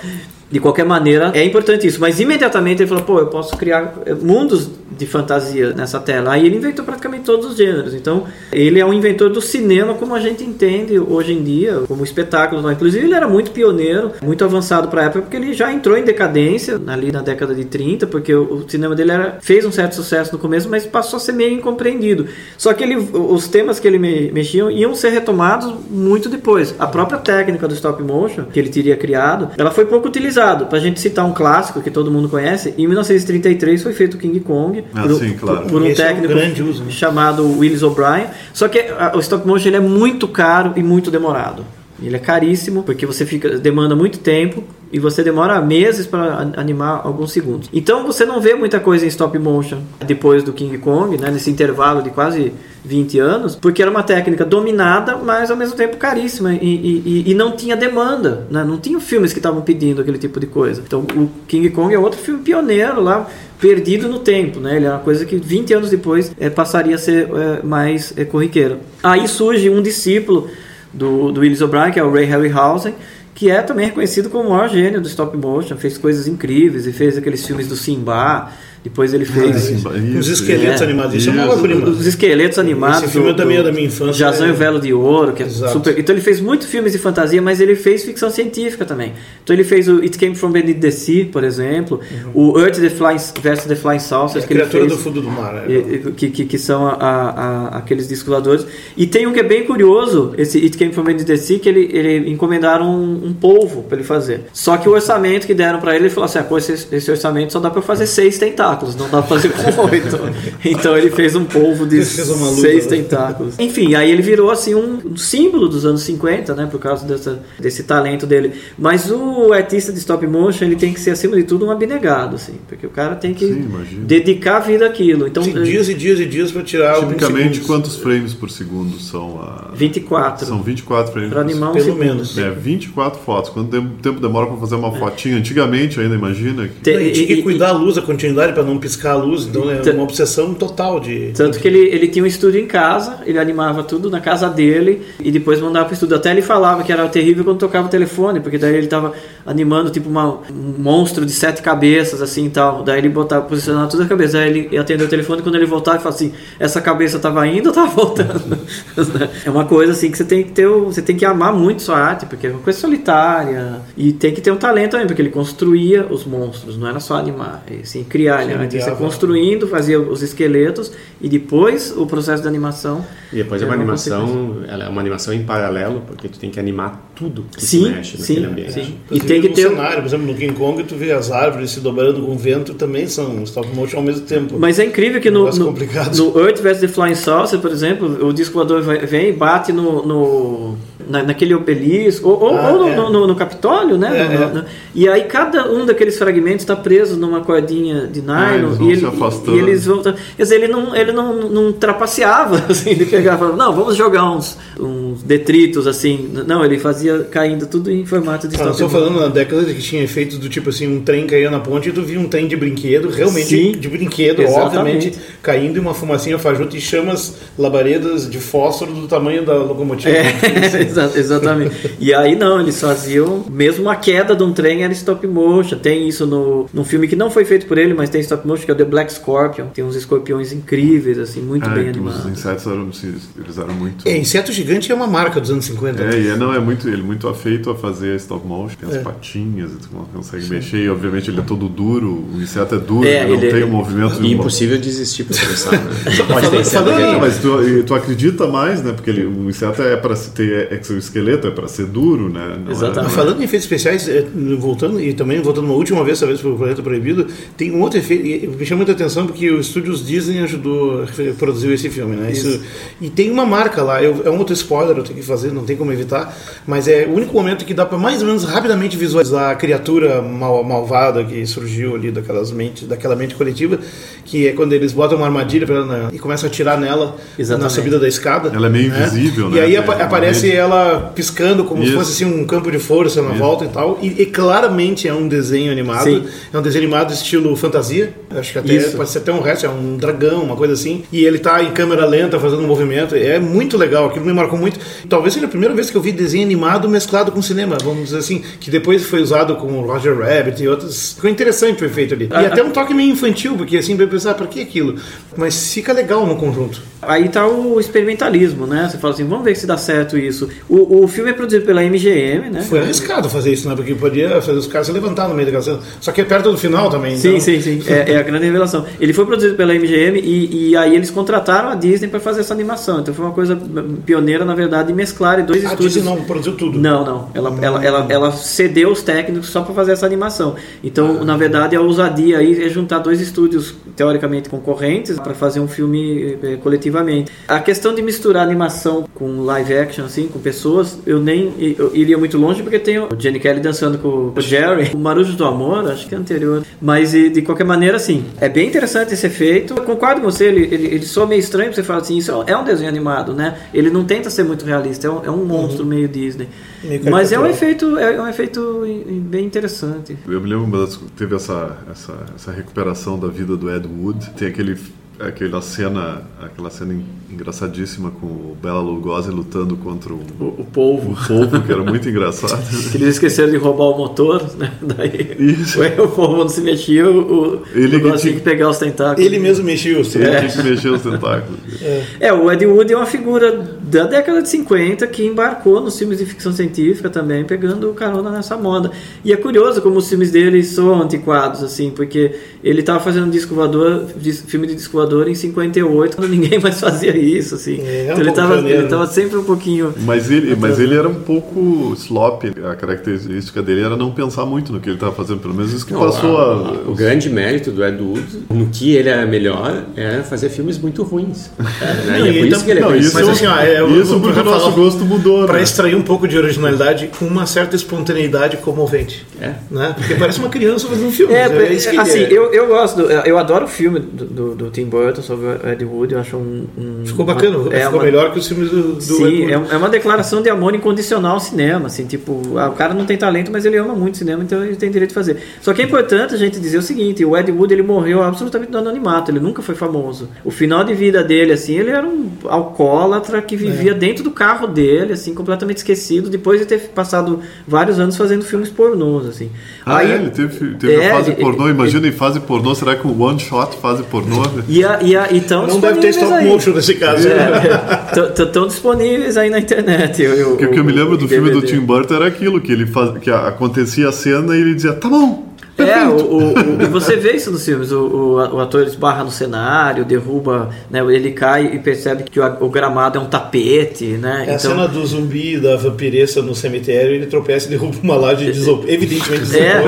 De 0.52 0.60
qualquer 0.60 0.86
maneira, 0.86 1.32
é 1.36 1.44
importante 1.44 1.86
isso. 1.86 2.00
Mas 2.00 2.20
imediatamente 2.20 2.82
ele 2.82 2.90
falou: 2.90 3.04
pô, 3.04 3.20
eu 3.20 3.28
posso 3.28 3.56
criar 3.56 3.94
eh, 4.06 4.14
mundos 4.14 4.70
de 5.00 5.08
fantasia 5.08 5.74
nessa 5.74 5.98
tela. 6.00 6.34
Aí 6.34 6.46
ele 6.46 6.58
inventou 6.58 6.84
praticamente 6.84 7.24
todos 7.24 7.46
os 7.46 7.56
gêneros. 7.56 7.94
Então, 7.94 8.26
ele 8.52 8.80
é 8.80 8.86
um 8.86 8.94
inventor 8.94 9.30
do 9.30 9.42
cinema 9.42 9.94
como 9.94 10.14
a 10.14 10.20
gente 10.20 10.44
entende 10.44 11.00
hoje 11.00 11.32
em 11.32 11.42
dia, 11.42 11.84
como 11.88 12.04
espetáculo. 12.04 12.70
Inclusive, 12.70 13.06
ele 13.06 13.14
era 13.14 13.28
muito 13.28 13.52
pioneiro, 13.52 14.12
muito 14.22 14.44
avançado 14.44 14.90
para 14.90 15.02
a 15.02 15.06
época, 15.06 15.22
porque 15.22 15.38
ele 15.38 15.54
já 15.54 15.72
entrou 15.72 15.98
em 15.98 16.04
decadência 16.04 16.80
ali 16.86 17.14
na 17.14 17.22
década 17.22 17.56
de 17.56 17.64
30, 17.64 18.08
porque 18.08 18.36
o, 18.36 18.66
cinema 18.68 18.94
dele 18.94 19.12
era, 19.12 19.38
fez 19.42 19.64
um 19.64 19.72
certo 19.72 19.96
sucesso 19.96 20.34
no 20.34 20.38
começo, 20.38 20.70
mas 20.70 20.86
passou 20.86 21.16
a 21.16 21.20
ser 21.20 21.32
meio 21.32 21.54
incompreendido. 21.54 22.28
Só 22.58 22.74
que 22.74 22.84
ele, 22.84 22.98
os 22.98 23.48
temas 23.48 23.80
que 23.80 23.88
ele 23.88 23.98
me, 23.98 24.30
mexia 24.34 24.70
iam 24.70 24.94
ser 24.94 25.10
retomados 25.12 25.74
muito 25.90 26.28
depois. 26.28 26.76
A 26.78 26.88
própria 26.88 27.20
técnica 27.20 27.70
do 27.70 27.74
stop 27.74 28.04
motion 28.04 28.44
que 28.52 28.60
ele 28.60 28.70
teria 28.70 28.98
criado, 28.98 29.52
ela 29.58 29.72
foi 29.72 29.86
pouco 29.86 30.10
utilizada. 30.10 30.66
Para 30.66 30.78
a 30.78 30.82
gente 30.82 31.00
citar 31.00 31.26
um 31.26 31.34
clássico 31.34 31.82
que 31.82 31.90
todo 31.90 32.12
mundo 32.12 32.28
conhece, 32.28 32.74
em 32.78 32.86
1933 32.86 33.82
foi 33.82 33.94
feito 33.94 34.18
King 34.18 34.42
Kong, 34.42 34.84
ah, 34.94 35.04
por, 35.04 35.20
sim, 35.20 35.34
claro. 35.34 35.62
por, 35.62 35.70
por 35.72 35.82
um 35.82 35.94
técnico 35.94 36.34
é 36.34 36.64
um 36.64 36.70
uso, 36.70 36.84
né? 36.84 36.92
chamado 36.92 37.58
Willis 37.58 37.84
O'Brien. 37.84 38.28
Só 38.54 38.68
que 38.68 38.80
a, 38.80 39.16
o 39.16 39.20
stop 39.20 39.48
motion 39.48 39.68
ele 39.68 39.78
é 39.78 39.82
muito 39.82 40.28
caro 40.28 40.74
e 40.76 40.84
muito 40.84 41.12
demorado. 41.12 41.66
Ele 42.02 42.16
é 42.16 42.20
caríssimo 42.20 42.84
porque 42.84 43.06
você 43.06 43.26
fica 43.26 43.58
demanda 43.58 43.96
muito 43.96 44.20
tempo 44.20 44.64
e 44.92 45.00
você 45.00 45.24
demora 45.24 45.62
meses 45.62 46.08
para 46.08 46.52
animar 46.58 47.02
alguns 47.04 47.32
segundos. 47.32 47.70
Então 47.72 48.06
você 48.06 48.26
não 48.26 48.42
vê 48.42 48.56
muita 48.56 48.80
coisa 48.80 49.06
em 49.06 49.08
stop 49.08 49.38
motion 49.38 49.80
depois 50.06 50.44
do 50.44 50.52
King 50.52 50.78
Kong, 50.78 51.18
né, 51.18 51.30
nesse 51.30 51.50
intervalo 51.50 52.02
de 52.02 52.10
quase 52.10 52.52
20 52.84 53.20
anos, 53.20 53.56
porque 53.56 53.82
era 53.82 53.92
uma 53.92 54.04
técnica 54.04 54.46
dominada, 54.46 55.18
mas 55.18 55.52
ao 55.52 55.58
mesmo 55.58 55.76
tempo 55.76 55.98
caríssima 55.98 56.54
e, 56.54 56.58
e, 56.66 57.32
e 57.32 57.34
não 57.34 57.52
tinha 57.52 57.76
demanda, 57.76 58.48
né? 58.50 58.64
não 58.64 58.78
tinha 58.78 59.00
filmes 59.00 59.34
que 59.34 59.40
estavam 59.40 59.62
pedindo 59.62 60.02
aquele 60.02 60.18
tipo 60.18 60.40
de 60.40 60.48
coisa. 60.48 60.82
Então 60.86 61.02
o 61.02 61.30
King 61.48 61.70
Kong 61.70 61.94
é 61.94 62.00
outro 62.00 62.20
filme 62.20 62.42
pioneiro 62.42 63.02
lá, 63.02 63.30
perdido 63.60 64.08
no 64.08 64.20
tempo, 64.20 64.60
né? 64.60 64.78
Ele 64.78 64.86
é 64.86 64.90
uma 64.90 65.00
coisa 65.00 65.26
que 65.26 65.36
20 65.36 65.74
anos 65.74 65.90
depois 65.90 66.32
é, 66.40 66.50
passaria 66.50 66.96
a 66.96 66.98
ser 66.98 67.30
é, 67.30 67.62
mais 67.62 68.14
é, 68.16 68.24
corriqueira. 68.24 68.80
Aí 69.04 69.28
surge 69.28 69.70
um 69.70 69.82
discípulo 69.82 70.50
do, 70.94 71.32
do 71.32 71.42
Willis 71.42 71.62
O'Brien, 71.62 71.92
que 71.92 72.00
é 72.00 72.04
o 72.04 72.12
Ray 72.12 72.26
Harryhausen, 72.26 72.96
que 73.34 73.50
é 73.50 73.62
também 73.62 73.86
reconhecido 73.86 74.30
como 74.30 74.50
o 74.50 74.52
maior 74.52 74.70
gênio 74.70 75.00
do 75.00 75.08
stop 75.08 75.36
motion, 75.38 75.78
fez 75.78 75.98
coisas 75.98 76.28
incríveis 76.28 76.86
e 76.86 76.92
fez 76.92 77.18
aqueles 77.18 77.46
filmes 77.46 77.68
do 77.68 77.76
Simba, 77.76 78.52
depois 78.84 79.14
ele 79.14 79.26
fez. 79.26 79.86
Ah, 79.86 79.90
os 80.18 80.28
esqueletos 80.30 80.82
é, 80.82 80.86
animados. 80.86 81.16
Isso, 81.16 81.30
isso 81.30 81.40
é 81.40 81.44
uma 81.44 81.58
prima. 81.58 81.90
Os 81.90 82.08
esqueletos 82.08 82.60
animados. 82.60 83.04
Esse 83.04 83.12
filme 83.12 83.34
do, 83.34 83.36
também 83.36 83.58
é 83.58 83.64
da 83.64 83.72
minha 83.72 83.88
infância. 83.88 84.14
Jazão 84.14 84.46
é... 84.46 84.50
e 84.50 84.52
o 84.54 84.56
Velo 84.56 84.80
de 84.80 84.94
Ouro, 84.94 85.34
que 85.34 85.44
é 85.44 85.46
Exato. 85.46 85.74
super. 85.74 86.00
Então 86.00 86.16
ele 86.16 86.22
fez 86.22 86.40
muitos 86.40 86.68
filmes 86.68 86.94
de 86.94 86.98
fantasia, 86.98 87.42
mas 87.42 87.60
ele 87.60 87.76
fez 87.76 88.04
ficção 88.04 88.30
científica 88.30 88.86
também. 88.86 89.14
Então 89.44 89.54
ele 89.54 89.66
fez 89.66 89.90
o 89.90 89.98
It 89.98 90.18
Came 90.18 90.36
from 90.36 90.52
Beneath 90.52 90.80
the 90.80 90.92
Sea, 90.92 91.26
por 91.26 91.44
exemplo. 91.44 92.00
Uhum. 92.34 92.54
O 92.54 92.60
Earth 92.60 92.80
the 92.80 92.90
Flying, 92.90 93.18
versus 93.42 93.66
the 93.66 93.76
Flying 93.76 94.00
Saucers. 94.00 94.44
É 94.44 94.48
que 94.48 94.54
criatura 94.54 94.84
ele 94.84 94.90
fez, 94.90 94.98
do 94.98 95.04
fundo 95.04 95.22
do 95.22 95.30
mar. 95.30 95.70
É, 95.70 96.12
que, 96.16 96.30
que, 96.30 96.46
que, 96.46 96.58
são 96.58 96.88
a, 96.88 96.94
a, 96.94 97.30
a, 97.30 97.78
aqueles 97.80 98.08
discos 98.08 98.30
voadores. 98.30 98.66
E 98.96 99.06
tem 99.06 99.28
um 99.28 99.34
que 99.34 99.40
é 99.42 99.44
bem 99.44 99.66
curioso, 99.66 100.34
esse 100.38 100.58
It 100.58 100.78
Came 100.78 100.94
from 100.94 101.04
Beneath 101.04 101.26
the 101.26 101.38
Sea, 101.38 101.60
que 101.60 101.68
ele, 101.68 101.90
ele 101.92 102.30
encomendaram 102.30 102.90
um, 102.90 103.28
um 103.28 103.34
polvo 103.34 103.84
para 103.84 103.98
ele 103.98 104.08
fazer. 104.08 104.46
Só 104.54 104.78
que 104.78 104.88
o 104.88 104.94
orçamento 104.94 105.46
que 105.46 105.54
deram 105.54 105.80
para 105.80 105.96
ele, 105.96 106.06
ele 106.06 106.10
falou 106.10 106.26
assim: 106.26 106.40
ah, 106.40 106.44
pô, 106.44 106.58
esse, 106.58 106.88
esse 106.92 107.12
orçamento 107.12 107.54
só 107.54 107.60
dá 107.60 107.70
para 107.70 107.82
fazer 107.82 108.08
seis 108.08 108.38
tentáculos, 108.70 108.96
não 108.96 109.10
dá 109.10 109.22
para 109.22 109.38
fazer 109.38 109.50
então, 109.94 110.20
então 110.64 110.98
ele 110.98 111.10
fez 111.10 111.36
um 111.36 111.46
polvo 111.46 111.86
de 111.86 112.04
seis 112.06 112.86
tentáculos. 112.86 113.58
Enfim, 113.60 113.96
aí 113.96 114.12
ele 114.12 114.22
virou 114.22 114.52
assim 114.52 114.76
um 114.76 115.16
símbolo 115.18 115.68
dos 115.68 115.86
anos 115.86 116.02
50, 116.04 116.54
né? 116.54 116.68
Por 116.70 116.80
causa 116.80 117.06
dessa, 117.06 117.42
desse 117.60 117.84
talento 117.84 118.26
dele. 118.26 118.54
Mas 118.78 119.10
o 119.10 119.52
artista 119.54 119.92
de 119.92 120.00
stop 120.00 120.26
motion 120.28 120.66
ele 120.66 120.76
tem 120.76 120.94
que 120.94 121.00
ser 121.00 121.12
acima 121.12 121.36
de 121.36 121.44
tudo 121.44 121.66
um 121.66 121.72
abnegado, 121.72 122.36
assim, 122.36 122.54
porque 122.68 122.86
o 122.86 122.90
cara 122.90 123.16
tem 123.16 123.34
que 123.34 123.46
Sim, 123.46 124.04
dedicar 124.06 124.58
a 124.58 124.60
vida 124.60 124.86
àquilo. 124.86 125.28
Então 125.28 125.44
Sim, 125.44 125.62
dias 125.64 125.90
e 125.90 125.94
dias 125.94 126.20
e 126.20 126.26
dias 126.26 126.52
para 126.52 126.64
tirar 126.64 127.00
Tipicamente 127.00 127.62
quantos 127.62 127.96
frames 127.96 128.34
por 128.34 128.50
segundo 128.50 129.00
são 129.00 129.40
a 129.42 129.72
24. 129.74 130.48
São 130.48 130.62
24 130.62 131.12
frames 131.12 131.30
para 131.32 131.42
animar 131.42 131.70
um 131.70 131.74
pelo 131.74 131.86
segundo. 131.86 132.00
menos. 132.00 132.38
É, 132.38 132.50
24 132.50 133.20
fotos. 133.22 133.50
Quanto 133.50 133.70
tempo 134.02 134.20
demora 134.20 134.48
para 134.48 134.58
fazer 134.58 134.76
uma 134.76 134.90
é. 134.90 135.00
fotinha? 135.00 135.38
Antigamente 135.38 136.00
ainda 136.00 136.16
imagina 136.16 136.68
que... 136.68 136.82
Tem, 136.82 137.08
e, 137.08 137.12
tinha 137.12 137.28
que 137.28 137.42
cuidar 137.42 137.70
a 137.70 137.72
luz, 137.72 137.98
a 137.98 138.02
continuidade 138.02 138.54
para 138.60 138.68
não 138.68 138.78
piscar 138.78 139.12
a 139.12 139.16
luz 139.16 139.46
então 139.46 139.70
é 139.70 139.92
uma 139.92 140.04
obsessão 140.04 140.54
total 140.54 141.00
de. 141.00 141.32
Tanto 141.34 141.60
que 141.60 141.68
ele, 141.68 141.80
ele 141.80 142.08
tinha 142.08 142.24
um 142.24 142.28
estúdio 142.28 142.60
em 142.60 142.66
casa, 142.66 143.20
ele 143.26 143.40
animava 143.40 143.84
tudo 143.84 144.10
na 144.10 144.20
casa 144.20 144.50
dele 144.50 145.02
e 145.20 145.32
depois 145.32 145.62
mandava 145.62 145.86
para 145.86 145.92
o 145.92 145.94
estúdio. 145.94 146.18
Até 146.18 146.32
ele 146.32 146.42
falava 146.42 146.84
que 146.84 146.92
era 146.92 147.08
terrível 147.08 147.44
quando 147.44 147.60
tocava 147.60 147.88
o 147.88 147.90
telefone, 147.90 148.40
porque 148.42 148.58
daí 148.58 148.76
ele 148.76 148.86
estava 148.86 149.14
animando 149.50 149.90
tipo 149.90 150.08
uma, 150.08 150.42
um 150.52 150.76
monstro 150.78 151.26
de 151.26 151.32
sete 151.32 151.64
cabeças, 151.64 152.22
assim 152.22 152.46
e 152.46 152.50
tal. 152.52 152.84
Daí 152.84 153.00
ele 153.00 153.10
botava, 153.10 153.44
posicionava 153.46 153.88
todas 153.88 154.02
as 154.02 154.08
cabeças. 154.08 154.36
Aí 154.36 154.48
ele 154.48 154.78
atendeu 154.78 155.08
o 155.08 155.10
telefone 155.10 155.42
quando 155.42 155.56
ele 155.56 155.66
voltava 155.66 155.98
e 155.98 156.02
falava 156.02 156.16
assim: 156.16 156.34
essa 156.60 156.80
cabeça 156.80 157.18
tava 157.18 157.46
indo 157.48 157.70
ou 157.70 157.74
tava 157.74 157.88
voltando? 157.88 158.60
é 159.44 159.50
uma 159.50 159.66
coisa 159.66 159.94
assim 159.94 160.12
que 160.12 160.18
você 160.18 160.24
tem 160.24 160.44
que 160.44 160.52
ter, 160.52 160.68
você 160.68 161.02
tem 161.02 161.18
que 161.18 161.26
amar 161.26 161.52
muito 161.52 161.82
sua 161.82 161.98
arte, 161.98 162.28
porque 162.28 162.46
é 162.46 162.52
uma 162.52 162.60
coisa 162.60 162.80
solitária. 162.80 163.82
E 163.98 164.14
tem 164.14 164.34
que 164.34 164.40
ter 164.40 164.52
um 164.52 164.58
talento 164.58 164.92
também, 164.92 165.08
porque 165.08 165.22
ele 165.22 165.32
construía 165.32 166.06
os 166.06 166.26
monstros, 166.26 166.78
não 166.78 166.88
era 166.88 167.00
só 167.00 167.16
animar, 167.16 167.64
assim, 167.82 168.04
criar. 168.04 168.46
Né? 168.46 168.68
Tinha 168.68 168.86
que 168.86 168.92
construindo, 168.98 169.68
fazia 169.68 170.00
os 170.00 170.22
esqueletos 170.22 170.92
e 171.20 171.28
depois 171.28 171.92
o 171.98 172.06
processo 172.06 172.44
de 172.44 172.48
animação. 172.48 173.04
E 173.34 173.38
depois 173.38 173.62
é 173.62 173.66
uma 173.66 173.74
animação, 173.74 174.58
ela 174.68 174.86
é 174.86 174.90
uma 174.90 175.02
animação 175.02 175.34
em 175.34 175.44
paralelo, 175.44 176.04
porque 176.06 176.28
tu 176.28 176.38
tem 176.38 176.52
que 176.52 176.60
animar 176.60 177.10
tudo 177.16 177.46
que 177.52 177.64
sim, 177.64 177.86
se 177.86 177.90
mexe 177.90 178.18
sim, 178.18 178.34
naquele 178.34 178.46
ambiente. 178.48 178.74
Sim. 178.74 178.98
E 179.12 179.20
tem 179.20 179.39
que 179.42 179.50
ter 179.50 179.70
cenário, 179.70 179.98
por 179.98 180.08
exemplo, 180.08 180.28
no 180.28 180.34
King 180.36 180.54
Kong 180.54 180.84
tu 180.84 180.96
vê 180.96 181.12
as 181.12 181.32
árvores 181.32 181.72
se 181.72 181.80
dobrando 181.80 182.22
com 182.22 182.32
o 182.32 182.38
vento, 182.38 182.74
também 182.74 183.08
são 183.08 183.44
stop 183.44 183.68
motion 183.76 183.98
ao 183.98 184.04
mesmo 184.04 184.26
tempo. 184.26 184.58
Mas 184.58 184.80
é 184.80 184.86
incrível 184.86 185.22
que 185.22 185.30
no, 185.30 185.50
no, 185.50 185.72
no 185.72 186.40
Earth 186.40 186.60
vs. 186.60 186.80
The 186.80 186.88
Flying 186.88 187.16
Saucer, 187.16 187.60
por 187.60 187.72
exemplo, 187.72 188.28
o 188.28 188.34
disco 188.34 188.54
voador 188.54 188.82
vem 188.82 189.30
e 189.30 189.34
bate 189.34 189.72
no, 189.72 190.06
no 190.06 190.78
na, 191.10 191.24
naquele 191.24 191.56
obelisco, 191.56 192.30
ou, 192.30 192.56
ah, 192.56 192.72
ou 192.72 192.88
é. 192.88 192.96
no, 192.96 193.10
no, 193.10 193.28
no, 193.28 193.36
Capitólio, 193.36 193.98
né? 193.98 194.10
É, 194.16 194.38
no, 194.48 194.60
é. 194.60 194.66
e 194.94 195.10
aí 195.10 195.24
cada 195.24 195.70
um 195.72 195.86
daqueles 195.86 196.18
fragmentos 196.18 196.62
está 196.62 196.76
preso 196.76 197.18
numa 197.18 197.42
cordinha 197.42 198.08
de 198.08 198.22
nylon 198.22 198.74
ah, 198.80 198.84
e, 198.84 198.92
ele, 198.92 199.08
e, 199.48 199.60
eles 199.60 199.86
vão. 199.86 200.04
Quer 200.04 200.16
dizer, 200.38 200.56
ele 200.56 200.68
não, 200.68 200.96
ele 200.96 201.12
não, 201.12 201.50
não 201.50 201.74
trapaceava, 201.74 202.64
assim, 202.70 202.92
ele 202.92 203.06
pegava, 203.06 203.52
não, 203.54 203.74
vamos 203.74 203.96
jogar 203.96 204.30
uns, 204.30 204.58
uns 204.80 205.24
detritos 205.24 205.88
assim. 205.88 206.30
Não, 206.46 206.64
ele 206.64 206.78
fazia 206.78 207.28
caindo 207.32 207.66
tudo 207.66 207.92
em 207.92 208.06
formato 208.06 208.48
de 208.48 208.62
ah, 208.62 208.70
Estou 208.70 208.88
falando 208.88 209.20
na 209.20 209.28
década 209.28 209.66
que 209.66 209.82
tinha 209.82 210.04
efeitos 210.04 210.38
do 210.38 210.48
tipo 210.48 210.70
assim, 210.70 210.88
um 210.88 211.02
trem 211.02 211.26
caía 211.26 211.50
na 211.50 211.60
ponte 211.60 211.90
e 211.90 211.92
tu 211.92 212.04
via 212.04 212.20
um 212.20 212.28
trem 212.28 212.48
de 212.48 212.56
brinquedo, 212.56 213.10
realmente 213.10 213.48
Sim, 213.48 213.72
de 213.72 213.88
brinquedo, 213.88 214.42
exatamente. 214.42 214.78
obviamente, 214.78 215.20
caindo 215.42 215.78
em 215.78 215.82
uma 215.82 215.96
fumacinha 215.96 216.38
fajuta 216.38 216.78
e 216.78 216.82
chamas 216.82 217.36
labaredas 217.58 218.30
de 218.30 218.38
fósforo 218.38 218.94
do 218.94 219.08
tamanho 219.08 219.44
da 219.44 219.56
locomotiva. 219.56 220.16
É, 220.16 220.34
exatamente. 221.16 221.96
e 222.00 222.14
aí 222.14 222.36
não, 222.36 222.60
eles 222.60 222.80
faziam 222.80 223.46
mesmo 223.50 223.90
a 223.90 223.96
queda 223.96 224.36
de 224.36 224.44
um 224.44 224.54
trem 224.54 224.84
era 224.84 224.94
stop 224.94 225.26
motion. 225.28 225.78
Tem 225.78 226.08
isso 226.08 226.26
no 226.26 226.68
num 226.74 226.84
filme 226.84 227.08
que 227.08 227.16
não 227.16 227.30
foi 227.30 227.46
feito 227.46 227.66
por 227.66 227.78
ele, 227.78 227.94
mas 227.94 228.10
tem 228.10 228.22
stop 228.22 228.48
motion 228.48 228.66
que 228.66 228.72
é 228.72 228.74
o 228.74 228.78
The 228.78 228.86
Black 228.86 229.12
Scorpion. 229.14 229.68
Tem 229.68 229.84
uns 229.84 229.96
escorpiões 229.96 230.52
incríveis 230.52 231.18
assim, 231.18 231.42
muito 231.42 231.66
ah, 231.66 231.74
bem 231.74 231.90
animados. 231.90 232.26
Os 232.26 232.32
insetos 232.32 232.68
eram 232.68 232.90
eles 233.38 233.58
eram 233.58 233.74
muito 233.74 234.08
É, 234.08 234.18
inseto 234.18 234.52
gigante 234.52 234.92
é 234.92 234.96
uma 234.96 235.08
marca 235.08 235.40
dos 235.40 235.52
anos 235.52 235.66
50. 235.66 236.04
É, 236.04 236.20
e 236.20 236.28
é, 236.28 236.36
não 236.36 236.54
é 236.54 236.60
muito 236.60 236.88
ele 236.88 237.02
é 237.02 237.06
muito 237.06 237.28
afeito 237.28 237.70
a 237.70 237.76
fazer 237.76 238.16
stop 238.16 238.46
motion, 238.46 238.76
tem 238.80 238.90
as 238.90 238.96
é. 238.96 239.00
patinhas, 239.00 239.72
tu 239.82 239.90
consegue 240.14 240.44
Sim. 240.44 240.50
mexer 240.50 240.78
e 240.78 240.90
obviamente 240.90 241.30
ele 241.30 241.40
é 241.40 241.44
todo 241.44 241.68
duro, 241.68 242.26
o 242.34 242.42
inseto 242.42 242.76
é 242.76 242.78
duro, 242.78 243.08
é, 243.08 243.28
não 243.28 243.40
tem 243.40 243.64
o 243.64 243.68
um 243.68 243.70
movimento 243.70 244.24
e 244.24 244.34
impossível 244.34 244.78
desistir 244.78 245.24
para 245.24 245.38
começar. 245.38 245.72
Né? 245.72 245.80
pode 246.28 246.50
ter 246.50 246.62
inseto. 246.62 246.86
Não, 246.86 247.20
mas 247.20 247.38
tu, 247.38 247.84
tu 247.86 247.96
acredita 247.96 248.48
mais, 248.48 248.84
né? 248.84 248.94
Porque 248.94 249.10
ele, 249.10 249.26
o 249.26 249.50
inseto 249.50 249.82
é 249.82 249.96
para 249.96 250.16
ter 250.16 250.72
exoesqueleto, 250.94 251.48
é 251.48 251.52
para 251.52 251.68
ser 251.68 251.86
duro, 251.86 252.30
né? 252.30 252.58
Não 252.64 252.70
é 252.70 252.72
Exatamente. 252.72 253.14
É... 253.14 253.16
Falando 253.16 253.42
em 253.42 253.44
efeitos 253.44 253.66
especiais, 253.66 254.08
é, 254.08 254.26
voltando 254.58 255.00
e 255.00 255.14
também 255.14 255.42
voltando 255.42 255.66
uma 255.66 255.76
última 255.76 256.04
vez, 256.04 256.20
talvez 256.20 256.42
para 256.42 256.50
o 256.50 256.58
Planeta 256.58 256.82
Proibido, 256.82 257.28
tem 257.58 257.72
um 257.72 257.82
outro 257.82 258.00
efeito 258.00 258.20
me 258.58 258.66
chama 258.66 258.80
muita 258.80 258.92
atenção 258.92 259.26
porque 259.26 259.50
o 259.50 259.60
estúdios 259.60 260.06
Disney 260.06 260.40
ajudou 260.40 261.04
a 261.04 261.34
produzir 261.38 261.72
esse 261.72 261.90
filme, 261.90 262.16
né? 262.16 262.32
Isso. 262.32 262.48
Isso 262.48 262.62
e 263.02 263.10
tem 263.10 263.32
uma 263.32 263.46
marca 263.46 263.82
lá, 263.82 264.02
eu, 264.02 264.22
é 264.26 264.30
um 264.30 264.38
outro 264.38 264.54
spoiler, 264.54 264.98
eu 264.98 265.04
tenho 265.04 265.20
que 265.20 265.26
fazer, 265.26 265.52
não 265.52 265.64
tem 265.64 265.76
como 265.76 265.92
evitar, 265.92 266.36
mas 266.66 266.88
é 266.88 267.06
o 267.06 267.14
único 267.14 267.34
momento 267.34 267.66
que 267.66 267.74
dá 267.74 267.86
para 267.86 267.98
mais 267.98 268.22
ou 268.22 268.28
menos 268.28 268.44
rapidamente 268.44 268.98
visualizar 268.98 269.52
a 269.52 269.56
criatura 269.56 270.22
mal, 270.22 270.64
malvada 270.64 271.24
que 271.24 271.46
surgiu 271.46 271.96
ali 271.96 272.12
daquelas 272.12 272.52
mentes, 272.52 272.88
daquela 272.88 273.16
mente 273.16 273.36
coletiva, 273.36 273.80
que 274.26 274.48
é 274.48 274.54
quando 274.54 274.74
eles 274.74 274.92
botam 274.92 275.18
uma 275.18 275.28
armadilha 275.28 275.66
pra 275.66 275.76
ela, 275.76 276.10
e 276.14 276.20
começam 276.20 276.48
a 276.48 276.52
atirar 276.52 276.80
nela 276.80 277.16
Exatamente. 277.38 277.64
na 277.64 277.70
subida 277.70 278.00
da 278.00 278.08
escada. 278.08 278.52
Ela 278.54 278.68
é 278.68 278.70
meio 278.70 278.90
né? 278.90 279.00
invisível, 279.00 279.50
né? 279.50 279.58
E 279.58 279.60
aí 279.60 279.78
ap 279.78 279.90
aparece 279.90 280.52
ela 280.52 280.79
piscando 281.16 281.64
como 281.64 281.82
Isso. 281.82 281.92
se 281.92 281.98
fosse 281.98 282.24
assim, 282.24 282.42
um 282.42 282.46
campo 282.46 282.72
de 282.72 282.80
força 282.80 283.22
na 283.22 283.30
Isso. 283.30 283.40
volta 283.40 283.66
e 283.66 283.68
tal. 283.70 284.00
E, 284.02 284.22
e, 284.22 284.26
claramente 284.26 285.08
é 285.08 285.14
um 285.14 285.28
desenho 285.28 285.72
animado. 285.72 286.04
Sim. 286.04 286.26
É 286.54 286.58
um 286.58 286.62
desenho 286.62 286.84
animado 286.84 287.14
estilo 287.14 287.56
fantasia. 287.56 288.14
Acho 288.32 288.54
que 288.54 288.60
até 288.60 288.74
Isso. 288.74 288.98
pode 288.98 289.10
ser 289.10 289.20
até 289.20 289.32
um 289.32 289.42
resto, 289.42 289.66
é 289.66 289.70
um 289.70 289.98
dragão, 289.98 290.44
uma 290.44 290.56
coisa 290.56 290.74
assim. 290.74 291.04
E 291.12 291.26
ele 291.26 291.40
tá 291.40 291.64
em 291.64 291.72
câmera 291.72 292.06
lenta 292.06 292.40
fazendo 292.40 292.64
um 292.64 292.68
movimento. 292.68 293.16
É 293.16 293.40
muito 293.40 293.78
legal, 293.78 294.08
aquilo 294.08 294.26
me 294.26 294.34
marcou 294.34 294.58
muito. 294.58 294.80
Talvez 295.08 295.34
seja 295.34 295.46
a 295.46 295.50
primeira 295.50 295.74
vez 295.74 295.90
que 295.90 295.98
eu 295.98 296.02
vi 296.02 296.12
desenho 296.12 296.46
animado 296.46 296.88
mesclado 296.90 297.32
com 297.32 297.42
cinema, 297.42 297.78
vamos 297.84 298.06
dizer 298.06 298.20
assim, 298.20 298.44
que 298.60 298.70
depois 298.70 299.04
foi 299.06 299.22
usado 299.22 299.56
com 299.56 299.68
o 299.68 299.82
Roger 299.82 300.18
Rabbit 300.18 300.62
e 300.64 300.68
outros. 300.68 301.14
Ficou 301.14 301.30
interessante 301.30 301.84
o 301.84 301.86
efeito 301.86 302.14
ali. 302.14 302.30
E 302.32 302.46
até 302.46 302.64
um 302.64 302.72
toque 302.72 302.94
meio 302.94 303.12
infantil, 303.12 303.56
porque 303.56 303.78
assim, 303.78 303.96
vai 303.96 304.08
pensar, 304.08 304.34
para 304.34 304.48
que 304.48 304.62
aquilo? 304.62 304.96
Mas 305.38 305.74
fica 305.74 305.94
legal 305.94 306.26
no 306.26 306.36
conjunto. 306.36 306.82
Aí 307.02 307.30
tá 307.30 307.48
o 307.48 307.80
experimentalismo, 307.80 308.68
né? 308.68 308.90
Você 308.90 308.98
fala 308.98 309.14
assim, 309.14 309.26
vamos 309.26 309.46
ver 309.46 309.56
se 309.56 309.66
dá 309.66 309.78
certo 309.78 310.18
isso. 310.18 310.50
O, 310.70 311.04
o 311.04 311.08
filme 311.08 311.32
é 311.32 311.34
produzido 311.34 311.66
pela 311.66 311.82
MGM, 311.84 312.52
né? 312.52 312.62
Foi 312.62 312.80
arriscado 312.80 313.28
fazer 313.28 313.52
isso, 313.52 313.68
né? 313.68 313.76
Porque 313.76 313.96
podia 313.96 314.40
fazer 314.42 314.60
os 314.60 314.68
caras 314.68 314.86
se 314.86 314.94
levantar 314.94 315.28
no 315.28 315.34
meio 315.34 315.52
da 315.52 315.62
cena. 315.62 315.80
Só 316.00 316.12
que 316.12 316.22
é 316.22 316.24
perto 316.24 316.52
do 316.52 316.58
final 316.58 316.90
também. 316.92 317.18
Sim, 317.18 317.30
então... 317.30 317.42
sim, 317.42 317.62
sim. 317.62 317.82
É, 317.88 318.14
é, 318.14 318.18
a 318.18 318.22
grande 318.22 318.46
revelação. 318.46 318.86
Ele 319.00 319.12
foi 319.12 319.26
produzido 319.26 319.56
pela 319.56 319.74
MGM 319.74 320.20
e, 320.20 320.70
e 320.70 320.78
aí 320.78 320.96
eles 320.96 321.10
contrataram 321.10 321.70
a 321.70 321.76
Disney 321.76 322.08
para 322.08 322.20
fazer 322.20 322.42
essa 322.42 322.54
animação. 322.54 323.00
Então 323.00 323.14
foi 323.14 323.26
uma 323.26 323.34
coisa 323.34 323.58
pioneira, 324.06 324.46
na 324.46 324.54
verdade, 324.54 324.90
de 324.90 324.94
mesclar 324.94 325.44
dois 325.44 325.66
a 325.66 325.70
estúdios. 325.70 325.98
A 325.98 326.00
Disney 326.00 326.16
não 326.16 326.24
produziu 326.24 326.56
tudo? 326.56 326.78
Não, 326.78 327.04
não. 327.04 327.30
Ela, 327.34 327.50
hum. 327.50 327.58
ela, 327.62 327.86
ela, 327.86 328.06
ela 328.08 328.32
cedeu 328.32 328.92
os 328.92 329.02
técnicos 329.02 329.50
só 329.50 329.62
para 329.62 329.74
fazer 329.74 329.94
essa 329.94 330.06
animação. 330.06 330.56
Então, 330.84 331.20
ah. 331.22 331.26
na 331.26 331.36
verdade, 331.36 331.76
a 331.76 331.82
ousadia 331.82 332.38
aí 332.38 332.64
é 332.64 332.70
juntar 332.70 333.00
dois 333.00 333.20
estúdios 333.20 333.74
teoricamente 333.96 334.50
concorrentes 334.50 335.20
para 335.20 335.34
fazer 335.34 335.60
um 335.60 335.68
filme 335.68 336.38
é, 336.44 336.56
coletivamente. 336.58 337.32
A 337.48 337.60
questão 337.60 337.96
de 337.96 338.02
misturar 338.02 338.44
animação 338.44 339.06
com 339.16 339.42
live 339.42 339.74
action, 339.74 340.06
assim, 340.06 340.28
com 340.28 340.40
pessoas, 340.50 341.00
eu 341.06 341.20
nem 341.20 341.54
eu 341.78 341.96
iria 341.96 342.18
muito 342.18 342.38
longe 342.38 342.64
porque 342.64 342.80
tem 342.80 342.98
o 342.98 343.08
Jenny 343.18 343.40
Kelly 343.40 343.60
dançando 343.60 344.00
com 344.00 344.34
o 344.36 344.42
Jerry, 344.42 344.92
o 344.96 344.98
Marujos 344.98 345.36
do 345.36 345.46
Amor, 345.46 345.90
acho 345.92 346.08
que 346.08 346.16
é 346.16 346.18
anterior. 346.18 346.64
Mas 346.82 347.12
de 347.12 347.42
qualquer 347.44 347.66
maneira, 347.66 347.98
assim, 347.98 348.26
é 348.42 348.50
bem 348.50 348.68
interessante 348.68 349.14
esse 349.14 349.28
efeito. 349.28 349.76
Eu 349.76 349.84
concordo 349.84 350.22
com 350.22 350.32
você, 350.32 350.46
ele, 350.46 350.64
ele, 350.74 350.88
ele 350.88 351.06
soa 351.06 351.28
meio 351.28 351.40
estranho, 351.40 351.74
você 351.74 351.84
fala 351.84 352.02
assim, 352.02 352.18
isso 352.18 352.32
é 352.48 352.58
um 352.58 352.64
desenho 352.64 352.90
animado, 352.90 353.34
né? 353.34 353.58
Ele 353.74 353.92
não 353.92 354.04
tenta 354.04 354.30
ser 354.30 354.44
muito 354.44 354.66
realista, 354.66 355.08
é 355.08 355.12
um, 355.12 355.26
é 355.26 355.32
um 355.32 355.46
monstro 355.46 355.84
uhum. 355.84 355.90
meio 355.90 356.08
Disney. 356.08 356.48
Meio 356.84 357.12
Mas 357.12 357.32
é 357.32 357.40
um 357.40 357.46
efeito, 357.46 357.98
é 357.98 358.20
um 358.20 358.28
efeito 358.28 358.84
bem 359.30 359.46
interessante. 359.46 360.18
Eu 360.28 360.42
me 360.42 360.50
lembro, 360.50 360.88
teve 361.16 361.36
essa, 361.36 361.78
essa, 361.92 362.14
essa 362.36 362.52
recuperação 362.52 363.20
da 363.20 363.28
vida 363.28 363.56
do 363.56 363.70
Ed 363.70 363.88
Wood, 363.88 364.32
tem 364.32 364.48
aquele 364.48 364.76
aquela 365.20 365.62
cena, 365.62 366.22
aquela 366.42 366.70
cena 366.70 366.96
engraçadíssima 367.30 368.10
com 368.10 368.26
o 368.26 368.58
Bela 368.62 368.80
Lugosi 368.80 369.30
lutando 369.30 369.76
contra 369.78 370.14
o, 370.14 370.22
o, 370.40 370.46
o 370.60 370.66
polvo. 370.66 371.12
O 371.12 371.28
polvo, 371.28 371.62
que 371.62 371.72
era 371.72 371.84
muito 371.84 372.08
engraçado. 372.08 372.60
que 372.92 372.98
eles 372.98 373.16
esqueceram 373.16 373.52
de 373.52 373.58
roubar 373.58 373.86
o 373.86 373.98
motor, 373.98 374.42
né? 374.58 374.72
Daí 374.82 375.36
Isso. 375.38 375.82
o 375.82 376.08
polvo 376.08 376.38
não 376.38 376.50
se 376.50 376.62
mexia, 376.62 377.10
o, 377.10 377.64
ele 377.74 377.98
o 377.98 378.18
tinha 378.18 378.34
que 378.34 378.42
pegar 378.42 378.70
os 378.70 378.78
tentáculos. 378.78 379.26
Ele 379.26 379.40
mesmo 379.40 379.66
mexia 379.66 380.00
os 380.00 380.08
tentáculos. 380.08 380.44
Ele 380.44 380.52
tinha 380.52 380.64
que 380.64 380.70
mexer 380.70 380.90
os 380.90 381.02
tentáculos. 381.02 381.60
É. 381.82 382.04
é, 382.22 382.34
o 382.34 382.52
Ed 382.52 382.66
Wood 382.66 382.94
é 382.94 382.96
uma 382.96 383.06
figura 383.06 383.79
da 383.90 384.06
década 384.06 384.42
de 384.42 384.50
50 384.50 385.06
que 385.08 385.26
embarcou 385.26 385.82
nos 385.82 385.98
filmes 385.98 386.20
de 386.20 386.26
ficção 386.26 386.54
científica 386.54 387.10
também, 387.10 387.44
pegando 387.44 387.92
carona 387.94 388.30
nessa 388.30 388.56
moda. 388.56 388.92
E 389.24 389.34
é 389.34 389.38
curioso 389.38 389.82
como 389.82 389.98
os 389.98 390.08
filmes 390.08 390.32
dele 390.32 390.64
são 390.64 391.02
antiquados, 391.02 391.64
assim, 391.64 391.90
porque 391.90 392.36
ele 392.64 392.82
estava 392.82 393.00
fazendo 393.00 393.32
disco 393.32 393.56
voador, 393.56 394.06
filme 394.48 394.68
de 394.68 394.76
disco 394.76 394.94
voador 394.94 395.28
em 395.28 395.36
58, 395.36 396.16
quando 396.16 396.30
ninguém 396.30 396.60
mais 396.60 396.80
fazia 396.80 397.18
isso, 397.18 397.56
assim. 397.56 397.82
É, 397.82 398.08
é 398.08 398.10
um 398.10 398.12
então 398.12 398.22
ele 398.22 398.30
estava 398.30 398.70
ele 398.70 398.88
tava 398.88 399.08
sempre 399.08 399.38
um 399.38 399.44
pouquinho. 399.44 399.94
Mas 400.02 400.30
ele, 400.30 400.56
mas 400.56 400.80
ele 400.80 400.96
era 400.96 401.08
um 401.08 401.16
pouco 401.16 401.94
slop. 401.98 402.44
A 402.70 402.76
característica 402.76 403.62
dele 403.62 403.82
era 403.82 403.98
não 403.98 404.12
pensar 404.12 404.46
muito 404.46 404.72
no 404.72 404.80
que 404.80 404.90
ele 404.90 404.98
estava 404.98 405.14
fazendo, 405.14 405.40
pelo 405.40 405.54
menos 405.54 405.74
isso 405.74 405.86
que 405.86 405.94
não, 405.94 406.02
passou 406.02 406.38
a, 406.38 406.54
a, 406.54 406.72
O 406.90 406.94
grande 406.94 407.30
mérito 407.30 407.72
do 407.72 407.84
Ed 407.84 408.02
Wood, 408.02 408.44
no 408.50 408.68
que 408.68 408.96
ele 408.96 409.10
era 409.10 409.26
melhor, 409.26 409.86
era 409.96 410.24
fazer 410.24 410.50
filmes 410.50 410.78
muito 410.78 411.04
ruins. 411.04 411.50
É, 411.60 411.94
né? 412.06 412.22
e 412.22 412.30
é 412.30 412.34
por 412.34 412.48
então, 412.48 412.58
isso 412.58 412.66
que 412.66 412.72
ele 412.72 412.80
é 412.80 412.84
não, 412.84 412.96
isso, 412.96 413.14
Mas 413.14 413.28
assim, 413.28 413.46
ó, 413.46 413.58
é, 413.58 413.79
isso 413.88 414.20
porque 414.20 414.40
o 414.40 414.44
nosso 414.44 414.72
gosto 414.72 415.06
mudou. 415.06 415.46
Para 415.46 415.58
né? 415.58 415.64
extrair 415.64 415.96
um 415.96 416.02
pouco 416.02 416.28
de 416.28 416.38
originalidade 416.38 417.10
com 417.18 417.26
uma 417.26 417.46
certa 417.46 417.76
espontaneidade 417.76 418.58
comovente. 418.58 419.26
É. 419.42 419.54
Né? 419.70 419.94
Porque 419.98 420.16
parece 420.16 420.40
uma 420.40 420.50
criança 420.50 420.88
fazendo 420.88 421.08
um 421.08 421.12
filme. 421.12 421.34
É, 421.34 421.48
é 421.48 422.00
assim, 422.00 422.20
eu, 422.30 422.54
eu 422.54 422.68
gosto, 422.68 422.98
do, 422.98 423.12
eu 423.12 423.38
adoro 423.38 423.66
o 423.66 423.68
filme 423.68 424.00
do, 424.00 424.26
do, 424.26 424.56
do 424.56 424.70
Tim 424.70 424.86
Burton 424.86 425.22
sobre 425.22 425.48
o 425.48 425.70
Ed 425.70 425.86
Wood, 425.86 426.14
eu 426.14 426.20
acho 426.20 426.38
um... 426.38 426.68
um 426.78 427.06
ficou 427.06 427.26
bacana, 427.26 427.58
é 427.72 427.84
ficou 427.84 428.00
uma, 428.00 428.04
melhor 428.04 428.32
que 428.32 428.40
os 428.40 428.48
filmes 428.48 428.70
do, 428.70 428.94
do 428.94 429.02
Sim, 429.02 429.46
é, 429.46 429.54
é, 429.54 429.78
uma 429.78 429.90
declaração 429.90 430.42
de 430.42 430.50
amor 430.50 430.76
incondicional 430.76 431.34
ao 431.34 431.40
cinema, 431.40 431.88
assim, 431.88 432.06
tipo, 432.06 432.58
ah, 432.58 432.70
o 432.70 432.74
cara 432.74 432.94
não 432.94 433.06
tem 433.06 433.18
talento, 433.18 433.52
mas 433.52 433.66
ele 433.66 433.78
ama 433.78 433.94
muito 433.94 434.18
cinema, 434.18 434.44
então 434.44 434.64
ele 434.64 434.76
tem 434.76 434.92
direito 434.92 435.10
de 435.10 435.16
fazer. 435.16 435.38
Só 435.62 435.74
que 435.74 435.82
é 435.82 435.86
importante 435.86 436.34
a 436.34 436.38
gente 436.38 436.60
dizer 436.60 436.78
o 436.78 436.82
seguinte, 436.82 437.24
o 437.24 437.38
Ed 437.38 437.52
Wood, 437.52 437.74
ele 437.74 437.84
morreu 437.84 438.24
absolutamente 438.24 438.72
no 438.72 438.80
anonimato, 438.80 439.32
ele 439.32 439.40
nunca 439.40 439.62
foi 439.62 439.76
famoso. 439.76 440.30
O 440.44 440.52
final 440.52 440.84
de 440.84 440.94
vida 440.94 441.24
dele, 441.24 441.54
assim, 441.54 441.78
ele 441.78 441.92
era 441.92 442.06
um 442.06 442.30
alcoólatra 442.46 443.42
que 443.42 443.56
vivia 443.56 443.69
é. 443.70 443.94
dentro 443.94 444.24
do 444.24 444.32
carro 444.32 444.68
dele, 444.68 445.14
assim, 445.14 445.34
completamente 445.34 445.78
esquecido, 445.78 446.30
depois 446.30 446.60
de 446.60 446.66
ter 446.66 446.80
passado 446.90 447.40
vários 447.68 448.00
anos 448.00 448.18
fazendo 448.18 448.44
filmes 448.44 448.70
pornôs, 448.70 449.28
assim. 449.28 449.50
Ah, 449.86 449.98
Aí, 449.98 450.12
é? 450.12 450.16
ele 450.16 450.30
teve, 450.30 450.76
teve 450.76 450.94
é, 450.94 451.12
a 451.12 451.16
fase 451.16 451.32
pornô, 451.34 451.70
imagina 451.70 452.08
em 452.08 452.12
fase 452.12 452.40
pornô, 452.40 452.74
será 452.76 452.96
que 452.96 453.08
o 453.08 453.22
one 453.22 453.40
shot 453.40 453.76
fase 453.78 454.04
pornô? 454.04 454.44
E, 454.68 454.84
a, 454.84 455.02
e, 455.02 455.16
a, 455.16 455.28
então 455.32 455.68
Não 455.68 455.80
deve 455.80 456.00
ter 456.00 456.10
stop 456.10 456.46
motion 456.46 456.72
nesse 456.72 456.96
caso. 456.96 457.28
Estão 457.28 458.64
é, 458.64 458.68
disponíveis 458.68 459.38
aí 459.38 459.50
na 459.50 459.60
internet. 459.60 460.22
Eu, 460.22 460.54
o 460.54 460.58
que 460.58 460.66
eu 460.66 460.84
me 460.84 460.92
lembro 460.92 461.18
do 461.18 461.28
DVD. 461.28 461.36
filme 461.36 461.52
do 461.52 461.66
Tim 461.66 461.80
Burton 461.80 462.16
era 462.16 462.28
aquilo, 462.28 462.62
que 462.62 462.72
ele 462.72 462.86
faz, 462.86 463.18
que 463.20 463.30
acontecia 463.32 464.10
a 464.10 464.12
cena 464.12 464.56
e 464.56 464.62
ele 464.62 464.76
dizia, 464.76 464.94
tá 464.94 465.10
bom, 465.10 465.49
é, 465.84 466.08
o, 466.08 466.16
o, 466.16 466.54
o, 466.54 466.82
e 466.82 466.86
você 466.86 467.16
vê 467.16 467.34
isso 467.34 467.52
nos 467.52 467.64
filmes. 467.64 467.92
O, 467.92 468.36
o, 468.54 468.60
ator 468.60 468.86
esbarra 468.86 469.24
no 469.24 469.32
cenário, 469.32 470.06
derruba, 470.06 470.70
né, 470.90 471.00
ele 471.14 471.32
cai 471.32 471.66
e 471.74 471.80
percebe 471.80 472.24
que 472.24 472.40
o, 472.40 472.70
gramado 472.70 473.18
é 473.18 473.22
um 473.22 473.26
tapete, 473.26 474.06
né? 474.06 474.40
É 474.42 474.44
então, 474.44 474.56
a 474.56 474.60
cena 474.60 474.88
do 474.88 475.06
zumbi 475.06 475.60
da 475.60 475.76
vampiressa 475.76 476.42
no 476.42 476.56
cemitério, 476.56 477.14
ele 477.14 477.26
tropeça 477.26 477.68
e 477.68 477.70
derruba 477.70 477.98
uma 478.02 478.16
laje 478.16 478.52
de 478.52 478.58
isopor. 478.58 478.86
Evidentemente, 478.88 479.58
É, 479.58 479.82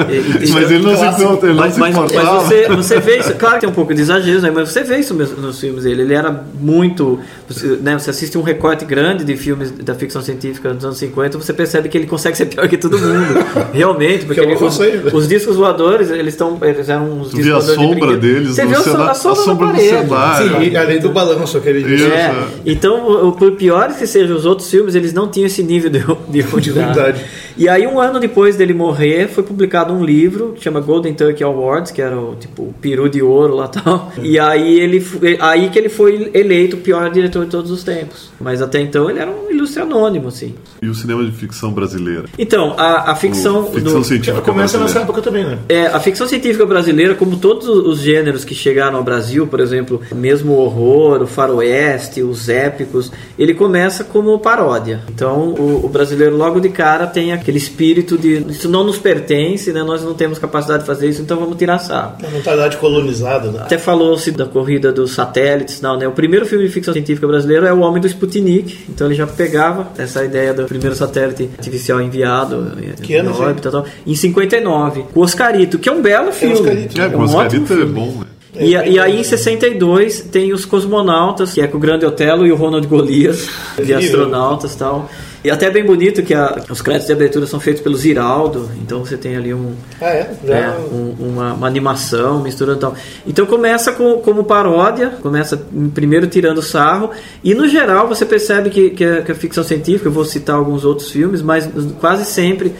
e, 0.45 0.51
mas 0.51 0.71
ele 0.71 0.83
não 0.83 0.95
se 0.95 1.05
importa, 1.05 1.45
ele 1.45 1.55
mas, 1.55 1.77
não 1.77 2.07
se 2.07 2.15
mas 2.15 2.27
você, 2.43 2.67
você 2.69 2.99
vê 2.99 3.17
isso, 3.19 3.33
claro 3.35 3.55
que 3.55 3.61
tem 3.61 3.69
um 3.69 3.73
pouco 3.73 3.93
de 3.93 4.01
exagero, 4.01 4.41
né, 4.41 4.51
mas 4.51 4.69
você 4.69 4.83
vê 4.83 4.97
isso 4.97 5.13
nos 5.13 5.59
filmes 5.59 5.83
dele. 5.83 6.01
Ele 6.03 6.13
era 6.13 6.43
muito. 6.59 7.19
Você, 7.53 7.67
né, 7.81 7.97
você 7.97 8.09
assiste 8.09 8.37
um 8.37 8.41
recorte 8.41 8.85
grande 8.85 9.23
de 9.23 9.35
filmes 9.35 9.71
da 9.71 9.95
ficção 9.95 10.21
científica 10.21 10.73
dos 10.73 10.85
anos 10.85 10.97
50, 10.97 11.37
você 11.37 11.53
percebe 11.53 11.89
que 11.89 11.97
ele 11.97 12.07
consegue 12.07 12.37
ser 12.37 12.45
pior 12.45 12.67
que 12.67 12.77
todo 12.77 12.97
mundo. 12.97 13.45
Realmente, 13.73 14.25
porque 14.25 14.41
ele, 14.41 14.55
os, 14.55 14.79
os 15.13 15.27
discos 15.27 15.55
voadores 15.55 15.81
voadores, 15.81 16.11
eles 16.11 16.33
estão. 16.33 16.57
Eles 16.61 16.89
eram 16.89 17.11
uns 17.11 17.29
tu 17.29 17.41
vê 17.41 17.51
a 17.51 17.61
sombra 17.61 18.13
de 18.13 18.17
deles 18.17 18.49
Você 18.49 18.65
vê 18.65 18.75
a 18.75 18.81
sombra, 18.81 19.11
a 19.11 19.13
sombra 19.13 19.67
na 19.67 19.73
parede. 19.73 20.69
Sim, 20.69 20.75
além 20.75 20.99
do 20.99 21.09
balanço 21.09 21.57
aquele 21.57 21.83
dia. 21.83 22.07
É. 22.07 22.47
Então, 22.65 23.31
por 23.37 23.51
piores 23.53 23.97
que 23.97 24.07
sejam 24.07 24.35
os 24.35 24.45
outros 24.45 24.69
filmes, 24.69 24.95
eles 24.95 25.13
não 25.13 25.27
tinham 25.27 25.47
esse 25.47 25.63
nível 25.63 25.89
de, 25.89 25.99
de, 26.29 26.61
de 26.61 26.71
verdade. 26.71 27.23
E 27.57 27.67
aí, 27.67 27.85
um 27.87 27.99
ano 27.99 28.19
depois 28.19 28.55
dele 28.55 28.73
morrer, 28.73 29.27
foi 29.27 29.43
publicado 29.43 29.93
um 29.93 30.03
livro 30.03 30.53
que 30.53 30.63
chama 30.63 30.79
Golden 30.79 31.13
Turkey 31.13 31.43
Awards, 31.43 31.91
que 31.91 32.01
era 32.01 32.17
o 32.17 32.35
tipo 32.35 32.63
o 32.63 32.73
peru 32.81 33.09
de 33.09 33.21
ouro 33.21 33.55
lá 33.55 33.67
tal. 33.67 34.11
E 34.21 34.39
aí 34.39 34.79
ele 34.79 35.03
aí 35.39 35.69
que 35.69 35.77
ele 35.77 35.89
foi 35.89 36.31
eleito 36.33 36.75
o 36.75 36.79
pior 36.79 37.09
diretor 37.09 37.45
de 37.45 37.51
todos 37.51 37.71
os 37.71 37.83
tempos. 37.83 38.31
Mas 38.39 38.61
até 38.61 38.79
então 38.79 39.09
ele 39.09 39.19
era 39.19 39.29
um 39.29 39.51
ilustre 39.51 39.81
anônimo, 39.81 40.27
assim. 40.27 40.55
E 40.81 40.87
o 40.87 40.95
cinema 40.95 41.23
de 41.23 41.31
ficção 41.31 41.71
brasileira? 41.71 42.25
Então, 42.37 42.73
a, 42.77 43.11
a 43.11 43.15
ficção. 43.15 43.61
O, 43.61 43.71
ficção 43.71 43.99
do, 43.99 44.03
científica. 44.03 44.41
Começa 44.41 44.77
nessa 44.77 44.99
época 44.99 45.21
também, 45.21 45.45
né? 45.45 45.59
É, 45.69 45.87
a 45.87 45.99
ficção 45.99 46.27
científica 46.27 46.65
brasileira, 46.65 47.15
como 47.15 47.37
todos 47.37 47.67
os 47.67 47.99
gêneros 47.99 48.43
que 48.43 48.55
chegaram 48.55 48.97
ao 48.97 49.03
Brasil, 49.03 49.45
por 49.47 49.59
exemplo, 49.59 50.01
mesmo 50.13 50.53
o 50.53 50.59
horror, 50.59 51.21
o 51.21 51.27
faroeste, 51.27 52.21
os 52.21 52.49
épicos, 52.49 53.11
ele 53.37 53.53
começa 53.53 54.03
como 54.03 54.37
paródia. 54.39 55.01
Então, 55.09 55.49
o, 55.49 55.85
o 55.85 55.89
brasileiro 55.89 56.35
logo 56.35 56.59
de 56.59 56.69
cara 56.69 57.05
tem 57.05 57.31
aquele 57.41 57.57
espírito 57.57 58.17
de 58.17 58.45
isso 58.49 58.69
não 58.69 58.83
nos 58.83 58.97
pertence, 58.97 59.73
né? 59.73 59.83
Nós 59.83 60.03
não 60.03 60.13
temos 60.13 60.39
capacidade 60.39 60.81
de 60.81 60.87
fazer 60.87 61.09
isso, 61.09 61.21
então 61.21 61.37
vamos 61.39 61.57
tirar 61.57 61.79
sarro. 61.79 62.17
Uma 62.19 62.29
mentalidade 62.29 62.77
colonizada, 62.77 63.51
né? 63.51 63.59
Até 63.61 63.77
falou-se 63.77 64.31
da 64.31 64.45
corrida 64.45 64.91
dos 64.91 65.11
satélites, 65.11 65.81
não, 65.81 65.97
né? 65.97 66.07
O 66.07 66.11
primeiro 66.11 66.45
filme 66.45 66.65
de 66.65 66.71
ficção 66.71 66.93
científica 66.93 67.27
brasileiro 67.27 67.65
é 67.65 67.73
O 67.73 67.79
Homem 67.79 68.01
do 68.01 68.07
Sputnik, 68.07 68.85
então 68.87 69.07
ele 69.07 69.15
já 69.15 69.25
pegava 69.27 69.91
essa 69.97 70.23
ideia 70.23 70.53
do 70.53 70.65
primeiro 70.65 70.95
satélite 70.95 71.49
artificial 71.57 71.99
enviado 71.99 72.71
que 73.01 73.15
ano, 73.15 73.37
órbita, 73.37 73.71
tal, 73.71 73.85
em 74.05 74.15
59, 74.15 75.05
com 75.13 75.21
Oscarito, 75.21 75.79
que 75.79 75.89
é 75.89 75.91
um 75.91 76.01
belo 76.01 76.31
filme. 76.31 76.55
É, 76.55 76.59
Oscarito. 76.59 77.01
É, 77.01 77.05
é 77.05 77.17
um 77.17 77.23
Oscarito 77.23 77.73
é 77.73 77.85
bom, 77.85 78.11
né? 78.19 78.30
E, 78.59 78.71
e, 78.71 78.99
aí 78.99 79.19
em 79.19 79.23
62 79.23 80.21
tem 80.23 80.51
os 80.51 80.65
cosmonautas, 80.65 81.53
que 81.53 81.61
é 81.61 81.67
com 81.67 81.77
o 81.77 81.79
Grande 81.79 82.05
Otelo 82.05 82.45
e 82.45 82.51
o 82.51 82.55
Ronald 82.55 82.85
Golias, 82.85 83.47
de 83.81 83.93
astronautas 83.93 84.73
e 84.73 84.77
tal. 84.77 85.09
E 85.43 85.49
até 85.49 85.67
é 85.67 85.69
bem 85.71 85.83
bonito 85.83 86.21
que 86.21 86.35
a, 86.35 86.61
os 86.69 86.81
créditos 86.83 87.07
de 87.07 87.13
abertura 87.13 87.47
são 87.47 87.59
feitos 87.59 87.81
pelo 87.81 87.95
Ziraldo, 87.95 88.69
então 88.79 89.03
você 89.03 89.17
tem 89.17 89.35
ali 89.35 89.51
um, 89.51 89.73
ah, 89.99 90.05
é? 90.05 90.35
é 90.45 90.77
um, 90.91 91.15
uma, 91.19 91.53
uma, 91.53 91.67
animação 91.67 92.43
misturando 92.43 92.79
tal. 92.79 92.95
Então 93.25 93.47
começa 93.47 93.91
com, 93.91 94.19
como 94.19 94.43
paródia, 94.43 95.13
começa 95.21 95.59
primeiro 95.95 96.27
tirando 96.27 96.61
sarro, 96.61 97.09
e 97.43 97.55
no 97.55 97.67
geral 97.67 98.07
você 98.07 98.23
percebe 98.23 98.69
que, 98.69 98.91
que, 98.91 99.03
a, 99.03 99.21
que 99.23 99.31
a 99.31 99.35
ficção 99.35 99.63
científica, 99.63 100.09
eu 100.09 100.11
vou 100.11 100.25
citar 100.25 100.57
alguns 100.57 100.85
outros 100.85 101.09
filmes, 101.09 101.41
mas 101.41 101.67
quase 101.99 102.23
sempre 102.23 102.71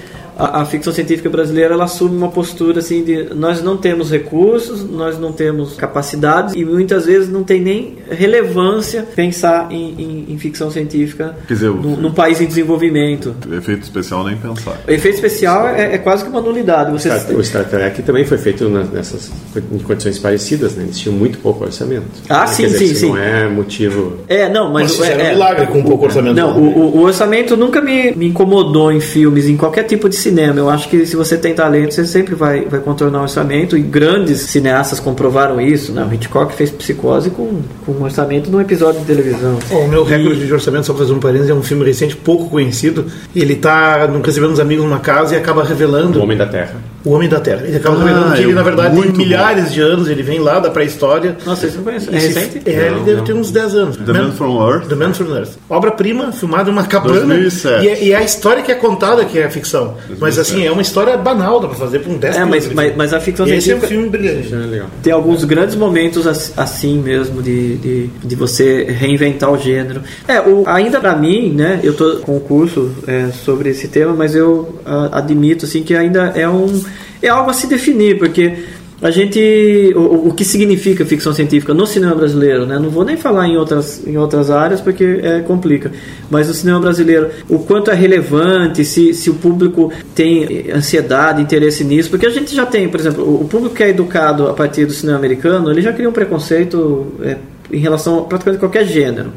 a, 0.41 0.61
a, 0.61 0.65
ficção 0.65 0.91
científica 0.91 1.29
brasileira 1.29 1.73
ela 1.75 1.83
assume 1.83 2.17
uma 2.17 2.29
postura 2.29 2.79
assim 2.79 3.03
de 3.03 3.33
nós 3.35 3.61
não 3.61 3.77
temos 3.77 4.09
recursos, 4.09 4.83
nós 4.83 5.19
não 5.19 5.31
temos 5.31 5.75
capacidades 5.75 6.55
e 6.55 6.65
muitas 6.65 7.05
vezes 7.05 7.29
não 7.29 7.43
tem 7.43 7.61
nem 7.61 7.97
relevância 8.09 9.05
pensar 9.15 9.71
em, 9.71 10.01
em, 10.01 10.33
em 10.33 10.37
ficção 10.37 10.71
científica 10.71 11.35
Quer 11.47 11.53
dizer, 11.53 11.69
num, 11.69 11.95
num, 11.95 12.11
país 12.11 12.41
em 12.41 12.45
desenvolvimento. 12.45 13.35
Efeito 13.51 13.83
especial 13.83 14.23
nem 14.23 14.35
pensar. 14.35 14.81
O 14.87 14.91
efeito 14.91 15.15
especial 15.15 15.67
é, 15.67 15.95
é 15.95 15.97
quase 15.97 16.23
que 16.23 16.29
uma 16.29 16.41
nulidade. 16.41 16.91
Você... 16.91 17.09
O 17.33 17.43
Star 17.43 17.65
Trek 17.65 18.01
também 18.01 18.25
foi 18.25 18.37
feito 18.37 18.67
nessas 18.69 19.31
em 19.71 19.79
condições 19.79 20.17
parecidas, 20.17 20.75
né? 20.75 20.83
Eles 20.83 20.99
tinham 20.99 21.15
muito 21.15 21.37
pouco 21.39 21.63
orçamento. 21.63 22.05
Ah, 22.29 22.47
sim, 22.47 22.63
dizer, 22.63 22.87
sim, 22.87 22.95
sim. 22.95 23.09
Não 23.09 23.17
é 23.17 23.47
motivo. 23.47 24.17
É, 24.27 24.49
não, 24.49 24.71
mas, 24.71 24.97
mas 24.97 25.09
é, 25.09 25.13
é 25.13 25.25
um 25.25 25.29
milagre 25.33 25.67
com 25.67 25.83
pouco 25.83 26.05
orçamento. 26.05 26.35
Não, 26.35 26.57
o, 26.57 26.97
o, 26.97 27.01
orçamento 27.01 27.55
nunca 27.55 27.81
me, 27.81 28.11
me 28.11 28.27
incomodou 28.27 28.91
em 28.91 28.99
filmes, 28.99 29.47
em 29.47 29.57
qualquer 29.57 29.83
tipo 29.83 30.09
de 30.09 30.15
cinema. 30.15 30.30
Eu 30.59 30.69
acho 30.69 30.89
que 30.89 31.05
se 31.05 31.15
você 31.15 31.37
tem 31.37 31.53
talento, 31.53 31.93
você 31.93 32.05
sempre 32.05 32.35
vai, 32.35 32.65
vai 32.65 32.79
contornar 32.79 33.19
o 33.19 33.23
orçamento. 33.23 33.77
E 33.77 33.81
grandes 33.81 34.41
cineastas 34.41 34.99
comprovaram 34.99 35.59
isso. 35.59 35.91
Né? 35.91 36.03
O 36.03 36.13
Hitchcock 36.13 36.53
fez 36.53 36.69
Psicose 36.69 37.29
com, 37.29 37.61
com 37.85 37.91
um 37.91 38.03
orçamento 38.03 38.49
num 38.49 38.61
episódio 38.61 39.01
de 39.01 39.05
televisão. 39.07 39.57
o 39.71 39.87
meu 39.87 40.03
recorde 40.03 40.43
e... 40.43 40.45
de 40.45 40.53
orçamento, 40.53 40.85
só 40.85 40.93
para 40.93 41.03
fazer 41.03 41.13
um 41.13 41.19
parênteses, 41.19 41.49
é 41.49 41.53
um 41.53 41.63
filme 41.63 41.85
recente, 41.85 42.15
pouco 42.15 42.49
conhecido. 42.49 43.05
Ele 43.35 43.53
está 43.53 44.07
recebendo 44.23 44.51
uns 44.51 44.59
amigos 44.59 44.83
numa 44.85 44.99
casa 44.99 45.35
e 45.35 45.37
acaba 45.37 45.63
revelando. 45.63 46.19
O 46.19 46.23
Homem 46.23 46.37
da 46.37 46.45
Terra. 46.45 46.90
O 47.03 47.11
Homem 47.11 47.27
da 47.27 47.39
Terra. 47.39 47.63
Ele 47.65 47.77
acaba 47.77 47.95
ah, 47.95 48.05
revelando 48.05 48.35
que 48.35 48.41
ele, 48.41 48.53
na 48.53 48.63
verdade, 48.63 49.01
tem 49.01 49.11
milhares 49.11 49.65
bom. 49.65 49.71
de 49.71 49.81
anos, 49.81 50.09
ele 50.09 50.23
vem 50.23 50.39
lá 50.39 50.59
da 50.59 50.69
pré-história. 50.69 51.37
Nossa, 51.45 51.61
vocês 51.61 51.75
não 51.75 51.83
conhecem? 51.83 52.15
É 52.15 52.19
recente? 52.19 52.61
É, 52.65 52.87
ele 52.87 52.99
deve 53.01 53.21
ter 53.23 53.33
uns 53.33 53.51
10 53.51 53.75
anos. 53.75 53.97
The 53.97 54.13
Man, 54.13 54.23
Man 54.23 54.31
from 54.31 54.69
Earth. 54.69 54.87
The 54.87 54.95
Man 54.95 55.13
from 55.13 55.35
Earth. 55.35 55.51
Obra-prima, 55.69 56.31
filmada 56.31 56.69
em 56.69 56.73
uma 56.73 56.83
cabana. 56.83 57.19
2007. 57.25 57.85
E 57.85 57.89
é, 57.89 58.03
e 58.03 58.11
é 58.11 58.17
a 58.17 58.23
história 58.23 58.63
que 58.63 58.71
é 58.71 58.75
contada 58.75 59.25
que 59.25 59.39
é 59.39 59.49
ficção. 59.49 59.95
2007. 60.07 60.19
Mas 60.19 60.39
assim, 60.39 60.65
é 60.65 60.71
uma 60.71 60.81
história 60.81 61.17
banal, 61.17 61.59
dá 61.59 61.67
pra 61.67 61.77
fazer 61.77 61.99
por 61.99 62.11
um 62.11 62.17
10 62.17 62.35
É, 62.35 62.45
mas, 62.45 62.71
mas, 62.73 62.95
mas, 62.95 63.13
a 63.13 63.19
ficção 63.19 63.45
científica... 63.45 63.75
Esse 63.77 63.83
é 63.83 63.87
um 63.87 63.89
filme 63.89 64.09
brilhante. 64.09 64.53
É 64.53 64.83
tem 65.01 65.13
alguns 65.13 65.43
grandes 65.43 65.75
momentos 65.75 66.27
assim 66.57 66.99
mesmo, 66.99 67.41
de, 67.41 67.77
de, 67.77 68.07
de 68.23 68.35
você 68.35 68.83
reinventar 68.83 69.51
o 69.51 69.57
gênero. 69.57 70.01
É, 70.27 70.39
o, 70.39 70.63
ainda 70.67 70.99
pra 70.99 71.15
mim, 71.15 71.51
né, 71.51 71.79
eu 71.83 71.93
tô 71.93 72.17
com 72.17 72.37
um 72.37 72.39
curso 72.39 72.91
é, 73.07 73.29
sobre 73.43 73.69
esse 73.69 73.87
tema, 73.87 74.13
mas 74.13 74.35
eu 74.35 74.79
a, 74.85 75.19
admito, 75.19 75.65
assim, 75.65 75.83
que 75.83 75.95
ainda 75.95 76.33
é 76.35 76.47
um... 76.47 76.81
É 77.21 77.29
algo 77.29 77.49
a 77.49 77.53
se 77.53 77.67
definir, 77.67 78.17
porque 78.17 78.57
a 79.01 79.09
gente 79.09 79.91
o, 79.95 80.29
o, 80.29 80.33
que 80.33 80.45
significa 80.45 81.03
ficção 81.03 81.33
científica 81.33 81.73
no 81.73 81.87
cinema 81.87 82.13
brasileiro, 82.13 82.67
né? 82.67 82.77
Não 82.77 82.89
vou 82.89 83.03
nem 83.03 83.17
falar 83.17 83.47
em 83.47 83.57
outras 83.57 84.05
em 84.05 84.15
outras 84.15 84.51
áreas 84.51 84.79
porque 84.79 85.19
é 85.23 85.39
complica, 85.39 85.91
mas 86.29 86.47
no 86.47 86.53
cinema 86.53 86.79
brasileiro, 86.79 87.31
o 87.49 87.59
quanto 87.59 87.89
é 87.89 87.95
relevante, 87.95 88.85
se, 88.85 89.13
se 89.15 89.29
o 89.29 89.33
público 89.33 89.91
tem 90.13 90.71
ansiedade, 90.71 91.41
interesse 91.41 91.83
nisso, 91.83 92.11
porque 92.11 92.27
a 92.27 92.29
gente 92.29 92.55
já 92.55 92.65
tem, 92.65 92.87
por 92.87 92.99
exemplo, 92.99 93.23
o, 93.23 93.41
o 93.41 93.47
público 93.47 93.75
que 93.75 93.83
é 93.83 93.89
educado 93.89 94.47
a 94.47 94.53
partir 94.53 94.85
do 94.85 94.93
cinema 94.93 95.17
americano, 95.17 95.71
ele 95.71 95.81
já 95.81 95.91
cria 95.91 96.07
um 96.07 96.13
preconceito 96.13 97.07
é, 97.23 97.37
em 97.71 97.79
relação 97.79 98.19
a 98.19 98.21
praticamente 98.23 98.59
qualquer 98.59 98.85
gênero. 98.85 99.31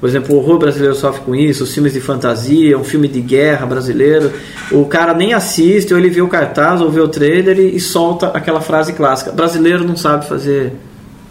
Por 0.00 0.08
exemplo, 0.08 0.34
o 0.34 0.38
horror 0.38 0.58
brasileiro 0.58 0.94
sofre 0.94 1.20
com 1.20 1.34
isso, 1.34 1.64
os 1.64 1.74
filmes 1.74 1.92
de 1.92 2.00
fantasia, 2.00 2.78
um 2.78 2.84
filme 2.84 3.06
de 3.06 3.20
guerra 3.20 3.66
brasileiro. 3.66 4.32
O 4.72 4.86
cara 4.86 5.12
nem 5.12 5.34
assiste, 5.34 5.92
ou 5.92 6.00
ele 6.00 6.08
vê 6.08 6.22
o 6.22 6.28
cartaz, 6.28 6.80
ou 6.80 6.90
vê 6.90 7.00
o 7.00 7.08
trailer 7.08 7.58
e, 7.58 7.76
e 7.76 7.80
solta 7.80 8.28
aquela 8.28 8.62
frase 8.62 8.94
clássica: 8.94 9.30
brasileiro 9.30 9.84
não 9.84 9.96
sabe 9.96 10.26
fazer 10.26 10.72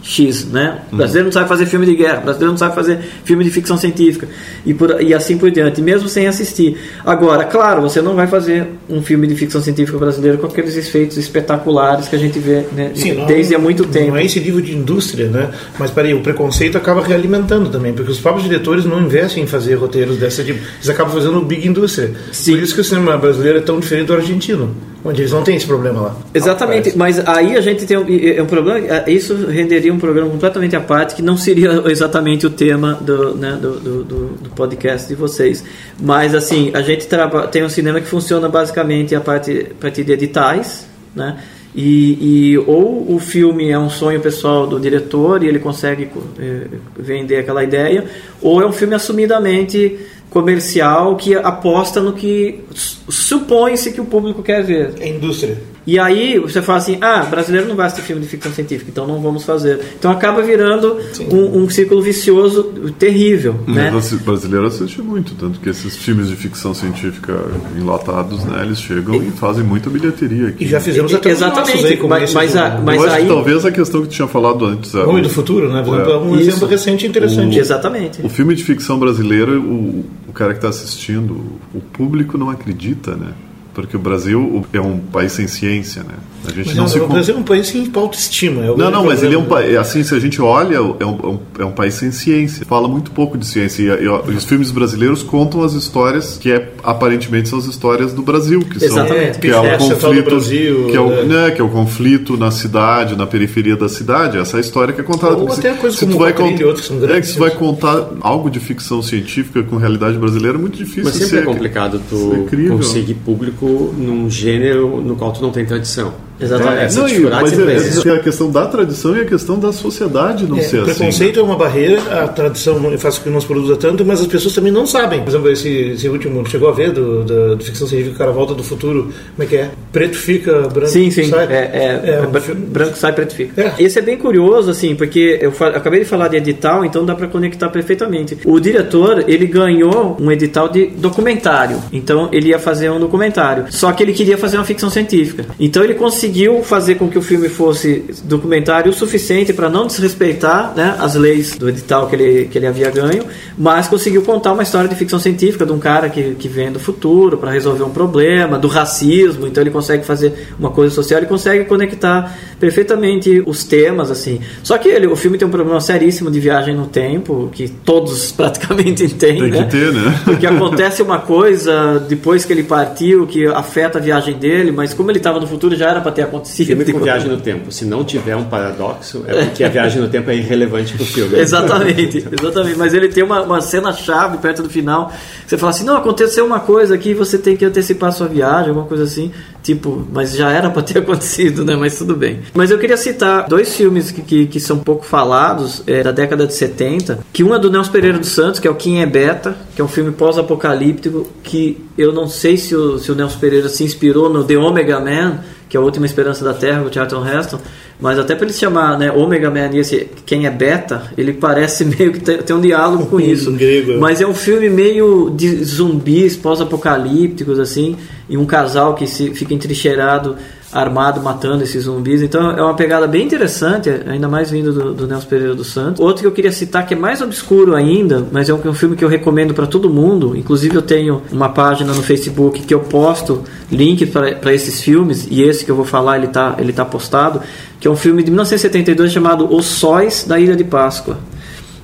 X, 0.02 0.46
né? 0.46 0.80
O 0.92 0.96
brasileiro 0.96 1.26
não 1.26 1.34
sabe 1.34 1.50
fazer 1.50 1.66
filme 1.66 1.86
de 1.86 1.96
guerra, 1.96 2.20
o 2.20 2.24
brasileiro 2.24 2.52
não 2.52 2.58
sabe 2.58 2.74
fazer 2.74 3.00
filme 3.24 3.44
de 3.44 3.50
ficção 3.50 3.78
científica 3.78 4.28
e, 4.66 4.74
por, 4.74 5.02
e 5.02 5.14
assim 5.14 5.38
por 5.38 5.52
diante, 5.52 5.82
mesmo 5.82 6.08
sem 6.08 6.28
assistir. 6.28 6.78
Agora, 7.06 7.44
claro, 7.44 7.82
você 7.82 8.02
não 8.02 8.16
vai 8.16 8.28
fazer 8.28 8.68
um 8.90 9.02
filme 9.02 9.28
de 9.28 9.36
ficção 9.36 9.62
científica 9.62 9.98
brasileiro 9.98 10.38
com 10.38 10.48
aqueles 10.48 10.78
efeitos 10.78 11.18
espetaculares 11.18 12.08
que 12.08 12.16
a 12.16 12.20
gente 12.20 12.40
vê 12.40 12.66
né, 12.72 12.92
Sim, 12.96 13.14
não, 13.14 13.26
desde 13.26 13.56
há 13.56 13.60
muito 13.60 13.86
tempo. 13.86 14.12
Não 14.12 14.18
é 14.18 14.26
esse 14.26 14.40
nível 14.40 14.62
de 14.62 14.76
indústria, 14.76 15.28
né? 15.28 15.50
Mas 15.78 15.92
peraí, 15.92 16.14
o 16.14 16.22
preconceito 16.22 16.78
acaba 16.78 17.04
realimentando 17.04 17.70
também, 17.70 17.94
porque 17.94 18.12
os 18.12 18.20
próprios 18.20 18.48
diretores 18.48 18.86
não 18.86 19.02
investem 19.02 19.44
em 19.44 19.48
fazer 19.48 19.76
roteiros 19.76 20.18
dessa 20.18 20.44
tipo. 20.44 20.60
Eles 20.60 20.90
acabam 20.90 21.14
fazendo 21.14 21.42
big 21.42 21.68
indústria. 21.68 22.14
Sim. 22.32 22.54
Por 22.54 22.64
isso 22.64 22.74
que 22.74 22.82
o 22.82 22.84
cinema 22.84 23.18
brasileiro 23.18 23.58
é 23.58 23.62
tão 23.62 23.80
diferente 23.80 24.08
do 24.08 24.14
argentino. 24.14 24.76
Onde 25.04 25.22
eles 25.22 25.32
não 25.32 25.44
têm 25.44 25.56
esse 25.56 25.66
problema 25.66 26.02
lá. 26.02 26.16
Exatamente, 26.34 26.98
mas 26.98 27.26
aí 27.26 27.56
a 27.56 27.62
gente 27.62 27.86
tem 27.86 27.98
um, 27.98 28.44
um 28.44 28.46
problema, 28.46 28.80
é, 28.80 29.10
isso 29.10 29.34
renderia 29.48 29.94
um 29.94 30.00
programa 30.00 30.30
completamente 30.30 30.76
à 30.76 30.82
parte, 30.82 31.16
que 31.16 31.22
não 31.22 31.38
seria 31.38 31.84
exatamente 31.90 32.46
o 32.46 32.50
tema 32.50 32.96
do, 32.96 33.36
né, 33.36 33.58
do, 33.62 33.80
do, 33.80 34.04
do 34.04 34.50
podcast 34.50 35.08
de 35.08 35.16
vocês. 35.16 35.64
Mas 36.00 36.36
assim, 36.36 36.72
a 36.74 36.82
gente 36.82 37.08
tem 37.52 37.64
um 37.64 37.70
cinema 37.70 38.02
que 38.02 38.08
funciona 38.08 38.50
basicamente 38.50 39.16
a, 39.16 39.22
parte, 39.22 39.68
a 39.72 39.82
partir 39.82 40.04
de 40.04 40.12
editais, 40.12 40.86
né? 41.16 41.38
E, 41.76 42.52
e, 42.52 42.58
ou 42.58 43.14
o 43.14 43.20
filme 43.20 43.70
é 43.70 43.78
um 43.78 43.90
sonho 43.90 44.20
pessoal 44.20 44.66
do 44.66 44.80
diretor 44.80 45.44
e 45.44 45.48
ele 45.48 45.60
consegue 45.60 46.10
eh, 46.40 46.68
vender 46.98 47.38
aquela 47.38 47.64
ideia, 47.64 48.06
ou 48.42 48.62
é 48.62 48.66
um 48.66 48.72
filme 48.72 48.96
assumidamente 48.96 50.00
comercial 50.30 51.16
que 51.16 51.36
aposta 51.36 52.02
no 52.02 52.14
que 52.14 52.64
supõe-se 52.74 53.92
que 53.92 54.02
o 54.02 54.06
público 54.06 54.42
quer 54.42 54.64
ver. 54.64 54.94
É 55.00 55.08
indústria. 55.08 55.58
E 55.86 55.98
aí 55.98 56.38
você 56.38 56.62
fala 56.62 56.78
assim, 56.78 56.98
ah, 57.02 57.24
brasileiro 57.24 57.68
não 57.68 57.76
vai 57.76 57.88
assistir 57.88 58.06
filme 58.06 58.22
de 58.22 58.28
ficção 58.28 58.52
científica, 58.52 58.92
então 58.92 59.08
não 59.08 59.22
vamos 59.22 59.44
fazer. 59.44 59.80
Então 59.98 60.12
acaba 60.12 60.42
virando 60.42 60.98
um, 61.32 61.64
um, 61.64 61.70
círculo 61.70 62.02
vicioso 62.02 62.64
terrível. 62.98 63.60
Né? 63.68 63.92
O 63.92 64.24
brasileiro 64.24 64.68
assiste 64.68 65.02
muito, 65.02 65.34
tanto 65.36 65.60
que 65.60 65.70
esses 65.70 65.96
filmes 65.96 66.28
de 66.28 66.36
ficção 66.36 66.74
científica 66.74 67.34
enlatados, 67.78 68.44
né, 68.46 68.64
eles 68.64 68.80
chegam 68.80 69.16
e, 69.16 69.28
e 69.28 69.32
fazem 69.32 69.64
muita 69.64 69.90
bilheteria 69.90 70.50
aqui. 70.50 70.66
E 70.66 70.68
já 70.68 70.80
fizemos 70.80 71.14
até 71.14 71.30
Exatamente, 71.30 71.86
aí, 71.86 72.00
mas, 72.08 72.34
mas, 72.34 72.56
a, 72.56 72.82
mas 72.84 73.02
Eu 73.02 73.12
aí... 73.12 73.28
talvez 73.28 73.66
a 73.66 73.72
questão 73.72 74.02
que 74.02 74.08
tu 74.10 74.14
tinha 74.14 74.28
falado 74.28 74.66
antes... 74.66 74.94
É, 74.94 75.04
Homem 75.04 75.24
do 75.24 75.30
Futuro, 75.30 75.72
né? 75.72 75.84
É, 75.86 76.18
um 76.18 76.36
isso. 76.36 76.50
exemplo 76.50 76.68
recente 76.68 77.06
e 77.06 77.10
interessante. 77.10 77.58
O, 77.58 77.60
Exatamente. 77.60 78.22
O 78.24 78.30
filme 78.30 78.56
de 78.56 78.64
ficção 78.64 79.00
brasileiro, 79.00 79.62
o, 79.62 80.06
o 80.28 80.34
cara 80.34 80.54
que 80.54 80.60
está 80.60 80.70
assistindo, 80.70 81.34
o 81.74 81.80
público 81.80 82.38
não 82.38 82.50
acredita, 82.50 83.16
né? 83.16 83.34
Porque 83.82 83.98
o 83.98 84.00
Brasil 84.00 84.66
é 84.74 84.82
um 84.82 84.98
país 84.98 85.32
sem 85.32 85.48
ciência, 85.48 86.04
né? 86.04 86.16
A 86.46 86.52
gente 86.52 86.68
mas 86.68 86.76
não, 86.76 86.84
não 86.84 86.90
se... 86.90 87.00
O 87.00 87.08
Brasil 87.08 87.36
é 87.36 87.38
um 87.38 87.44
país 87.44 87.68
sem 87.68 87.92
autoestima. 87.94 88.64
É 88.64 88.68
não, 88.68 88.92
não, 88.92 89.06
mas 89.06 89.22
ele 89.24 89.36
é 89.36 89.38
um 89.38 89.46
país. 89.46 89.76
Assim, 89.76 90.04
se 90.04 90.16
a 90.16 90.20
gente 90.20 90.42
olha, 90.42 90.76
é 90.76 91.06
um, 91.06 91.40
é 91.60 91.66
um 91.66 91.72
país 91.72 91.96
sem 91.96 92.12
ciência. 92.12 92.66
Fala 92.66 92.88
muito 92.88 93.12
pouco 93.12 93.38
de 93.38 93.46
ciência. 93.46 93.84
E, 93.84 94.06
e, 94.06 94.36
os 94.36 94.46
filmes 94.46 94.72
brasileiros 94.72 95.22
contam 95.22 95.64
as 95.64 95.74
histórias 95.74 96.38
que 96.38 96.52
é, 96.52 96.72
aparentemente 96.84 97.50
são 97.50 97.60
as 97.60 97.66
histórias 97.66 98.14
do 98.14 98.22
Brasil. 98.22 98.62
Que 98.62 98.84
Exatamente. 98.84 99.34
São, 99.34 99.42
que 99.42 99.48
é, 99.50 99.60
o 99.60 99.78
conflito. 99.78 100.30
Brasil, 100.30 100.88
que, 100.88 100.98
é 100.98 101.00
o, 101.00 101.26
né, 101.26 101.52
que 101.52 101.62
é 101.62 101.64
o 101.64 101.70
conflito 101.70 102.38
na 102.38 102.52
cidade, 102.52 103.16
na 103.16 103.28
periferia 103.28 103.76
da 103.76 103.90
cidade. 103.90 104.38
Essa 104.38 104.58
é 104.58 104.60
a 104.60 104.62
história 104.62 104.94
que 104.94 105.02
é 105.02 105.04
contada. 105.04 105.36
Ou 105.36 105.52
até 105.52 105.74
coisa 105.74 105.96
se 105.96 106.06
como 106.06 106.18
tu 106.18 106.20
vai 106.20 106.34
contar, 106.34 106.66
outros 106.66 106.86
são 106.86 107.04
É 107.10 107.20
que 107.20 107.28
se 107.28 107.38
vai 107.38 107.52
contar 107.52 108.10
algo 108.22 108.50
de 108.50 108.60
ficção 108.60 109.02
científica 109.02 109.62
com 109.64 109.78
realidade 109.78 110.18
brasileira 110.18 110.58
é 110.58 110.62
muito 110.62 110.78
difícil. 110.78 111.04
Mas 111.04 111.14
sempre 111.14 111.30
ser, 111.30 111.40
é 111.40 111.46
complicado 111.46 112.02
tu 112.10 112.48
conseguir 112.70 113.16
público 113.16 113.69
num 113.70 114.30
gênero 114.30 115.02
no 115.02 115.16
qual 115.16 115.32
tu 115.32 115.42
não 115.42 115.52
tem 115.52 115.66
tradição. 115.66 116.14
Exatamente. 116.40 116.98
É, 116.98 117.00
não, 117.00 117.10
e, 117.10 117.20
mas 117.20 117.60
é, 118.06 118.10
é, 118.10 118.16
a 118.16 118.20
questão 118.20 118.50
da 118.50 118.66
tradição 118.66 119.16
e 119.16 119.22
a 119.22 119.26
questão 119.26 119.60
da 119.60 119.72
sociedade 119.72 120.46
não 120.48 120.58
é, 120.58 120.62
ser 120.62 120.78
o 120.78 120.82
assim. 120.82 120.92
O 120.92 120.96
preconceito 120.96 121.36
né? 121.36 121.42
é 121.42 121.44
uma 121.44 121.56
barreira, 121.58 122.02
a 122.24 122.28
tradição 122.28 122.98
faz 122.98 123.18
com 123.18 123.26
que 123.26 123.30
não 123.30 123.42
se 123.42 123.48
produza 123.48 123.76
tanto, 123.76 124.06
mas 124.06 124.22
as 124.22 124.28
pessoas 124.28 124.54
também 124.54 124.72
não 124.72 124.88
sabem. 124.88 125.22
Por 125.22 125.30
exemplo, 125.30 125.52
esse, 125.52 125.70
esse 125.70 126.08
último, 126.08 126.48
chegou 126.48 126.70
a 126.70 126.72
ver 126.72 126.92
do, 126.92 127.24
do, 127.24 127.56
do 127.58 127.64
ficção 127.64 127.88
científica, 127.88 128.16
o 128.16 128.18
cara 128.18 128.32
volta 128.32 128.54
do 128.54 128.64
futuro, 128.64 129.12
como 129.36 129.44
é 129.44 129.46
que 129.46 129.56
é? 129.58 129.72
Preto 129.92 130.18
fica, 130.18 130.68
branco 130.68 130.92
sim, 130.92 131.12
sim. 131.12 131.26
sai. 131.30 131.46
É, 131.46 131.56
é, 131.56 132.10
é 132.16 132.22
um 132.22 132.32
branco 132.56 132.96
sai, 132.96 133.14
preto 133.14 133.36
fica. 133.36 133.74
Esse 133.78 134.00
é 134.00 134.02
bem 134.02 134.18
curioso, 134.18 134.72
assim, 134.72 134.96
porque 134.96 135.40
eu, 135.42 135.54
eu 135.60 135.68
acabei 135.68 136.00
de 136.00 136.06
falar 136.06 136.30
de 136.30 136.38
edital, 136.38 136.86
então 136.86 137.06
dá 137.06 137.16
para 137.16 137.28
conectar 137.28 137.70
perfeitamente. 137.70 138.38
O 138.46 138.60
diretor, 138.60 139.26
ele 139.28 139.46
ganhou 139.46 140.16
um 140.20 140.32
edital 140.32 140.70
de 140.70 140.88
documentário, 140.88 141.82
então 141.92 142.30
ele 142.32 142.50
ia 142.50 142.60
fazer 142.60 142.90
um 142.90 143.00
documentário, 143.00 143.66
só 143.70 143.92
que 143.92 144.04
ele 144.04 144.14
queria 144.14 144.38
fazer 144.38 144.58
uma 144.58 144.66
ficção 144.66 144.90
científica. 144.90 145.46
Então 145.60 145.84
ele 145.84 145.94
conseguiu 145.94 146.29
fazer 146.64 146.96
com 146.96 147.10
que 147.10 147.18
o 147.18 147.22
filme 147.22 147.50
fosse 147.50 148.06
documentário 148.24 148.92
o 148.92 148.94
suficiente 148.94 149.54
para 149.54 149.70
não 149.70 149.88
desrespeitar 149.88 150.74
né, 150.76 150.96
as 151.00 151.16
leis 151.16 151.58
do 151.58 151.70
edital 151.70 152.08
que 152.08 152.16
ele, 152.16 152.46
que 152.46 152.58
ele 152.58 152.68
havia 152.68 152.90
ganho, 152.90 153.26
mas 153.58 153.88
conseguiu 153.88 154.22
contar 154.22 154.54
uma 154.54 154.64
história 154.64 154.88
de 154.88 154.96
ficção 154.96 155.20
científica 155.20 155.66
de 155.66 155.72
um 155.72 155.80
cara 155.80 156.10
que, 156.10 156.36
que 156.36 156.48
vem 156.48 156.72
do 156.72 156.80
futuro 156.80 157.38
para 157.38 157.52
resolver 157.52 157.84
um 157.84 157.90
problema, 157.90 158.58
do 158.58 158.68
racismo, 158.68 159.48
então 159.48 159.62
ele 159.62 159.72
consegue 159.72 160.06
fazer 160.06 160.50
uma 160.60 160.72
coisa 160.72 160.94
social, 160.94 161.20
ele 161.20 161.28
consegue 161.28 161.66
conectar 161.66 162.38
perfeitamente 162.60 163.42
os 163.46 163.64
temas, 163.64 164.12
assim. 164.12 164.40
Só 164.64 164.78
que 164.78 164.88
ele, 164.88 165.08
o 165.08 165.16
filme 165.16 165.38
tem 165.38 165.48
um 165.48 165.52
problema 165.52 165.80
seríssimo 165.80 166.30
de 166.30 166.40
viagem 166.40 166.76
no 166.76 166.88
tempo, 166.88 167.50
que 167.52 167.68
todos 167.68 168.32
praticamente 168.34 169.08
têm, 169.10 169.40
tem 169.40 169.52
né? 169.52 169.64
que 169.64 169.72
ter, 169.72 169.92
né? 169.92 170.22
Porque 170.26 170.46
acontece 170.46 171.02
uma 171.02 171.20
coisa 171.20 172.00
depois 172.08 172.46
que 172.46 172.54
ele 172.54 172.64
partiu 172.64 173.26
que 173.26 173.46
afeta 173.48 173.98
a 173.98 174.02
viagem 174.02 174.38
dele, 174.38 174.72
mas 174.72 174.94
como 174.94 175.10
ele 175.12 175.20
estava 175.20 175.40
no 175.40 175.48
futuro 175.48 175.76
já 175.76 175.90
era 175.90 176.02
para 176.02 176.12
ter 176.12 176.19
acontecido 176.24 176.68
Filme 176.68 176.86
com 176.86 177.00
viagem 177.00 177.30
no 177.30 177.38
tempo. 177.38 177.72
Se 177.72 177.86
não 177.86 178.04
tiver 178.04 178.36
um 178.36 178.46
paradoxo, 178.46 179.24
é 179.28 179.46
porque 179.46 179.64
a 179.64 179.70
viagem 179.70 180.02
no 180.02 180.10
tempo 180.10 180.30
é 180.30 180.36
irrelevante 180.36 180.94
pro 180.94 181.06
filme. 181.06 181.38
exatamente, 181.40 182.26
exatamente. 182.32 182.78
Mas 182.78 182.94
ele 182.94 183.10
tem 183.10 183.24
uma, 183.24 183.42
uma 183.42 183.62
cena-chave 183.62 184.38
perto 184.38 184.64
do 184.64 184.70
final. 184.70 185.12
Você 185.46 185.58
fala 185.58 185.72
assim, 185.72 185.84
não, 185.84 185.98
aconteceu 185.98 186.46
uma 186.46 186.60
coisa 186.60 186.96
aqui, 186.96 187.14
você 187.14 187.38
tem 187.38 187.56
que 187.56 187.66
antecipar 187.66 188.10
a 188.10 188.12
sua 188.12 188.28
viagem, 188.28 188.70
alguma 188.70 188.86
coisa 188.86 189.04
assim. 189.04 189.32
Tipo, 189.62 190.08
mas 190.12 190.34
já 190.36 190.52
era 190.52 190.70
para 190.70 190.82
ter 190.82 191.00
acontecido, 191.00 191.66
né? 191.66 191.76
Mas 191.76 191.98
tudo 191.98 192.16
bem. 192.16 192.40
Mas 192.54 192.72
eu 192.72 192.80
queria 192.80 192.98
citar 192.98 193.48
dois 193.48 193.76
filmes 193.76 194.12
que, 194.12 194.22
que, 194.22 194.46
que 194.48 194.60
são 194.60 194.80
pouco 194.80 195.06
falados, 195.06 195.84
é, 195.86 196.04
da 196.04 196.12
década 196.12 196.48
de 196.48 196.54
70, 196.54 197.20
que 197.32 197.44
um 197.44 197.54
é 197.54 197.60
do 197.60 197.70
Nelson 197.70 197.92
Pereira 197.92 198.18
dos 198.18 198.30
Santos, 198.30 198.60
que 198.60 198.68
é 198.68 198.72
o 198.72 198.76
Quem 198.76 199.02
é 199.02 199.06
Beta, 199.06 199.56
que 199.76 199.82
é 199.82 199.84
um 199.84 199.88
filme 199.88 200.12
pós-apocalíptico, 200.12 201.28
que 201.44 201.84
eu 201.98 202.14
não 202.14 202.28
sei 202.28 202.58
se 202.58 202.76
o, 202.76 202.98
se 202.98 203.12
o 203.12 203.16
Nelson 203.16 203.40
Pereira 203.40 203.70
se 203.70 203.84
inspirou 203.84 204.30
no 204.30 204.44
The 204.44 204.58
Omega 204.58 205.00
Man, 205.00 205.40
que 205.70 205.78
é 205.78 205.80
a 205.80 205.84
última 205.84 206.06
esperança 206.06 206.44
da 206.44 206.54
Terra, 206.54 206.82
o 206.82 206.92
Charlton 206.92 207.26
Heston, 207.26 207.60
mas 208.02 208.18
até 208.18 208.34
para 208.34 208.46
ele 208.46 208.54
se 208.54 208.60
chamar 208.60 208.98
né, 208.98 209.12
Omega 209.12 209.52
Man 209.52 209.70
e 209.72 209.78
esse 209.78 210.10
quem 210.26 210.48
é 210.48 210.50
beta, 210.50 211.04
ele 211.16 211.32
parece 211.32 211.86
meio 211.86 212.12
que 212.12 212.20
tem, 212.20 212.56
um 212.56 212.60
diálogo 212.60 213.06
com 213.06 213.20
isso. 213.20 213.52
Grego. 213.52 214.00
Mas 214.00 214.20
é 214.20 214.26
um 214.28 214.34
filme 214.34 214.70
meio 214.70 215.30
de 215.30 215.64
zumbis 215.64 216.36
pós-apocalípticos, 216.36 217.60
assim, 217.60 217.96
e 218.28 218.36
um 218.36 218.46
casal 218.46 218.96
que 218.96 219.06
se 219.06 219.30
fica 219.36 219.54
entrincheirado 219.54 220.36
armado 220.72 221.22
matando 221.22 221.64
esses 221.64 221.84
zumbis. 221.84 222.22
Então 222.22 222.52
é 222.52 222.62
uma 222.62 222.76
pegada 222.76 223.08
bem 223.08 223.26
interessante, 223.26 223.90
ainda 224.08 224.28
mais 224.28 224.52
vindo 224.52 224.72
do, 224.72 224.94
do 224.94 225.08
Nelson 225.08 225.28
Pereira 225.28 225.56
dos 225.56 225.68
Santos. 225.68 226.00
Outro 226.00 226.22
que 226.22 226.28
eu 226.28 226.32
queria 226.32 226.52
citar 226.52 226.86
que 226.86 226.94
é 226.94 226.98
mais 226.98 227.22
obscuro 227.22 227.76
ainda, 227.76 228.26
mas 228.32 228.50
é 228.50 228.54
um, 228.54 228.60
um 228.64 228.74
filme 228.74 228.96
que 228.96 229.04
eu 229.04 229.10
recomendo 229.10 229.54
para 229.54 229.66
todo 229.66 229.90
mundo. 229.90 230.36
Inclusive 230.36 230.76
eu 230.76 230.82
tenho 230.82 231.22
uma 231.32 231.50
página 231.50 231.94
no 231.94 232.04
Facebook 232.04 232.62
que 232.62 232.74
eu 232.74 232.82
posto 232.82 233.44
link 233.72 234.06
para 234.06 234.54
esses 234.54 234.82
filmes 234.82 235.28
e 235.30 235.42
esse 235.42 235.66
que 235.66 235.72
eu 235.72 235.76
vou 235.76 235.86
falar 235.86 236.18
ele 236.18 236.28
tá 236.28 236.56
ele 236.58 236.74
tá 236.74 236.86
postado, 236.86 237.42
que 237.80 237.88
é 237.88 237.92
um 237.92 237.96
filme 237.96 238.22
de 238.24 238.30
1972 238.30 239.12
chamado 239.12 239.54
Os 239.54 239.66
Sóis 239.66 240.26
da 240.28 240.40
Ilha 240.40 240.56
de 240.56 240.64
Páscoa. 240.64 241.18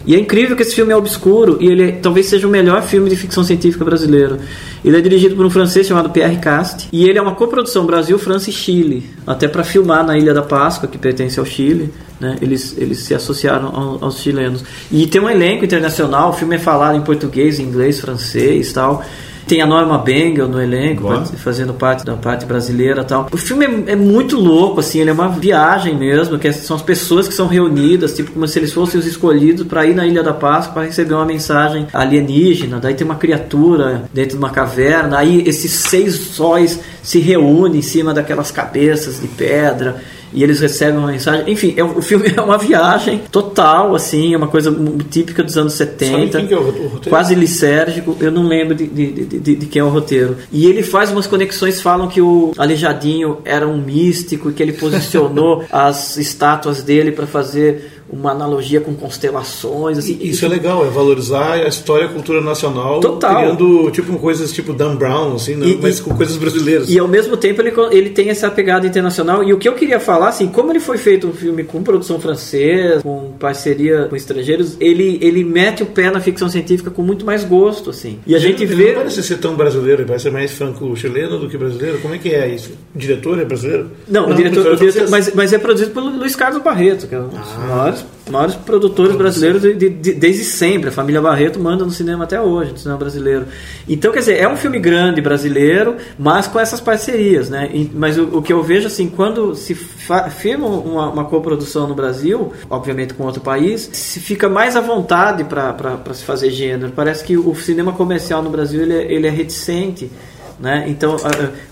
E 0.05 0.15
é 0.15 0.19
incrível 0.19 0.55
que 0.55 0.61
esse 0.61 0.75
filme 0.75 0.91
é 0.93 0.95
obscuro 0.95 1.57
e 1.59 1.67
ele 1.67 1.83
é, 1.83 1.91
talvez 1.91 2.27
seja 2.27 2.47
o 2.47 2.49
melhor 2.49 2.83
filme 2.83 3.09
de 3.09 3.15
ficção 3.15 3.43
científica 3.43 3.83
brasileiro. 3.83 4.37
Ele 4.83 4.97
é 4.97 5.01
dirigido 5.01 5.35
por 5.35 5.45
um 5.45 5.49
francês 5.49 5.87
chamado 5.87 6.09
Pierre 6.09 6.37
Cast 6.37 6.87
e 6.91 7.09
ele 7.09 7.17
é 7.17 7.21
uma 7.21 7.33
coprodução 7.33 7.85
Brasil, 7.85 8.19
França 8.19 8.49
e 8.49 8.53
Chile, 8.53 9.09
até 9.25 9.47
para 9.47 9.63
filmar 9.63 10.05
na 10.05 10.17
Ilha 10.17 10.33
da 10.33 10.43
Páscoa, 10.43 10.87
que 10.87 10.97
pertence 10.97 11.39
ao 11.39 11.45
Chile. 11.45 11.91
Né? 12.19 12.37
Eles, 12.41 12.75
eles 12.77 12.99
se 12.99 13.13
associaram 13.13 13.75
aos, 13.75 14.03
aos 14.03 14.19
chilenos. 14.19 14.63
E 14.91 15.07
tem 15.07 15.19
um 15.19 15.29
elenco 15.29 15.65
internacional, 15.65 16.29
o 16.29 16.33
filme 16.33 16.55
é 16.55 16.59
falado 16.59 16.97
em 16.97 17.01
português, 17.01 17.59
inglês, 17.59 17.99
francês 17.99 18.71
tal. 18.71 19.03
Tem 19.47 19.61
a 19.61 19.65
Norma 19.65 19.97
Bengel 19.97 20.47
no 20.47 20.61
elenco, 20.61 21.07
fazendo 21.37 21.73
parte 21.73 22.03
da 22.03 22.15
parte 22.15 22.45
brasileira 22.45 23.03
tal. 23.03 23.27
O 23.31 23.37
filme 23.37 23.65
é, 23.65 23.91
é, 23.91 23.95
muito 23.95 24.39
louco, 24.39 24.79
assim, 24.79 24.99
ele 24.99 25.09
é 25.09 25.13
uma 25.13 25.29
viagem 25.29 25.95
mesmo, 25.95 26.39
que 26.39 26.51
são 26.51 26.75
as 26.75 26.81
pessoas 26.81 27.27
que 27.27 27.33
são 27.33 27.47
reunidas, 27.47 28.15
tipo 28.15 28.31
como 28.31 28.47
se 28.47 28.57
eles 28.57 28.73
fossem 28.73 28.99
os 28.99 29.05
escolhidos 29.05 29.67
para 29.67 29.85
ir 29.85 29.93
na 29.93 30.05
Ilha 30.05 30.23
da 30.23 30.33
Páscoa 30.33 30.73
para 30.73 30.83
receber 30.85 31.13
uma 31.13 31.25
mensagem 31.25 31.87
alienígena. 31.93 32.79
Daí 32.79 32.93
tem 32.93 33.05
uma 33.05 33.15
criatura 33.15 34.03
dentro 34.13 34.31
de 34.31 34.37
uma 34.37 34.49
caverna, 34.49 35.19
aí 35.19 35.43
esses 35.47 35.71
seis 35.71 36.15
sóis 36.15 36.79
se 37.03 37.19
reúnem 37.19 37.79
em 37.79 37.83
cima 37.83 38.13
daquelas 38.13 38.51
cabeças 38.51 39.21
de 39.21 39.27
pedra 39.27 40.01
e 40.35 40.43
eles 40.43 40.59
recebem 40.59 40.99
uma 40.99 41.11
mensagem. 41.11 41.49
Enfim, 41.51 41.73
é, 41.77 41.83
o 41.83 42.01
filme 42.01 42.31
é 42.35 42.41
uma 42.41 42.57
viagem 42.57 43.21
total, 43.31 43.95
assim, 43.95 44.33
é 44.33 44.37
uma 44.37 44.47
coisa 44.47 44.75
típica 45.09 45.41
dos 45.41 45.57
anos 45.57 45.73
70. 45.73 46.37
Quem 46.37 46.47
que 46.47 46.53
é 46.53 46.57
o 46.57 46.63
roteiro? 46.63 47.09
Quase 47.09 47.33
lisérgico, 47.33 48.17
eu 48.19 48.31
não 48.31 48.43
lembro 48.43 48.75
de, 48.75 48.85
de, 48.85 49.25
de, 49.25 49.55
de, 49.55 49.65
quem 49.65 49.79
é 49.79 49.83
o 49.83 49.89
roteiro. 49.89 50.37
E 50.51 50.65
ele 50.65 50.83
faz 50.83 51.09
umas 51.09 51.25
conexões, 51.25 51.81
falam 51.81 52.09
que 52.09 52.21
o 52.21 52.51
Aleijadinho 52.57 53.39
era 53.45 53.65
um 53.65 53.77
místico 53.77 54.49
e 54.49 54.53
que 54.53 54.61
ele 54.61 54.73
posicionou 54.73 55.63
as 55.71 56.17
estátuas 56.17 56.83
dele 56.83 57.11
para 57.13 57.25
fazer 57.25 57.94
uma 58.09 58.31
analogia 58.31 58.79
com 58.79 58.93
constelações. 58.93 59.97
Assim, 59.97 60.17
isso 60.21 60.45
é 60.45 60.47
legal, 60.47 60.85
é 60.85 60.89
valorizar 60.89 61.53
a 61.53 61.67
história 61.67 62.03
e 62.03 62.07
a 62.07 62.09
cultura 62.11 62.39
nacional, 62.41 62.99
Total. 62.99 63.35
criando 63.35 63.89
tipo 63.91 64.17
coisas 64.19 64.51
tipo 64.53 64.73
Dan 64.73 64.95
Brown, 64.95 65.35
assim, 65.35 65.55
né? 65.55 65.67
E- 65.67 65.79
mas 65.81 65.99
com 65.99 66.15
coisas 66.15 66.37
brasileiras. 66.37 66.89
E 66.89 66.99
ao 66.99 67.07
mesmo 67.07 67.35
tempo 67.35 67.61
ele, 67.61 67.73
ele 67.91 68.09
tem 68.11 68.29
essa 68.29 68.49
pegada 68.49 68.85
internacional. 68.85 69.43
E 69.43 69.53
o 69.53 69.57
que 69.57 69.67
eu 69.67 69.73
queria 69.73 69.99
falar, 69.99 70.29
assim, 70.29 70.47
como 70.47 70.71
ele 70.71 70.79
foi 70.79 70.97
feito 70.97 71.27
um 71.27 71.33
filme 71.33 71.63
com 71.63 71.81
produção 71.83 72.19
francesa, 72.19 73.01
com 73.01 73.33
parceria 73.39 74.05
com 74.09 74.15
estrangeiros, 74.15 74.77
ele, 74.79 75.17
ele 75.21 75.43
mete 75.43 75.83
o 75.83 75.85
pé 75.87 76.11
na 76.11 76.19
ficção 76.19 76.47
científica 76.47 76.89
com 76.91 77.01
muito 77.01 77.25
mais 77.25 77.43
gosto, 77.43 77.89
assim. 77.89 78.19
E 78.27 78.35
a 78.35 78.39
gente 78.39 78.63
ele 78.63 78.75
vê. 78.75 78.87
não 78.89 78.95
parece 78.97 79.23
ser 79.23 79.37
tão 79.37 79.55
brasileiro, 79.55 80.01
ele 80.01 80.07
parece 80.07 80.23
ser 80.23 80.31
mais 80.31 80.51
franco-chileno 80.51 81.39
do 81.39 81.49
que 81.49 81.57
brasileiro. 81.57 81.97
Como 81.99 82.13
é 82.13 82.17
que 82.17 82.29
é 82.29 82.47
isso? 82.47 82.71
O 82.93 82.97
diretor 82.97 83.39
é 83.39 83.45
brasileiro? 83.45 83.89
Não, 84.07 84.29
o 84.29 84.33
diretor, 84.33 84.65
é 84.67 84.69
o 84.71 84.75
diretor- 84.75 85.09
mas, 85.09 85.33
mas 85.33 85.53
é 85.53 85.57
produzido 85.57 85.91
pelo 85.91 86.09
Luiz 86.17 86.35
Carlos 86.35 86.61
Barreto, 86.61 87.07
que 87.07 87.15
é 87.15 87.19
um 87.19 87.29
Ah. 87.35 87.94
Maiores, 88.01 88.05
maiores 88.29 88.55
produtores 88.55 89.15
brasileiros 89.15 89.61
de- 89.61 89.73
de- 89.75 89.89
de- 89.89 90.13
desde 90.13 90.43
sempre. 90.43 90.89
A 90.89 90.91
família 90.91 91.21
Barreto 91.21 91.59
manda 91.59 91.83
no 91.85 91.91
cinema 91.91 92.23
até 92.23 92.39
hoje, 92.41 92.71
no 92.71 92.77
cinema 92.77 92.97
brasileiro. 92.97 93.45
Então, 93.87 94.11
quer 94.11 94.19
dizer, 94.19 94.37
é 94.39 94.47
um 94.47 94.55
filme 94.57 94.79
grande 94.79 95.21
brasileiro, 95.21 95.95
mas 96.17 96.47
com 96.47 96.59
essas 96.59 96.79
parcerias, 96.81 97.49
né? 97.49 97.69
E- 97.73 97.89
mas 97.93 98.17
o, 98.17 98.37
o 98.37 98.41
que 98.41 98.51
eu 98.53 98.61
vejo, 98.63 98.87
assim, 98.87 99.07
quando 99.07 99.55
se 99.55 99.73
firma 99.75 100.67
uma, 100.67 101.09
uma 101.09 101.25
coprodução 101.25 101.87
no 101.87 101.95
Brasil, 101.95 102.51
obviamente 102.69 103.13
com 103.13 103.23
outro 103.23 103.41
país, 103.41 103.89
se 103.93 104.19
fica 104.19 104.47
mais 104.49 104.75
à 104.75 104.81
vontade 104.81 105.43
para 105.43 106.13
se 106.13 106.23
fazer 106.23 106.49
gênero. 106.49 106.91
Parece 106.95 107.23
que 107.23 107.37
o 107.37 107.55
cinema 107.55 107.93
comercial 107.93 108.41
no 108.41 108.49
Brasil 108.49 108.81
ele 108.81 108.93
é, 108.93 109.11
ele 109.13 109.27
é 109.27 109.31
reticente. 109.31 110.09
Né? 110.57 110.85
Então, 110.87 111.17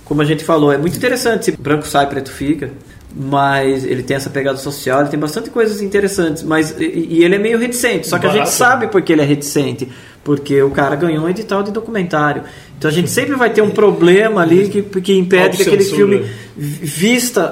como 0.04 0.22
a 0.22 0.26
gente 0.26 0.44
falou, 0.44 0.72
é 0.72 0.78
muito 0.78 0.98
interessante. 0.98 1.52
Branco 1.52 1.88
sai, 1.88 2.06
preto 2.10 2.30
fica. 2.30 2.70
Mas 3.15 3.86
ele 3.86 4.02
tem 4.02 4.17
essa 4.17 4.30
pegada 4.30 4.58
social, 4.58 5.02
ele 5.02 5.10
tem 5.10 5.19
bastante 5.19 5.49
coisas 5.49 5.82
interessantes. 5.82 6.41
Mas 6.41 6.76
e, 6.80 6.86
e 6.86 7.23
ele 7.23 7.36
é 7.36 7.39
meio 7.39 7.60
reticente. 7.60 8.08
Só 8.08 8.17
que 8.17 8.26
a 8.26 8.30
gente 8.30 8.39
Barato. 8.39 8.56
sabe 8.56 8.88
porque 8.88 9.13
ele 9.13 9.21
é 9.21 9.26
reticente. 9.26 9.88
Porque 10.23 10.62
o 10.63 10.71
cara 10.71 10.95
ganhou 10.95 11.26
um 11.26 11.30
edital 11.30 11.62
de 11.62 11.71
documentário. 11.71 12.43
Então 12.78 12.89
a 12.89 12.93
gente 12.93 13.10
sempre 13.10 13.36
vai 13.36 13.49
ter 13.52 13.62
um 13.62 13.69
problema 13.69 14.41
ali 14.41 14.69
que, 14.69 14.82
que 14.82 15.13
impede 15.13 15.58
que 15.58 15.63
aquele 15.63 15.84
filme 15.84 16.26
vista 16.56 17.52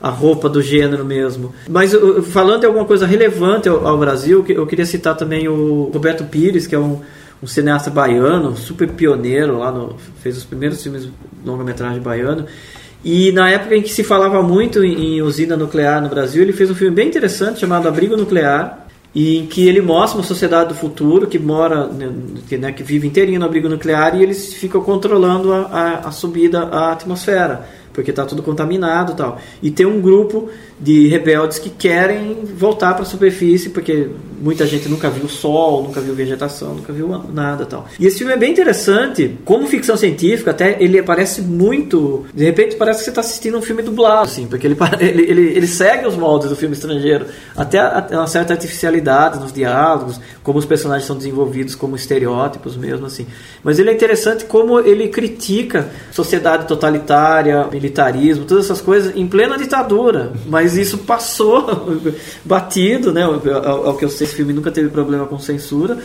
a 0.00 0.08
roupa 0.08 0.48
do 0.48 0.62
gênero 0.62 1.04
mesmo. 1.04 1.54
Mas 1.68 1.92
uh, 1.92 2.22
falando 2.22 2.60
de 2.60 2.66
alguma 2.66 2.84
coisa 2.84 3.06
relevante 3.06 3.68
ao, 3.68 3.86
ao 3.86 3.98
Brasil, 3.98 4.44
eu 4.48 4.66
queria 4.66 4.86
citar 4.86 5.16
também 5.16 5.48
o 5.48 5.90
Roberto 5.92 6.24
Pires, 6.24 6.66
que 6.66 6.74
é 6.74 6.78
um, 6.78 7.00
um 7.42 7.46
cineasta 7.46 7.90
baiano, 7.90 8.56
super 8.56 8.88
pioneiro 8.88 9.58
lá 9.58 9.70
no, 9.70 9.96
fez 10.22 10.36
os 10.36 10.44
primeiros 10.44 10.82
filmes 10.82 11.08
longa-metragem 11.44 12.00
baiano. 12.00 12.46
E 13.04 13.32
na 13.32 13.48
época 13.48 13.76
em 13.76 13.82
que 13.82 13.90
se 13.90 14.04
falava 14.04 14.42
muito 14.42 14.84
em, 14.84 15.22
usina 15.22 15.56
nuclear 15.56 16.02
no 16.02 16.08
Brasil, 16.08 16.42
ele 16.42 16.52
fez 16.52 16.70
um 16.70 16.74
filme 16.74 16.94
bem 16.94 17.08
interessante 17.08 17.60
chamado 17.60 17.88
Abrigo 17.88 18.16
Nuclear, 18.16 18.86
em 19.14 19.46
que 19.46 19.66
ele 19.66 19.80
mostra 19.80 20.18
uma 20.18 20.26
sociedade 20.26 20.68
do 20.68 20.74
futuro 20.74 21.26
que 21.26 21.38
mora, 21.38 21.86
né, 21.86 22.12
que, 22.48 22.56
né, 22.56 22.72
que 22.72 22.82
vive 22.82 23.08
inteirinho 23.08 23.40
no 23.40 23.46
abrigo 23.46 23.68
nuclear 23.68 24.14
e 24.16 24.22
eles 24.22 24.54
ficam 24.54 24.80
controlando 24.82 25.52
a, 25.52 25.62
a, 25.62 26.08
a 26.08 26.12
subida 26.12 26.60
à 26.64 26.92
atmosfera, 26.92 27.66
porque 28.00 28.10
está 28.10 28.24
tudo 28.24 28.42
contaminado 28.42 29.14
tal. 29.14 29.38
E 29.62 29.70
tem 29.70 29.84
um 29.86 30.00
grupo 30.00 30.48
de 30.80 31.08
rebeldes 31.08 31.58
que 31.58 31.68
querem 31.68 32.38
voltar 32.56 32.94
para 32.94 33.02
a 33.02 33.06
superfície, 33.06 33.68
porque 33.68 34.08
muita 34.40 34.66
gente 34.66 34.88
nunca 34.88 35.10
viu 35.10 35.28
sol, 35.28 35.82
nunca 35.82 36.00
viu 36.00 36.14
vegetação, 36.14 36.74
nunca 36.74 36.90
viu 36.92 37.06
nada 37.32 37.66
tal. 37.66 37.86
E 37.98 38.06
esse 38.06 38.16
filme 38.18 38.32
é 38.32 38.36
bem 38.38 38.50
interessante, 38.50 39.36
como 39.44 39.66
ficção 39.66 39.96
científica, 39.98 40.50
até 40.52 40.82
ele 40.82 41.02
parece 41.02 41.42
muito. 41.42 42.24
De 42.32 42.42
repente 42.44 42.76
parece 42.76 43.00
que 43.00 43.04
você 43.04 43.10
está 43.10 43.20
assistindo 43.20 43.58
um 43.58 43.62
filme 43.62 43.82
dublado, 43.82 44.22
assim, 44.22 44.46
porque 44.46 44.66
ele, 44.66 44.76
ele, 44.98 45.22
ele, 45.30 45.42
ele 45.56 45.66
segue 45.66 46.06
os 46.06 46.16
moldes 46.16 46.48
do 46.48 46.56
filme 46.56 46.74
estrangeiro, 46.74 47.26
até 47.54 47.78
a- 47.78 48.06
uma 48.12 48.26
certa 48.26 48.54
artificialidade 48.54 49.38
nos 49.38 49.52
diálogos, 49.52 50.18
como 50.42 50.58
os 50.58 50.64
personagens 50.64 51.06
são 51.06 51.16
desenvolvidos 51.16 51.74
como 51.74 51.94
estereótipos 51.94 52.74
mesmo, 52.78 53.04
assim. 53.04 53.26
Mas 53.62 53.78
ele 53.78 53.90
é 53.90 53.92
interessante 53.92 54.46
como 54.46 54.80
ele 54.80 55.08
critica 55.08 55.90
sociedade 56.10 56.66
totalitária, 56.66 57.68
militarismo, 57.90 58.44
todas 58.44 58.64
essas 58.64 58.80
coisas 58.80 59.14
em 59.16 59.26
plena 59.26 59.58
ditadura. 59.58 60.32
Mas 60.46 60.76
isso 60.76 60.98
passou 60.98 62.00
batido, 62.44 63.12
né? 63.12 63.24
Ao, 63.24 63.88
ao 63.88 63.96
que 63.96 64.04
eu 64.04 64.08
sei, 64.08 64.26
esse 64.26 64.36
filme 64.36 64.52
nunca 64.52 64.70
teve 64.70 64.88
problema 64.88 65.26
com 65.26 65.38
censura. 65.38 65.98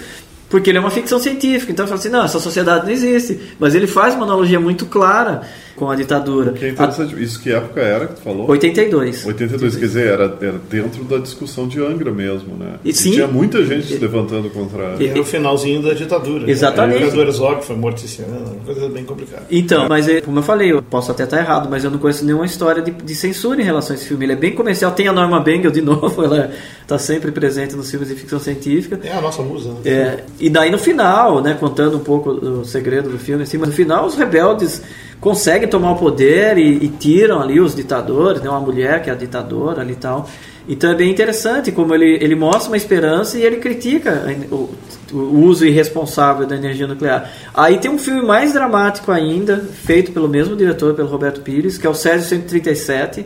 Porque 0.56 0.70
ele 0.70 0.78
é 0.78 0.80
uma 0.80 0.90
ficção 0.90 1.20
científica, 1.20 1.70
então 1.74 1.86
fala 1.86 2.00
assim, 2.00 2.08
não, 2.08 2.24
essa 2.24 2.40
sociedade 2.40 2.86
não 2.86 2.92
existe. 2.94 3.38
Mas 3.60 3.76
ele 3.76 3.88
faz 3.88 4.16
uma 4.16 4.24
analogia 4.24 4.58
muito 4.58 4.86
clara 4.86 5.42
com 5.76 5.90
a 5.90 5.96
ditadura. 5.98 6.54
Que 6.54 6.64
é 6.64 6.70
interessante. 6.70 7.22
Isso 7.22 7.42
que 7.42 7.52
época 7.52 7.82
era 7.82 8.08
que 8.08 8.16
tu 8.16 8.22
falou? 8.22 8.50
82. 8.50 9.26
82, 9.26 9.76
quer 9.76 9.86
dizer, 9.86 10.08
era, 10.08 10.38
era 10.40 10.58
dentro 10.70 11.04
da 11.04 11.18
discussão 11.18 11.68
de 11.68 11.82
Angra 11.84 12.10
mesmo, 12.12 12.56
né? 12.56 12.76
E 12.86 12.94
sim. 12.94 13.12
tinha 13.12 13.28
muita 13.28 13.66
gente 13.66 13.88
se 13.88 13.98
levantando 13.98 14.50
contra... 14.50 14.96
E 14.98 15.08
era 15.08 15.20
o 15.20 15.26
finalzinho 15.26 15.84
da 15.84 15.94
ditadura. 15.94 16.50
Exatamente. 16.50 17.04
O 17.04 17.08
imperador 17.08 17.26
Herzog 17.28 17.66
foi 17.66 17.76
morto 17.76 18.06
esse 18.06 18.22
ano, 18.22 18.54
uma 18.54 18.74
coisa 18.74 18.88
bem 18.88 19.04
complicada. 19.04 19.44
Então, 19.52 19.90
mas 19.90 20.08
é, 20.08 20.22
como 20.22 20.40
eu 20.40 20.44
falei, 20.44 20.72
eu 20.72 20.82
posso 20.82 21.12
até 21.12 21.26
estar 21.26 21.40
errado, 21.40 21.68
mas 21.70 21.84
eu 21.84 21.92
não 21.92 21.98
conheço 21.98 22.24
nenhuma 22.24 22.46
história 22.46 22.82
de, 22.82 22.92
de 22.92 23.16
censura 23.16 23.62
em 23.62 23.66
relação 23.66 23.94
a 23.94 24.00
esse 24.00 24.08
filme. 24.08 24.24
Ele 24.24 24.34
é 24.34 24.38
bem 24.38 24.54
comercial. 24.54 24.94
Tem 24.94 25.10
a 25.10 25.14
Norma 25.14 25.42
Bengel 25.42 25.72
de 25.72 25.82
novo, 25.84 26.24
ela 26.24 26.50
está 26.82 26.98
sempre 26.98 27.32
presente 27.34 27.76
nos 27.76 27.92
filmes 27.92 28.08
de 28.08 28.16
ficção 28.16 28.40
científica. 28.40 28.98
É 29.04 29.12
a 29.12 29.20
nossa 29.20 29.42
musa, 29.42 29.70
né? 29.70 29.80
É, 29.84 30.24
e 30.46 30.50
daí 30.50 30.70
no 30.70 30.78
final, 30.78 31.42
né, 31.42 31.58
contando 31.60 31.98
um 31.98 32.02
pouco 32.02 32.32
do 32.34 32.64
segredo 32.64 33.10
do 33.10 33.18
filme, 33.18 33.42
assim, 33.42 33.58
mas 33.58 33.70
no 33.70 33.74
final 33.74 34.06
os 34.06 34.14
rebeldes 34.14 34.80
conseguem 35.20 35.68
tomar 35.68 35.94
o 35.94 35.96
poder 35.96 36.60
e, 36.60 36.86
e 36.86 36.88
tiram 36.88 37.42
ali 37.42 37.60
os 37.60 37.76
ditadores, 37.76 38.44
né, 38.44 38.48
uma 38.48 38.60
mulher 38.60 39.02
que 39.02 39.10
é 39.10 39.14
a 39.14 39.16
ditadora 39.16 39.82
ali 39.82 39.94
e 39.94 39.96
tal. 39.96 40.30
Então 40.70 40.92
é 40.92 40.94
bem 40.94 41.10
interessante 41.10 41.72
como 41.72 41.96
ele, 41.96 42.20
ele 42.22 42.36
mostra 42.36 42.68
uma 42.68 42.78
esperança 42.78 43.40
e 43.40 43.42
ele 43.42 43.58
critica 43.58 44.24
o, 44.52 44.70
o 45.12 45.46
uso 45.46 45.66
irresponsável 45.66 46.46
da 46.46 46.56
energia 46.56 46.86
nuclear. 46.86 47.28
Aí 47.52 47.80
tem 47.80 47.90
um 47.90 47.98
filme 47.98 48.22
mais 48.22 48.54
dramático 48.54 49.12
ainda, 49.12 49.58
feito 49.58 50.12
pelo 50.12 50.30
mesmo 50.30 50.56
diretor, 50.56 50.94
pelo 50.94 51.08
Roberto 51.08 51.42
Pires, 51.42 51.76
que 51.76 51.88
é 51.88 51.90
o 51.90 51.96
Césio 51.96 52.30
137, 52.30 53.26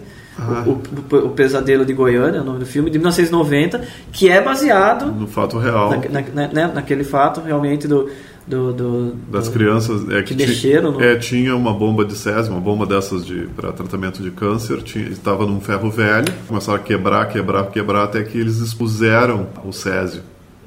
o, 0.66 1.16
o- 1.16 1.26
o 1.28 1.30
Pesadelo 1.32 1.86
de 1.86 1.94
Goiânia, 1.94 2.42
o 2.42 2.46
nome 2.46 2.60
do 2.60 2.66
filme, 2.66 2.90
de 2.90 2.98
1990, 2.98 3.82
que 4.12 4.30
é 4.30 4.42
baseado 4.42 5.12
No 5.12 5.28
fato 5.28 5.58
real 5.58 5.90
na, 6.10 6.22
na- 6.22 6.48
né, 6.54 6.72
naquele 6.74 7.04
fato 7.04 7.42
realmente 7.42 7.88
do, 7.88 8.10
do, 8.48 8.74
do- 8.74 9.14
das 9.32 9.48
do- 9.48 9.54
crianças 9.54 10.10
é 10.10 10.22
que, 10.24 10.34
que 10.36 10.46
mexeram 10.48 10.92
no- 10.94 11.04
é, 11.04 11.16
tinha 11.18 11.56
uma 11.56 11.74
bomba 11.74 12.04
de 12.06 12.16
césio, 12.16 12.52
uma 12.52 12.62
bomba 12.62 12.86
dessas 12.86 13.26
de 13.26 13.48
para 13.56 13.72
tratamento 13.72 14.22
de 14.24 14.32
câncer, 14.32 14.82
tinha, 14.82 15.08
estava 15.10 15.46
num 15.46 15.60
ferro 15.60 15.90
velho, 15.92 16.32
começaram 16.48 16.78
a 16.80 16.82
quebrar, 16.82 17.28
quebrar, 17.30 17.66
quebrar 17.68 18.04
até 18.06 18.24
que 18.24 18.38
eles 18.38 18.60
expuseram 18.60 19.48
o 19.64 19.72
césio. 19.72 20.22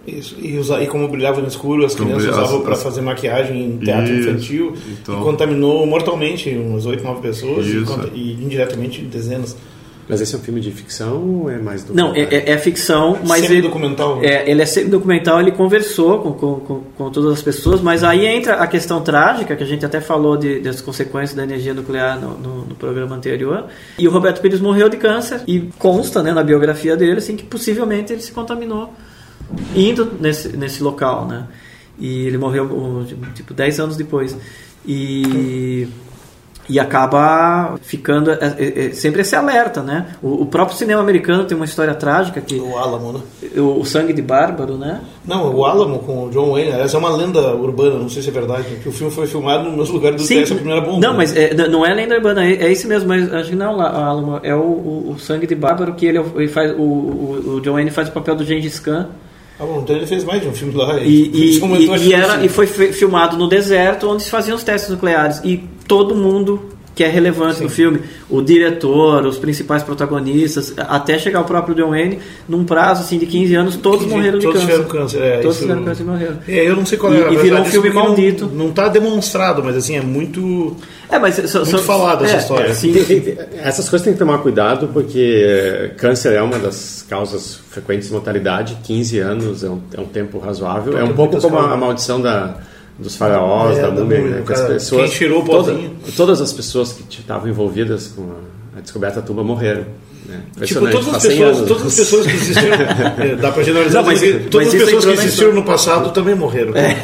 Isso. 0.07 0.37
E, 0.41 0.59
usa, 0.59 0.83
e 0.83 0.87
como 0.87 1.07
brilhava 1.09 1.41
no 1.41 1.47
escuro, 1.49 1.85
as 1.85 1.95
crianças 1.95 2.25
brilha- 2.25 2.33
usavam 2.43 2.63
para 2.63 2.75
fazer 2.75 3.01
maquiagem 3.03 3.65
em 3.67 3.77
teatro 3.79 4.13
Isso. 4.13 4.29
infantil 4.29 4.75
Então- 5.01 5.21
e 5.21 5.25
contaminou 5.25 5.87
mortalmente 5.87 6.51
umas 6.51 6.87
8, 6.87 7.05
9 7.05 7.21
pessoas 7.21 7.67
e, 7.67 7.77
Isso. 7.79 7.87
conta- 7.87 8.11
e 8.15 8.33
indiretamente 8.33 9.01
dezenas. 9.03 9.57
Mas 10.09 10.21
esse 10.21 10.35
é 10.35 10.39
um 10.39 10.41
filme 10.41 10.61
de 10.61 10.73
ficção 10.73 11.43
ou 11.43 11.49
é 11.51 11.59
mais 11.59 11.89
Não, 11.89 12.13
é, 12.15 12.23
é- 12.23 12.51
é 12.51 12.59
ficção, 12.59 13.17
mas 13.25 13.49
ele, 13.49 13.63
documental. 13.63 14.19
é, 14.23 14.51
ele 14.51 14.61
é 14.61 14.67
semi-documental, 14.67 15.41
ele 15.41 15.53
conversou 15.53 16.19
com, 16.19 16.33
com, 16.33 16.55
com, 16.57 16.81
com 16.99 17.11
todas 17.11 17.33
as 17.33 17.41
pessoas, 17.41 17.81
mas 17.81 18.03
aí 18.03 18.27
entra 18.27 18.55
a 18.57 18.67
questão 18.67 19.01
trágica, 19.01 19.55
que 19.55 19.63
a 19.63 19.67
gente 19.67 19.87
até 19.87 20.01
falou 20.01 20.37
de, 20.37 20.59
das 20.59 20.81
consequências 20.81 21.35
da 21.35 21.45
energia 21.45 21.73
nuclear 21.73 22.21
no, 22.21 22.37
no, 22.37 22.65
no 22.67 22.75
programa 22.75 23.15
anterior. 23.15 23.67
E 23.97 24.07
o 24.09 24.11
Roberto 24.11 24.41
Pires 24.43 24.61
morreu 24.61 24.89
de 24.89 24.97
câncer, 24.97 25.41
e 25.47 25.61
consta 25.79 26.21
né, 26.21 26.33
na 26.33 26.43
biografia 26.43 26.97
dele 26.97 27.19
assim, 27.19 27.37
que 27.37 27.45
possivelmente 27.45 28.13
ele 28.13 28.21
se 28.21 28.33
contaminou 28.33 28.93
indo 29.75 30.13
nesse, 30.21 30.57
nesse 30.57 30.83
local, 30.83 31.27
né? 31.27 31.47
E 31.99 32.27
ele 32.27 32.39
morreu 32.39 33.07
tipo 33.35 33.55
10 33.55 33.81
anos 33.81 33.97
depois. 33.97 34.37
E 34.85 35.89
e 36.69 36.79
acaba 36.79 37.75
ficando 37.83 38.31
é, 38.31 38.39
é, 38.59 38.87
é, 38.87 38.91
sempre 38.93 39.23
esse 39.23 39.35
alerta, 39.35 39.83
né? 39.83 40.15
O, 40.23 40.43
o 40.43 40.47
próprio 40.47 40.77
cinema 40.77 41.01
americano 41.01 41.45
tem 41.45 41.57
uma 41.57 41.65
história 41.65 41.95
trágica 41.95 42.41
que 42.41 42.55
O 42.55 42.79
Alamo, 42.79 43.13
né? 43.13 43.21
o, 43.57 43.81
o 43.81 43.85
sangue 43.85 44.13
de 44.13 44.23
Bárbaro, 44.23 44.77
né? 44.77 45.01
Não, 45.27 45.55
o 45.55 45.65
Alamo 45.65 45.99
com 46.01 46.27
o 46.27 46.31
John 46.31 46.53
Wayne, 46.53 46.71
essa 46.71 46.97
é 46.97 47.01
uma 47.01 47.15
lenda 47.15 47.55
urbana, 47.55 47.99
não 47.99 48.09
sei 48.09 48.23
se 48.23 48.29
é 48.29 48.33
verdade, 48.33 48.77
que 48.83 48.89
o 48.89 48.93
filme 48.93 49.13
foi 49.13 49.27
filmado 49.27 49.69
no 49.69 49.77
mesmo 49.77 49.95
lugar 49.95 50.13
do 50.13 50.19
teste 50.19 50.55
da 50.55 50.61
primeira 50.61 50.81
bomba. 50.81 51.01
não, 51.01 51.17
mas 51.17 51.37
é, 51.37 51.53
não 51.69 51.85
é 51.85 51.93
lenda 51.93 52.15
urbana, 52.15 52.45
é, 52.45 52.53
é 52.53 52.73
esse 52.73 52.87
mesmo, 52.87 53.09
mas 53.09 53.33
acho 53.33 53.51
que 53.51 53.57
não, 53.57 53.77
lá, 53.77 53.91
Alamo, 53.91 54.41
é 54.43 54.55
o, 54.55 54.61
o, 54.61 55.13
o 55.15 55.19
sangue 55.19 55.47
de 55.47 55.55
Bárbaro 55.55 55.95
que 55.95 56.07
ele, 56.07 56.19
ele 56.37 56.49
faz, 56.49 56.73
o, 56.73 56.83
o, 56.83 57.55
o 57.57 57.61
John 57.61 57.73
Wayne 57.73 57.91
faz 57.91 58.09
o 58.09 58.13
papel 58.13 58.37
do 58.37 58.45
Gengis 58.45 58.79
Khan 58.79 59.09
Ah, 59.59 59.65
bom, 59.65 59.81
então 59.83 59.95
ele 59.95 60.07
fez 60.07 60.25
mais 60.25 60.43
de 60.43 60.49
um 60.49 60.53
filme 60.53 60.75
lá. 60.75 61.01
e, 61.01 61.31
e, 61.33 61.61
e, 61.61 62.09
e 62.09 62.13
era, 62.13 62.45
e 62.45 62.49
foi 62.49 62.67
filmado 62.67 63.37
no 63.37 63.49
deserto 63.49 64.09
onde 64.09 64.23
se 64.23 64.31
faziam 64.31 64.57
os 64.57 64.65
testes 64.65 64.91
nucleares 64.91 65.41
e 65.45 65.63
todo 65.87 66.15
mundo 66.15 66.71
que 66.95 67.03
é 67.03 67.09
relevante 67.09 67.57
Sim. 67.57 67.65
no 67.65 67.71
filme. 67.71 68.01
O 68.29 68.43
diretor, 68.43 69.25
os 69.27 69.39
principais 69.39 69.83
protagonistas, 69.83 70.75
até 70.77 71.19
chegar 71.19 71.41
o 71.41 71.45
próprio 71.45 71.75
John 71.75 71.91
Wayne, 71.91 72.19
num 72.49 72.65
prazo 72.65 73.03
assim, 73.03 73.19
de 73.19 73.27
15 73.27 73.55
anos, 73.55 73.77
todos 73.77 74.07
morreram 74.07 74.39
de 74.39 74.47
todos 74.47 74.61
câncer. 74.61 74.73
Tiveram 74.73 74.91
câncer 74.91 75.23
é, 75.23 75.39
todos 75.39 75.59
tiveram 75.59 75.85
câncer 75.85 76.03
e 76.03 76.07
morreram. 76.07 76.39
É, 76.47 76.69
eu 76.69 76.77
não 76.77 76.87
sei 76.87 76.99
qual 76.99 77.13
é 77.13 77.31
E, 77.31 77.35
e 77.35 77.37
virou 77.37 77.61
um 77.61 77.65
filme 77.65 77.91
maldito. 77.91 78.47
Não 78.47 78.69
está 78.69 78.89
demonstrado, 78.89 79.63
mas 79.63 79.77
assim, 79.77 79.97
é 79.97 80.03
muito, 80.03 80.77
é, 81.09 81.19
mas, 81.19 81.35
so, 81.35 81.59
muito 81.59 81.79
so, 81.79 81.85
falado 81.85 82.25
essa 82.25 82.37
é, 82.37 82.39
história. 82.39 82.67
É, 82.69 82.75
sim, 82.75 82.95
Essas 83.57 83.89
coisas 83.89 84.05
tem 84.05 84.13
que 84.13 84.19
tomar 84.19 84.39
cuidado, 84.39 84.89
porque 84.93 85.93
câncer 85.97 86.35
é 86.35 86.43
uma 86.43 86.59
das 86.59 87.05
causas 87.09 87.59
frequentes 87.71 88.09
de 88.09 88.15
mortalidade. 88.15 88.77
15 88.83 89.19
anos 89.19 89.65
é 89.65 89.69
um, 89.69 89.81
é 89.95 90.01
um 90.01 90.07
tempo 90.07 90.39
razoável. 90.39 90.99
é 90.99 91.05
um 91.05 91.15
pouco 91.15 91.41
como 91.41 91.59
a, 91.59 91.73
a 91.73 91.77
maldição 91.77 92.21
da 92.21 92.57
dos 92.99 93.17
faraós, 93.17 93.79
é, 93.79 93.83
da 93.83 93.91
múmia, 93.91 94.21
né? 94.21 94.45
as 94.49 94.61
pessoas, 94.63 95.11
quem 95.11 95.19
tirou 95.19 95.43
o 95.43 95.45
toda, 95.45 95.77
todas 96.17 96.41
as 96.41 96.53
pessoas 96.53 96.93
que 96.93 97.21
estavam 97.21 97.49
envolvidas 97.49 98.09
com 98.09 98.23
a, 98.23 98.79
a 98.79 98.81
descoberta 98.81 99.21
da 99.21 99.27
tumba 99.27 99.43
morreram. 99.43 99.85
Né? 100.27 100.41
Tipo, 100.65 100.89
todas 100.89 101.09
as, 101.09 101.23
pessoas, 101.23 101.57
anos. 101.57 101.69
todas 101.69 101.87
as 101.87 101.97
pessoas 101.97 102.27
que 102.27 102.33
existiram, 102.33 102.75
é, 103.19 103.37
dá 103.37 103.51
para 103.51 103.63
generalizar, 103.65 104.03
não, 104.03 104.11
mas, 104.11 104.21
todas 104.21 104.73
mas 104.73 104.75
as 104.75 104.81
pessoas 104.81 105.05
que 105.05 105.11
existiram 105.13 105.53
no 105.53 105.65
passado 105.65 106.11
também 106.11 106.35
morreram. 106.35 106.73
É. 106.77 106.97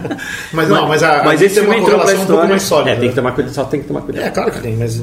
mas 0.52 0.68
não, 0.68 0.86
mas, 0.86 1.02
a, 1.02 1.24
mas 1.24 1.40
a 1.40 1.44
esse 1.44 1.60
tem 1.60 1.64
uma 1.64 1.80
correlação 1.80 2.22
um 2.22 2.26
pouco 2.26 2.46
mais 2.46 2.62
sólida. 2.62 2.90
É, 2.90 2.96
tem 2.96 3.08
que 3.08 3.14
tomar 3.14 3.32
cuidado, 3.32 3.54
só 3.54 3.64
tem 3.64 3.80
que 3.80 3.86
tomar 3.86 4.02
cuidado. 4.02 4.24
É, 4.24 4.30
claro 4.30 4.50
que 4.50 4.60
tem, 4.60 4.76
mas 4.76 5.02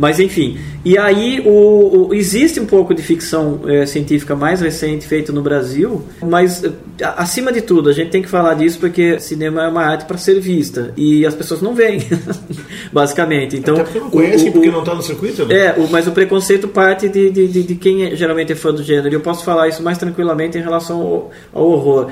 mas 0.00 0.18
enfim, 0.18 0.56
e 0.82 0.96
aí 0.96 1.42
o, 1.44 2.08
o, 2.08 2.14
existe 2.14 2.58
um 2.58 2.64
pouco 2.64 2.94
de 2.94 3.02
ficção 3.02 3.60
é, 3.66 3.84
científica 3.84 4.34
mais 4.34 4.62
recente 4.62 5.06
feita 5.06 5.30
no 5.30 5.42
Brasil, 5.42 6.02
mas 6.22 6.64
eh, 6.64 6.70
acima 7.18 7.52
de 7.52 7.60
tudo 7.60 7.90
a 7.90 7.92
gente 7.92 8.08
tem 8.08 8.22
que 8.22 8.28
falar 8.28 8.54
disso 8.54 8.78
porque 8.78 9.20
cinema 9.20 9.62
é 9.62 9.68
uma 9.68 9.82
arte 9.82 10.06
para 10.06 10.16
ser 10.16 10.40
vista 10.40 10.94
e 10.96 11.26
as 11.26 11.34
pessoas 11.34 11.60
não 11.60 11.74
veem, 11.74 12.00
basicamente. 12.90 13.58
Então, 13.58 13.74
Até 13.74 13.84
porque 13.84 14.00
não 14.00 14.08
conhece 14.08 14.48
o, 14.48 14.52
porque 14.52 14.70
não 14.70 14.78
está 14.78 14.94
no 14.94 15.02
circuito. 15.02 15.44
Né? 15.44 15.66
É, 15.66 15.74
o, 15.78 15.86
mas 15.90 16.06
o 16.06 16.12
preconceito 16.12 16.66
parte 16.66 17.06
de, 17.06 17.28
de, 17.28 17.46
de, 17.46 17.62
de 17.62 17.74
quem 17.74 18.06
é, 18.06 18.16
geralmente 18.16 18.52
é 18.52 18.56
fã 18.56 18.72
do 18.72 18.82
gênero. 18.82 19.10
E 19.10 19.12
eu 19.12 19.20
posso 19.20 19.44
falar 19.44 19.68
isso 19.68 19.82
mais 19.82 19.98
tranquilamente 19.98 20.56
em 20.56 20.62
relação 20.62 20.98
ao, 20.98 21.30
ao 21.52 21.66
horror. 21.66 22.10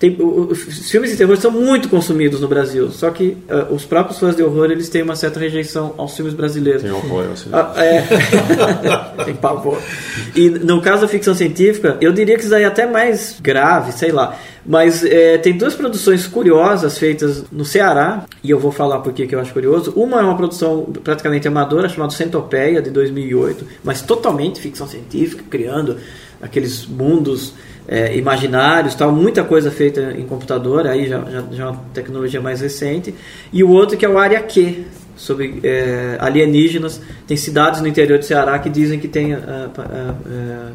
Tem, 0.00 0.16
os 0.18 0.90
filmes 0.90 1.10
de 1.10 1.16
terror 1.18 1.36
são 1.36 1.50
muito 1.50 1.86
consumidos 1.90 2.40
no 2.40 2.48
Brasil, 2.48 2.90
só 2.90 3.10
que 3.10 3.36
uh, 3.50 3.74
os 3.74 3.84
próprios 3.84 4.18
fãs 4.18 4.34
de 4.34 4.42
horror 4.42 4.70
eles 4.70 4.88
têm 4.88 5.02
uma 5.02 5.14
certa 5.14 5.38
rejeição 5.38 5.94
aos 5.98 6.16
filmes 6.16 6.32
brasileiros. 6.32 6.80
Tem 6.80 6.90
horror 6.90 7.26
aos 7.28 7.42
filmes. 7.42 7.60
Uh, 7.60 7.78
é... 7.78 8.06
tem 9.26 9.34
pavor. 9.34 9.78
E 10.34 10.48
no 10.48 10.80
caso 10.80 11.02
da 11.02 11.08
ficção 11.08 11.34
científica, 11.34 11.98
eu 12.00 12.14
diria 12.14 12.38
que 12.38 12.44
isso 12.44 12.54
aí 12.54 12.62
é 12.62 12.66
até 12.66 12.86
mais 12.86 13.36
grave, 13.42 13.92
sei 13.92 14.10
lá. 14.10 14.38
Mas 14.64 15.04
é, 15.04 15.36
tem 15.36 15.54
duas 15.54 15.74
produções 15.74 16.26
curiosas 16.26 16.96
feitas 16.96 17.44
no 17.52 17.66
Ceará, 17.66 18.24
e 18.42 18.50
eu 18.50 18.58
vou 18.58 18.72
falar 18.72 19.00
por 19.00 19.12
que 19.12 19.28
eu 19.34 19.38
acho 19.38 19.52
curioso. 19.52 19.92
Uma 19.94 20.20
é 20.20 20.22
uma 20.22 20.36
produção 20.36 20.84
praticamente 21.04 21.46
amadora, 21.46 21.90
chamada 21.90 22.14
Centopeia, 22.14 22.80
de 22.80 22.88
2008, 22.90 23.66
mas 23.84 24.00
totalmente 24.00 24.62
ficção 24.62 24.86
científica, 24.86 25.44
criando 25.50 25.98
aqueles 26.40 26.86
mundos 26.86 27.52
é, 27.90 28.16
imaginários, 28.16 28.94
tal, 28.94 29.10
muita 29.10 29.42
coisa 29.42 29.70
feita 29.70 30.14
em 30.16 30.24
computador, 30.24 30.86
aí 30.86 31.08
já, 31.08 31.18
já, 31.24 31.44
já 31.50 31.64
é 31.64 31.66
uma 31.66 31.80
tecnologia 31.92 32.40
mais 32.40 32.60
recente. 32.60 33.12
E 33.52 33.64
o 33.64 33.68
outro 33.68 33.98
que 33.98 34.06
é 34.06 34.08
o 34.08 34.16
Área 34.16 34.40
Q, 34.40 34.84
sobre 35.20 35.60
é, 35.62 36.16
alienígenas. 36.18 37.00
Tem 37.26 37.36
cidades 37.36 37.80
no 37.80 37.86
interior 37.86 38.18
do 38.18 38.24
Ceará 38.24 38.58
que 38.58 38.70
dizem 38.70 38.98
que 38.98 39.06
tem 39.06 39.34
a, 39.34 39.38
a, 39.38 40.10
a, 40.10 40.72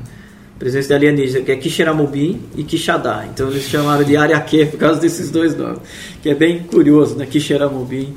presença 0.59 0.89
de 0.89 0.93
alienígenas, 0.93 1.43
que 1.43 1.51
é 1.51 1.55
Quixeramobim 1.55 2.41
e 2.55 2.63
Quixadá. 2.63 3.26
Então 3.34 3.49
eles 3.49 3.63
chamaram 3.63 4.03
de 4.03 4.16
Área 4.16 4.39
Q 4.39 4.68
por 4.68 4.78
causa 4.78 5.01
desses 5.01 5.32
dois 5.32 5.55
nomes, 5.55 5.80
que 6.22 6.30
é 6.30 6.36
bem 6.36 6.59
curioso, 6.59 7.16
né? 7.16 7.26
Quixeramobim 7.26 8.13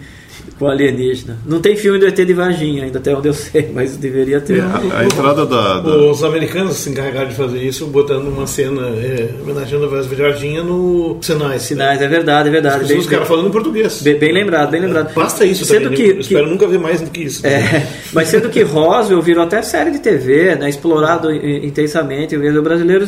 com 0.59 0.67
alienígena. 0.67 1.39
Não 1.47 1.61
tem 1.61 1.77
filme 1.77 1.99
do 1.99 2.07
ET 2.07 2.17
de 2.17 2.33
Varginha 2.33 2.85
ainda, 2.85 2.99
até 2.99 3.15
onde 3.15 3.29
eu 3.29 3.35
sei, 3.35 3.71
mas 3.73 3.97
deveria 3.97 4.41
ter. 4.41 4.61
A, 4.61 5.01
a 5.01 5.05
entrada 5.05 5.47
da, 5.47 5.81
da, 5.81 5.97
Os 5.97 6.25
americanos 6.25 6.77
se 6.77 6.91
encarregaram 6.91 7.29
de 7.29 7.35
fazer 7.35 7.63
isso, 7.63 7.87
botando 7.87 8.29
uma 8.29 8.47
cena 8.47 8.83
é, 8.89 9.31
homenageando 9.41 9.85
a 9.87 9.89
Varginha 9.89 10.63
no 10.63 11.19
Sinais. 11.21 11.63
Sinais, 11.63 12.03
é 12.03 12.09
verdade, 12.09 12.49
é 12.49 12.53
verdade. 12.53 12.93
Os 12.93 13.07
caras 13.07 13.29
falando 13.29 13.49
em 13.49 13.53
português. 13.53 14.03
Bem, 14.03 14.19
bem, 14.19 14.33
lembrado, 14.33 14.71
bem 14.71 14.81
lembrado. 14.81 15.15
Basta 15.15 15.45
isso 15.45 15.65
sendo 15.65 15.85
também, 15.85 15.97
que, 15.97 16.21
espero 16.21 16.45
que, 16.45 16.51
nunca 16.51 16.67
ver 16.67 16.79
mais 16.79 17.01
do 17.01 17.11
que 17.11 17.23
isso. 17.23 17.47
É, 17.47 17.87
mas 18.13 18.29
sendo 18.29 18.49
que 18.49 18.63
Roswell 18.63 19.23
virou 19.23 19.45
até 19.45 19.63
série 19.63 19.91
de 19.91 20.01
TV, 20.01 20.57
né, 20.57 20.69
explorado 20.69 21.33
intensamente, 21.33 22.37
o 22.37 22.63
brasileiro 22.63 23.07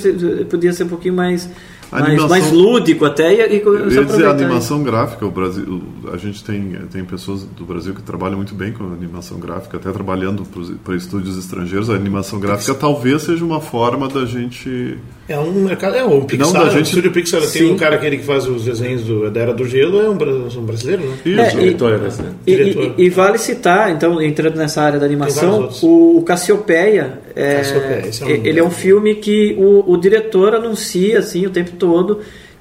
podia 0.48 0.72
ser 0.72 0.84
um 0.84 0.88
pouquinho 0.88 1.14
mais 1.14 1.48
mais, 1.90 2.24
mais 2.26 2.52
lúdico 2.52 3.04
até. 3.04 3.32
E, 3.32 3.56
e 3.56 3.60
eu 3.60 3.90
ia 3.90 4.04
dizer, 4.04 4.26
a 4.26 4.30
animação 4.30 4.82
gráfica, 4.82 5.26
o 5.26 5.30
Brasil, 5.30 5.82
a 6.12 6.16
gente 6.16 6.44
tem, 6.44 6.72
tem 6.90 7.04
pessoas 7.04 7.44
do 7.44 7.64
Brasil 7.64 7.94
que 7.94 8.02
trabalham 8.02 8.36
muito 8.36 8.54
bem 8.54 8.72
com 8.72 8.84
animação 8.84 9.38
gráfica, 9.38 9.76
até 9.76 9.90
trabalhando 9.90 10.46
para 10.84 10.94
estúdios 10.94 11.36
estrangeiros. 11.36 11.90
A 11.90 11.94
animação 11.94 12.38
gráfica 12.38 12.74
talvez 12.74 13.22
seja 13.22 13.44
uma 13.44 13.60
forma 13.60 14.08
da 14.08 14.24
gente. 14.24 14.98
É 15.28 15.38
um 15.38 15.52
mercado, 15.52 15.94
é 15.94 16.04
um 16.04 16.24
Pixar, 16.24 16.52
não, 16.52 16.64
da 16.64 16.70
gente... 16.70 16.78
o 16.78 16.82
estúdio 16.82 17.12
Pixar 17.12 17.40
Sim. 17.42 17.58
tem 17.58 17.72
um 17.72 17.76
cara 17.76 17.96
aquele 17.96 18.18
que 18.18 18.24
faz 18.24 18.48
os 18.48 18.64
desenhos 18.64 19.02
do, 19.04 19.30
da 19.30 19.40
Era 19.40 19.54
do 19.54 19.64
Gelo, 19.64 20.00
é 20.00 20.08
um, 20.08 20.12
um 20.12 20.64
brasileiro, 20.64 21.02
né? 21.02 21.16
Isso, 21.24 21.40
é, 21.40 21.48
diretor, 21.50 21.98
né? 21.98 22.10
e, 22.46 22.52
e, 22.52 22.94
e, 22.98 23.10
vale 23.10 23.38
citar, 23.38 23.92
então, 23.92 24.20
entrando 24.20 24.56
nessa 24.56 24.82
área 24.82 24.98
da 24.98 25.06
animação, 25.06 25.70
o, 25.82 26.18
o 26.18 26.22
Cassiopeia, 26.22 27.20
é, 27.40 27.56
Cassiopeia 27.56 28.10
é 28.20 28.24
um 28.24 28.46
ele 28.46 28.60
é 28.60 28.64
um 28.64 28.70
filme 28.70 29.14
que 29.16 29.54
o, 29.58 29.92
o 29.92 29.96
diretor 29.96 30.54
anuncia 30.54 31.18
assim 31.18 31.46
o 31.46 31.50
tempo 31.50 31.72
todo 31.72 32.20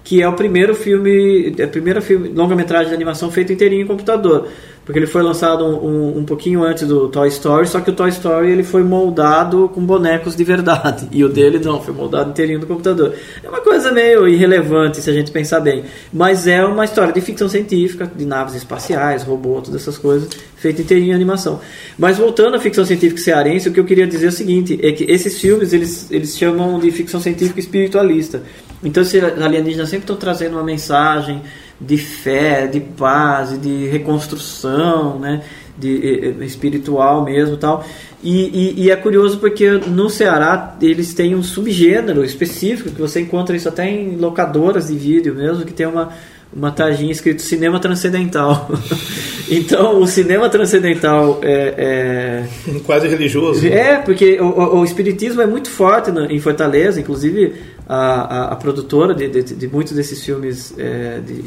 que 0.10 0.24
é 0.24 0.28
o 0.28 0.34
primeiro 0.34 0.74
filme, 0.74 1.54
é 1.56 1.66
a 1.66 1.68
primeira 1.68 2.02
filme, 2.02 2.30
longa-metragem 2.30 2.88
de 2.88 2.96
animação 2.96 3.30
feito 3.30 3.54
inteirinho 3.54 3.84
em 3.84 3.86
computador 3.86 4.48
porque 4.90 4.98
ele 4.98 5.06
foi 5.06 5.22
lançado 5.22 5.64
um, 5.64 5.86
um, 5.86 6.18
um, 6.18 6.26
pouquinho 6.26 6.64
antes 6.64 6.88
do 6.88 7.10
Toy 7.10 7.28
Story, 7.28 7.68
só 7.68 7.80
que 7.80 7.92
o 7.92 7.94
Toy 7.94 8.10
Story 8.10 8.50
ele 8.50 8.64
foi 8.64 8.84
moldado 8.84 9.70
com 9.72 9.86
bonecos 9.86 10.36
de 10.36 10.44
verdade, 10.44 11.08
e 11.12 11.24
o 11.24 11.30
dele 11.30 11.60
não, 11.60 11.80
foi 11.80 11.94
moldado 11.94 12.32
inteirinho 12.32 12.58
no 12.58 12.66
computador. 12.66 13.14
É 13.44 13.48
uma 13.48 13.62
coisa 13.62 13.92
meio 13.92 14.28
irrelevante 14.28 15.00
se 15.00 15.08
a 15.08 15.14
gente 15.14 15.30
pensar 15.30 15.60
bem, 15.60 15.84
mas 16.12 16.48
é 16.48 16.66
uma 16.66 16.86
história 16.86 17.14
de 17.14 17.22
ficção 17.22 17.48
científica, 17.48 18.12
de 18.16 18.26
naves 18.26 18.56
espaciais, 18.56 19.22
robôs, 19.22 19.66
todas 19.66 19.80
essas 19.80 19.96
coisas, 19.96 20.28
feita 20.56 20.82
inteirinho 20.82 21.12
em 21.12 21.16
animação. 21.16 21.60
Mas 21.96 22.18
voltando 22.18 22.56
à 22.56 22.60
ficção 22.60 22.84
científica 22.84 23.22
cearense, 23.22 23.70
o 23.70 23.72
que 23.72 23.80
eu 23.80 23.86
queria 23.86 24.08
dizer 24.08 24.26
é 24.26 24.30
o 24.30 24.32
seguinte, 24.32 24.80
é 24.82 24.92
que 24.92 25.04
esses 25.04 25.40
filmes, 25.40 25.72
eles, 25.72 26.10
eles 26.10 26.36
chamam 26.36 26.80
de 26.80 26.90
ficção 26.90 27.20
científica 27.20 27.60
espiritualista. 27.60 28.42
Então, 28.84 29.04
esses 29.04 29.22
alienígenas 29.22 29.90
sempre 29.90 30.04
estão 30.04 30.16
trazendo 30.16 30.54
uma 30.54 30.64
mensagem 30.64 31.42
de 31.80 31.98
fé, 31.98 32.68
de 32.68 32.80
paz, 32.80 33.60
de 33.60 33.88
reconstrução, 33.88 35.20
né? 35.20 35.42
de 35.80 36.36
espiritual 36.42 37.24
mesmo 37.24 37.56
tal. 37.58 37.86
E, 38.22 38.76
e, 38.78 38.84
e, 38.84 38.92
é 38.92 38.96
curioso 38.98 39.40
porque 39.40 39.70
no 39.70 40.10
Ceará 40.10 40.76
eles 40.82 41.14
têm 41.14 41.36
um 41.36 41.42
subgênero 41.42 42.24
específico 42.24 42.92
que 42.92 43.00
você 43.00 43.22
encontra 43.22 43.56
isso 43.56 43.70
até 43.70 43.90
em 43.90 44.18
locadoras 44.18 44.88
de 44.88 44.96
vídeo 44.96 45.34
mesmo, 45.34 45.64
que 45.64 45.72
tem 45.72 45.86
uma, 45.86 46.10
uma 46.54 46.70
taginha 46.70 47.14
escrito 47.14 47.42
cinema 47.42 47.80
transcendental. 47.80 48.70
então 49.50 50.02
o 50.02 50.06
cinema 50.08 50.50
transcendental 50.50 51.40
é, 51.42 52.46
é... 52.68 52.80
quase 52.86 53.08
religioso. 53.08 53.66
É, 53.66 54.00
porque 54.00 54.38
o, 54.42 54.80
o, 54.80 54.84
espiritismo 54.84 55.42
é 55.42 55.48
muito 55.48 55.70
forte 55.70 56.12
no, 56.12 56.26
em 56.26 56.40
Fortaleza, 56.40 57.00
inclusive 57.00 57.54
a, 57.90 57.96
a, 57.96 58.44
a 58.52 58.56
produtora 58.56 59.16
de, 59.16 59.28
de, 59.28 59.42
de, 59.42 59.68
muitos 59.68 59.94
desses 59.94 60.24
filmes 60.24 60.76
é, 60.78 61.20
de, 61.26 61.42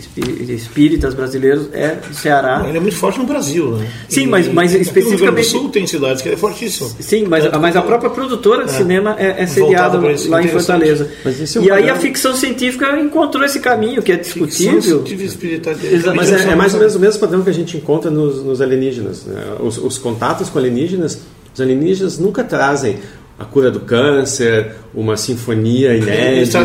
de, 0.45 0.53
espíritas 0.53 1.14
brasileiros 1.14 1.68
é 1.72 1.95
do 1.95 2.12
Ceará. 2.12 2.64
Ele 2.66 2.78
é 2.78 2.80
muito 2.80 2.97
forte 2.97 3.20
no 3.20 3.24
Brasil, 3.24 3.76
né? 3.76 3.88
Sim, 4.09 4.24
e, 4.24 4.26
mas, 4.26 4.49
mas 4.49 4.74
especificamente... 4.74 5.30
No 5.30 5.36
Rio 5.36 5.45
Sul 5.45 5.68
tem 5.68 5.86
cidades 5.86 6.20
que 6.20 6.30
é 6.30 6.36
fortíssimo. 6.36 6.90
Sim, 6.99 7.26
mas, 7.28 7.45
mas 7.61 7.76
a 7.76 7.82
própria 7.82 8.11
produtora 8.11 8.64
de 8.64 8.70
é, 8.70 8.74
cinema 8.74 9.14
é, 9.20 9.45
é 9.45 9.47
sediada 9.47 10.01
lá 10.28 10.43
em 10.43 10.49
Fortaleza. 10.49 11.09
É 11.24 11.61
um 11.61 11.62
e 11.62 11.70
aí 11.70 11.88
a 11.88 11.95
ficção 11.95 12.34
científica 12.34 12.99
encontrou 12.99 13.45
esse 13.45 13.61
caminho 13.61 14.03
que 14.03 14.11
é 14.11 14.16
discutível. 14.16 15.05
Mas 16.16 16.32
é, 16.32 16.51
é, 16.51 16.57
mais 16.57 16.74
ou 16.74 16.80
menos 16.80 16.97
o 16.97 16.99
mesmo 16.99 17.20
padrão 17.20 17.43
que 17.43 17.51
a 17.51 17.55
gente 17.55 17.76
encontra 17.76 18.11
nos, 18.11 18.43
nos 18.43 18.61
alienígenas. 18.61 19.26
Né? 19.26 19.45
Os, 19.61 19.78
os 19.78 19.97
contatos 19.97 20.51
com 20.51 20.59
alienígenas 20.59 21.20
os 21.55 21.61
alienígenas 21.61 22.18
nunca 22.18 22.43
trazem 22.43 22.99
a 23.43 23.45
cura 23.45 23.70
do 23.70 23.80
câncer, 23.80 24.72
uma 24.95 25.16
sinfonia 25.16 25.97
inédita, 25.97 26.64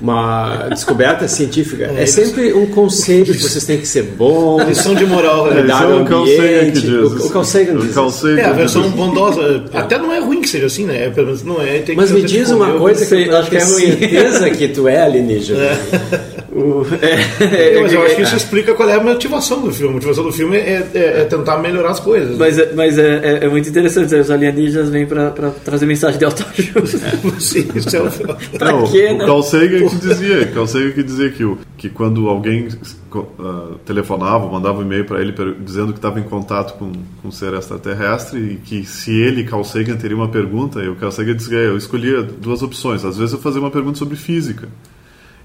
uma 0.00 0.68
descoberta 0.70 1.28
científica. 1.28 1.92
É, 1.96 2.02
é 2.02 2.06
sempre 2.06 2.52
um 2.52 2.66
conceito 2.66 3.32
que 3.32 3.38
vocês 3.38 3.64
têm 3.64 3.78
que 3.78 3.86
ser 3.86 4.02
bom. 4.02 4.60
Lição 4.62 4.94
de 4.94 5.06
moral, 5.06 5.46
né? 5.46 5.60
Cuidar 5.60 5.86
do 5.86 6.16
ambiente. 6.16 6.90
O 6.90 7.30
Carl 7.30 7.44
Sagan 7.44 7.76
diz. 7.76 7.96
É, 8.38 8.44
a 8.44 8.52
versão 8.52 8.90
bondosa. 8.90 9.64
Até 9.72 9.98
não 9.98 10.12
é 10.12 10.18
ruim 10.18 10.40
que 10.40 10.48
seja 10.48 10.66
assim, 10.66 10.84
né? 10.84 11.08
Pelo 11.10 11.26
menos 11.26 11.44
não 11.44 11.62
é. 11.62 11.84
Mas 11.94 12.10
me 12.10 12.22
diz 12.22 12.50
uma 12.50 12.72
coisa 12.72 13.06
que 13.06 13.28
eu 13.28 13.36
acho 13.36 13.50
que 13.50 13.56
é 13.56 13.60
certeza 13.60 14.50
que 14.50 14.68
tu 14.68 14.88
é 14.88 15.02
alienígena. 15.02 15.60
É. 15.60 16.35
O, 16.56 16.86
é, 17.02 17.78
mas 17.82 17.92
eu 17.92 18.02
acho 18.02 18.16
que 18.16 18.22
isso 18.22 18.34
explica 18.34 18.74
qual 18.74 18.88
é 18.88 18.94
a 18.94 19.02
motivação 19.02 19.60
do 19.60 19.70
filme. 19.70 19.90
A 19.90 19.94
motivação 19.94 20.24
do 20.24 20.32
filme 20.32 20.56
é, 20.56 20.88
é, 20.94 21.20
é 21.20 21.24
tentar 21.24 21.58
melhorar 21.58 21.90
as 21.90 22.00
coisas. 22.00 22.38
Mas, 22.38 22.58
é, 22.58 22.72
mas 22.72 22.98
é, 22.98 23.42
é, 23.42 23.44
é 23.44 23.48
muito 23.48 23.68
interessante. 23.68 24.14
Os 24.14 24.30
alienígenas 24.30 24.88
vêm 24.88 25.06
para 25.06 25.30
trazer 25.62 25.84
mensagem 25.84 26.18
de 26.18 26.24
autoajuda. 26.24 27.12
Sim, 27.38 27.68
isso 27.74 27.94
é 27.94 28.00
o 28.00 28.10
pra 28.58 28.72
não, 28.72 28.90
quê, 28.90 29.10
O 29.12 29.18
Carl 29.18 29.42
Sagan 29.42 29.86
que 29.86 29.96
dizia, 29.96 30.46
Carl 30.46 30.66
Sagan 30.66 30.90
que 30.92 31.02
dizia 31.02 31.30
que, 31.30 31.44
o, 31.44 31.58
que 31.76 31.90
quando 31.90 32.26
alguém 32.26 32.68
uh, 33.14 33.74
telefonava, 33.84 34.50
mandava 34.50 34.78
um 34.78 34.82
e-mail 34.82 35.04
para 35.04 35.20
ele 35.20 35.34
dizendo 35.60 35.92
que 35.92 35.98
estava 35.98 36.18
em 36.18 36.24
contato 36.24 36.78
com, 36.78 36.90
com 37.20 37.28
um 37.28 37.30
ser 37.30 37.52
extraterrestre 37.52 38.38
e 38.38 38.56
que 38.56 38.86
se 38.86 39.12
ele, 39.12 39.44
Carl 39.44 39.62
Sagan, 39.62 39.96
teria 39.96 40.16
uma 40.16 40.28
pergunta, 40.28 40.80
e 40.80 40.88
o 40.88 40.96
Carl 40.96 41.12
Sagan 41.12 41.36
dizia, 41.36 41.58
eu 41.58 41.76
escolhia 41.76 42.22
duas 42.22 42.62
opções. 42.62 43.04
Às 43.04 43.18
vezes 43.18 43.34
eu 43.34 43.40
fazia 43.40 43.60
uma 43.60 43.70
pergunta 43.70 43.98
sobre 43.98 44.16
física. 44.16 44.68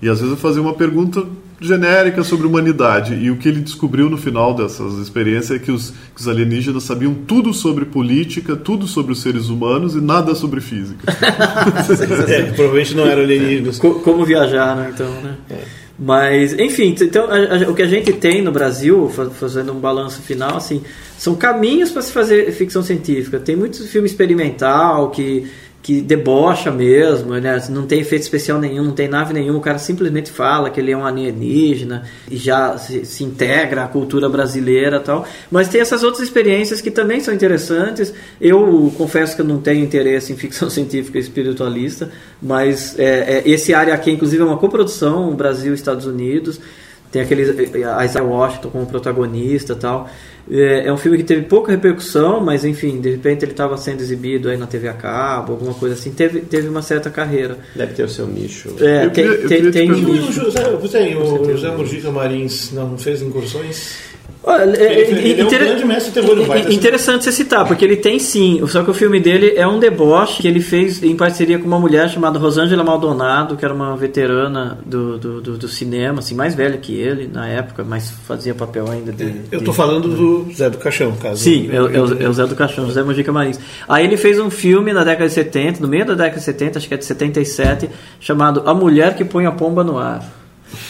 E 0.01 0.09
às 0.09 0.19
vezes 0.19 0.31
eu 0.31 0.37
fazia 0.37 0.61
uma 0.61 0.73
pergunta 0.73 1.23
genérica 1.59 2.23
sobre 2.23 2.47
humanidade. 2.47 3.13
E 3.13 3.29
o 3.29 3.37
que 3.37 3.47
ele 3.47 3.61
descobriu 3.61 4.09
no 4.09 4.17
final 4.17 4.55
dessas 4.55 4.97
experiências 4.97 5.51
é 5.51 5.59
que 5.59 5.71
os, 5.71 5.91
que 5.91 6.19
os 6.19 6.27
alienígenas 6.27 6.83
sabiam 6.83 7.13
tudo 7.13 7.53
sobre 7.53 7.85
política, 7.85 8.55
tudo 8.55 8.87
sobre 8.87 9.11
os 9.11 9.21
seres 9.21 9.47
humanos 9.47 9.93
e 9.93 10.01
nada 10.01 10.33
sobre 10.33 10.59
física. 10.59 11.05
é, 12.27 12.43
provavelmente 12.53 12.95
não 12.95 13.05
eram 13.05 13.21
alienígenas. 13.21 13.77
Como 13.77 14.25
viajar, 14.25 14.75
né? 14.75 14.91
Então, 14.93 15.09
né? 15.21 15.35
É. 15.51 15.81
Mas, 16.03 16.53
enfim, 16.53 16.95
então 16.99 17.25
a, 17.25 17.65
a, 17.65 17.69
o 17.69 17.75
que 17.75 17.83
a 17.83 17.87
gente 17.87 18.11
tem 18.13 18.41
no 18.41 18.51
Brasil, 18.51 19.07
fazendo 19.39 19.71
um 19.71 19.79
balanço 19.79 20.19
final, 20.23 20.57
assim, 20.57 20.81
são 21.15 21.35
caminhos 21.35 21.91
para 21.91 22.01
se 22.01 22.11
fazer 22.11 22.51
ficção 22.53 22.81
científica. 22.81 23.39
Tem 23.39 23.55
muito 23.55 23.85
filme 23.87 24.07
experimental 24.07 25.11
que 25.11 25.45
que 25.81 25.99
debocha 25.99 26.69
mesmo, 26.69 27.33
né? 27.33 27.61
não 27.69 27.87
tem 27.87 28.01
efeito 28.01 28.21
especial 28.21 28.59
nenhum, 28.59 28.83
não 28.85 28.91
tem 28.91 29.07
nave 29.07 29.33
nenhuma, 29.33 29.57
o 29.57 29.61
cara 29.61 29.79
simplesmente 29.79 30.29
fala 30.29 30.69
que 30.69 30.79
ele 30.79 30.91
é 30.91 30.97
um 30.97 31.05
alienígena 31.05 32.03
e 32.29 32.37
já 32.37 32.77
se, 32.77 33.03
se 33.03 33.23
integra 33.23 33.83
à 33.83 33.87
cultura 33.87 34.29
brasileira 34.29 34.99
tal. 34.99 35.25
Mas 35.49 35.69
tem 35.69 35.81
essas 35.81 36.03
outras 36.03 36.23
experiências 36.23 36.81
que 36.81 36.91
também 36.91 37.19
são 37.19 37.33
interessantes. 37.33 38.13
Eu 38.39 38.93
confesso 38.95 39.35
que 39.35 39.41
eu 39.41 39.45
não 39.45 39.59
tenho 39.59 39.83
interesse 39.83 40.31
em 40.31 40.37
ficção 40.37 40.69
científica 40.71 41.17
espiritualista, 41.17 42.11
mas 42.41 42.97
é, 42.99 43.39
é, 43.39 43.49
esse 43.49 43.73
área 43.73 43.93
aqui, 43.93 44.11
inclusive, 44.11 44.41
é 44.41 44.45
uma 44.45 44.57
coprodução 44.57 45.33
Brasil 45.35 45.73
Estados 45.73 46.05
Unidos. 46.05 46.59
Tem 47.11 47.21
aquele 47.21 47.43
a 47.85 48.05
Isaiah 48.05 48.23
Washington 48.23 48.69
como 48.69 48.85
protagonista 48.85 49.75
tal. 49.75 50.09
É, 50.49 50.87
é 50.87 50.93
um 50.93 50.97
filme 50.97 51.17
que 51.17 51.23
teve 51.23 51.43
pouca 51.43 51.71
repercussão, 51.71 52.39
mas 52.41 52.65
enfim, 52.65 52.99
de 52.99 53.11
repente 53.11 53.43
ele 53.45 53.51
estava 53.51 53.77
sendo 53.77 54.01
exibido 54.01 54.49
aí 54.49 54.57
na 54.57 54.65
TV 54.65 54.87
a 54.87 54.93
cabo, 54.93 55.53
alguma 55.53 55.73
coisa 55.73 55.95
assim, 55.95 56.11
teve, 56.11 56.41
teve 56.41 56.67
uma 56.67 56.81
certa 56.81 57.09
carreira. 57.09 57.57
Deve 57.75 57.93
ter 57.93 58.03
o 58.03 58.09
seu 58.09 58.25
nicho. 58.27 58.75
É, 58.79 59.05
eu 59.05 59.11
tem, 59.11 59.29
queria, 59.29 59.47
tem, 59.47 59.71
tem 59.71 59.91
um 59.91 59.95
nicho. 59.95 60.29
O 60.29 60.31
José, 60.31 60.71
você, 60.71 61.15
o 61.15 61.45
José 61.51 61.75
Mujica 61.75 62.11
Marins 62.11 62.71
não 62.71 62.97
fez 62.97 63.21
incursões? 63.21 64.10
Olha, 64.43 64.75
é, 64.75 64.99
ele, 64.99 65.29
ele 65.29 65.41
é 65.41 65.45
um 65.45 65.49
grande 65.49 65.85
mestre 65.85 66.11
terror 66.11 66.35
Interessante 66.71 67.23
você 67.23 67.31
citar, 67.31 67.65
porque 67.67 67.85
ele 67.85 67.95
tem 67.95 68.17
sim. 68.17 68.59
Só 68.67 68.83
que 68.83 68.89
o 68.89 68.93
filme 68.93 69.19
dele 69.19 69.53
é 69.55 69.67
um 69.67 69.79
deboche 69.79 70.41
que 70.41 70.47
ele 70.47 70.59
fez 70.59 71.03
em 71.03 71.15
parceria 71.15 71.59
com 71.59 71.67
uma 71.67 71.79
mulher 71.79 72.09
chamada 72.09 72.39
Rosângela 72.39 72.83
Maldonado, 72.83 73.55
que 73.55 73.63
era 73.63 73.73
uma 73.73 73.95
veterana 73.95 74.79
do, 74.83 75.19
do, 75.19 75.41
do, 75.41 75.57
do 75.59 75.67
cinema, 75.67 76.19
assim, 76.19 76.33
mais 76.33 76.55
velha 76.55 76.77
que 76.77 76.93
ele 76.93 77.29
na 77.31 77.47
época, 77.47 77.83
mas 77.87 78.09
fazia 78.09 78.55
papel 78.55 78.89
ainda 78.89 79.11
de. 79.11 79.41
Eu 79.51 79.59
estou 79.59 79.73
falando 79.73 80.09
do 80.09 80.51
Zé 80.51 80.71
do 80.71 80.77
Caixão, 80.79 81.11
caso. 81.13 81.43
Sim, 81.43 81.69
é, 81.71 81.75
é, 81.75 81.81
o, 81.81 82.23
é 82.23 82.27
o 82.27 82.33
Zé 82.33 82.47
do 82.47 82.55
Caixão, 82.55 82.87
José 82.87 83.03
Mojica 83.03 83.31
Marins. 83.31 83.59
Aí 83.87 84.05
ele 84.05 84.17
fez 84.17 84.39
um 84.39 84.49
filme 84.49 84.91
na 84.91 85.03
década 85.03 85.27
de 85.27 85.35
70, 85.35 85.81
no 85.81 85.87
meio 85.87 86.05
da 86.05 86.15
década 86.15 86.39
de 86.39 86.43
70, 86.43 86.79
acho 86.79 86.87
que 86.87 86.93
é 86.95 86.97
de 86.97 87.05
77, 87.05 87.89
chamado 88.19 88.63
A 88.65 88.73
Mulher 88.73 89.15
que 89.15 89.23
Põe 89.23 89.45
a 89.45 89.51
Pomba 89.51 89.83
no 89.83 89.99
Ar. 89.99 90.40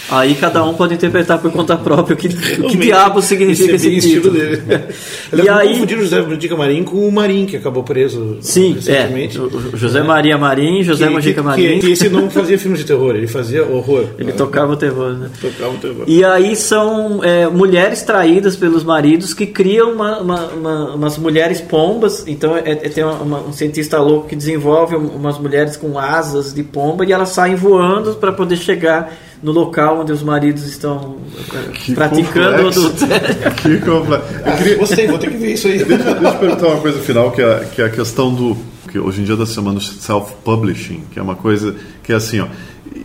Aí 0.10 0.36
cada 0.36 0.64
um 0.64 0.74
pode 0.74 0.94
interpretar 0.94 1.40
por 1.40 1.52
conta 1.52 1.78
própria 1.78 2.14
o 2.14 2.18
que, 2.18 2.28
o 2.28 2.68
que 2.68 2.78
diabo 2.78 3.22
significa 3.22 3.76
esse, 3.76 3.96
esse 3.96 4.10
título. 4.10 4.34
dele. 4.34 4.62
e 5.34 5.50
aí 5.50 5.70
confundir 5.70 5.98
o 5.98 6.02
José 6.02 6.22
Mujica 6.22 6.56
Marim 6.56 6.84
com 6.84 7.08
o 7.08 7.12
Marim, 7.12 7.46
que 7.46 7.56
acabou 7.56 7.84
preso 7.84 8.38
Sim, 8.42 8.78
é. 8.88 9.30
O 9.74 9.78
José 9.78 10.04
Maria 10.04 10.38
Marim, 10.38 10.84
José 10.84 11.08
que, 11.08 11.14
Mujica 11.14 11.42
Marim. 11.42 11.80
Que, 11.80 11.80
que 11.80 11.92
esse 11.92 12.10
não 12.10 12.30
fazia 12.30 12.60
filmes 12.60 12.80
de 12.80 12.86
terror, 12.86 13.16
ele 13.16 13.28
fazia 13.28 13.64
horror. 13.66 14.06
Ele 14.18 14.34
tocava 14.34 14.74
o 14.74 14.76
terror, 14.78 15.14
né? 15.14 15.30
Tocava 15.40 15.74
o 15.74 15.78
terror. 15.78 16.04
E 16.08 16.24
aí 16.24 16.56
são 16.56 17.24
é, 17.24 17.48
mulheres 17.48 18.02
traídas 18.02 18.56
pelos 18.56 18.84
maridos 18.84 19.34
que 19.34 19.46
criam 19.46 19.94
uma, 19.94 20.20
uma, 20.20 20.46
uma, 20.48 20.96
umas 20.96 21.18
mulheres 21.18 21.62
pombas. 21.62 22.26
Então 22.28 22.58
é, 22.58 22.72
é 22.72 22.76
tem 22.76 23.06
um 23.06 23.54
cientista 23.54 24.00
louco 24.00 24.28
que 24.28 24.36
desenvolve 24.36 24.96
umas 24.96 25.38
mulheres 25.38 25.78
com 25.78 25.98
asas 25.98 26.54
de 26.54 26.64
pomba 26.64 27.06
e 27.06 27.12
elas 27.12 27.30
saem 27.30 27.56
voando 27.56 28.16
para 28.16 28.32
poder 28.32 28.58
chegar 28.58 29.14
no 29.42 29.52
local 29.52 30.02
onde 30.02 30.12
os 30.12 30.22
maridos 30.22 30.66
estão 30.66 31.18
eh, 31.54 31.72
que 31.74 31.96
praticando 31.96 32.58
complexo. 32.58 32.82
o 32.82 32.86
adultério. 32.86 33.52
Que 33.62 33.78
complexo. 33.80 34.34
Eu 34.46 34.58
queria... 34.58 34.78
Gostei, 34.78 35.08
vou 35.08 35.20
ter 35.20 35.32
que 35.32 35.38
ver 35.38 35.54
isso 35.54 35.68
aí. 35.68 35.84
Deixa, 35.84 36.14
deixa 36.14 36.28
eu 36.28 36.40
perguntar 36.40 36.68
uma 36.68 36.82
coisa 36.82 37.00
final, 37.00 37.32
que 37.32 37.42
é, 37.42 37.68
que 37.74 37.82
é 37.82 37.86
a 37.86 37.90
questão 37.90 38.34
do. 38.34 38.58
que 38.90 39.00
hoje 39.00 39.22
em 39.22 39.24
dia 39.24 39.34
está 39.34 39.46
se 39.46 39.54
chamando 39.54 39.82
self-publishing, 39.82 41.04
que 41.12 41.20
é 41.20 41.22
uma 41.22 41.36
coisa 41.36 41.76
que 42.04 42.14
é 42.14 42.16
assim, 42.16 42.40
ó. 42.40 42.48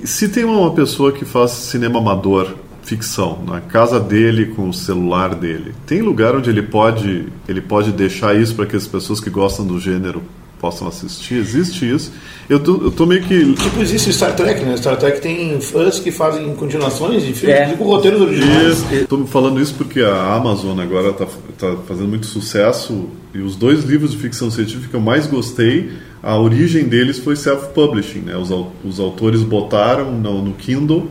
Se 0.04 0.28
tem 0.28 0.44
uma 0.44 0.72
pessoa 0.72 1.12
que 1.12 1.24
faz 1.24 1.52
cinema 1.52 1.98
amador, 1.98 2.54
ficção, 2.82 3.42
na 3.46 3.60
casa 3.60 3.98
dele, 3.98 4.46
com 4.46 4.68
o 4.68 4.74
celular 4.74 5.34
dele, 5.34 5.74
tem 5.86 6.02
lugar 6.02 6.36
onde 6.36 6.50
ele 6.50 6.62
pode, 6.62 7.26
ele 7.48 7.60
pode 7.60 7.92
deixar 7.92 8.34
isso 8.36 8.54
para 8.54 8.66
que 8.66 8.76
as 8.76 8.86
pessoas 8.86 9.20
que 9.20 9.30
gostam 9.30 9.66
do 9.66 9.78
gênero 9.80 10.22
possam 10.60 10.88
assistir? 10.88 11.34
Existe 11.34 11.88
isso? 11.88 12.12
Eu 12.48 12.60
tô, 12.60 12.82
eu 12.82 12.90
tô 12.90 13.06
meio 13.06 13.22
que. 13.22 13.54
Tipo, 13.54 13.80
existe 13.80 14.12
Star 14.12 14.34
Trek, 14.34 14.64
né? 14.64 14.76
Star 14.76 14.96
Trek 14.96 15.20
tem 15.20 15.60
fãs 15.60 15.98
que 15.98 16.10
fazem 16.10 16.54
continuações 16.54 17.24
de 17.24 17.32
filmes 17.32 17.56
é. 17.56 17.74
com 17.74 17.84
roteiros 17.84 18.20
originais. 18.20 18.84
Estou 18.92 19.26
falando 19.26 19.60
isso 19.60 19.74
porque 19.74 20.00
a 20.00 20.34
Amazon 20.34 20.78
agora 20.80 21.10
está 21.10 21.26
tá 21.58 21.76
fazendo 21.86 22.08
muito 22.08 22.26
sucesso 22.26 23.08
e 23.34 23.38
os 23.38 23.56
dois 23.56 23.84
livros 23.84 24.12
de 24.12 24.18
ficção 24.18 24.50
científica 24.50 24.88
que 24.88 24.96
eu 24.96 25.00
mais 25.00 25.26
gostei, 25.26 25.90
a 26.22 26.38
origem 26.38 26.84
deles 26.84 27.18
foi 27.18 27.36
self-publishing, 27.36 28.20
né? 28.20 28.36
Os, 28.36 28.50
os 28.84 29.00
autores 29.00 29.42
botaram 29.42 30.12
no, 30.12 30.42
no 30.42 30.52
Kindle 30.54 31.08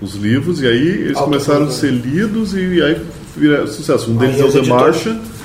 os 0.00 0.14
livros 0.14 0.62
e 0.62 0.66
aí 0.66 0.88
eles 0.88 1.18
começaram 1.18 1.66
a 1.66 1.70
ser 1.70 1.90
lidos 1.90 2.54
e 2.54 2.82
aí 2.82 2.96
viraram 3.36 3.66
sucesso. 3.66 4.10
Um 4.10 4.16
deles 4.16 4.40
é 4.40 4.44
o 4.44 4.50
The 4.50 4.62
Martian 4.62 5.12
é. 5.12 5.39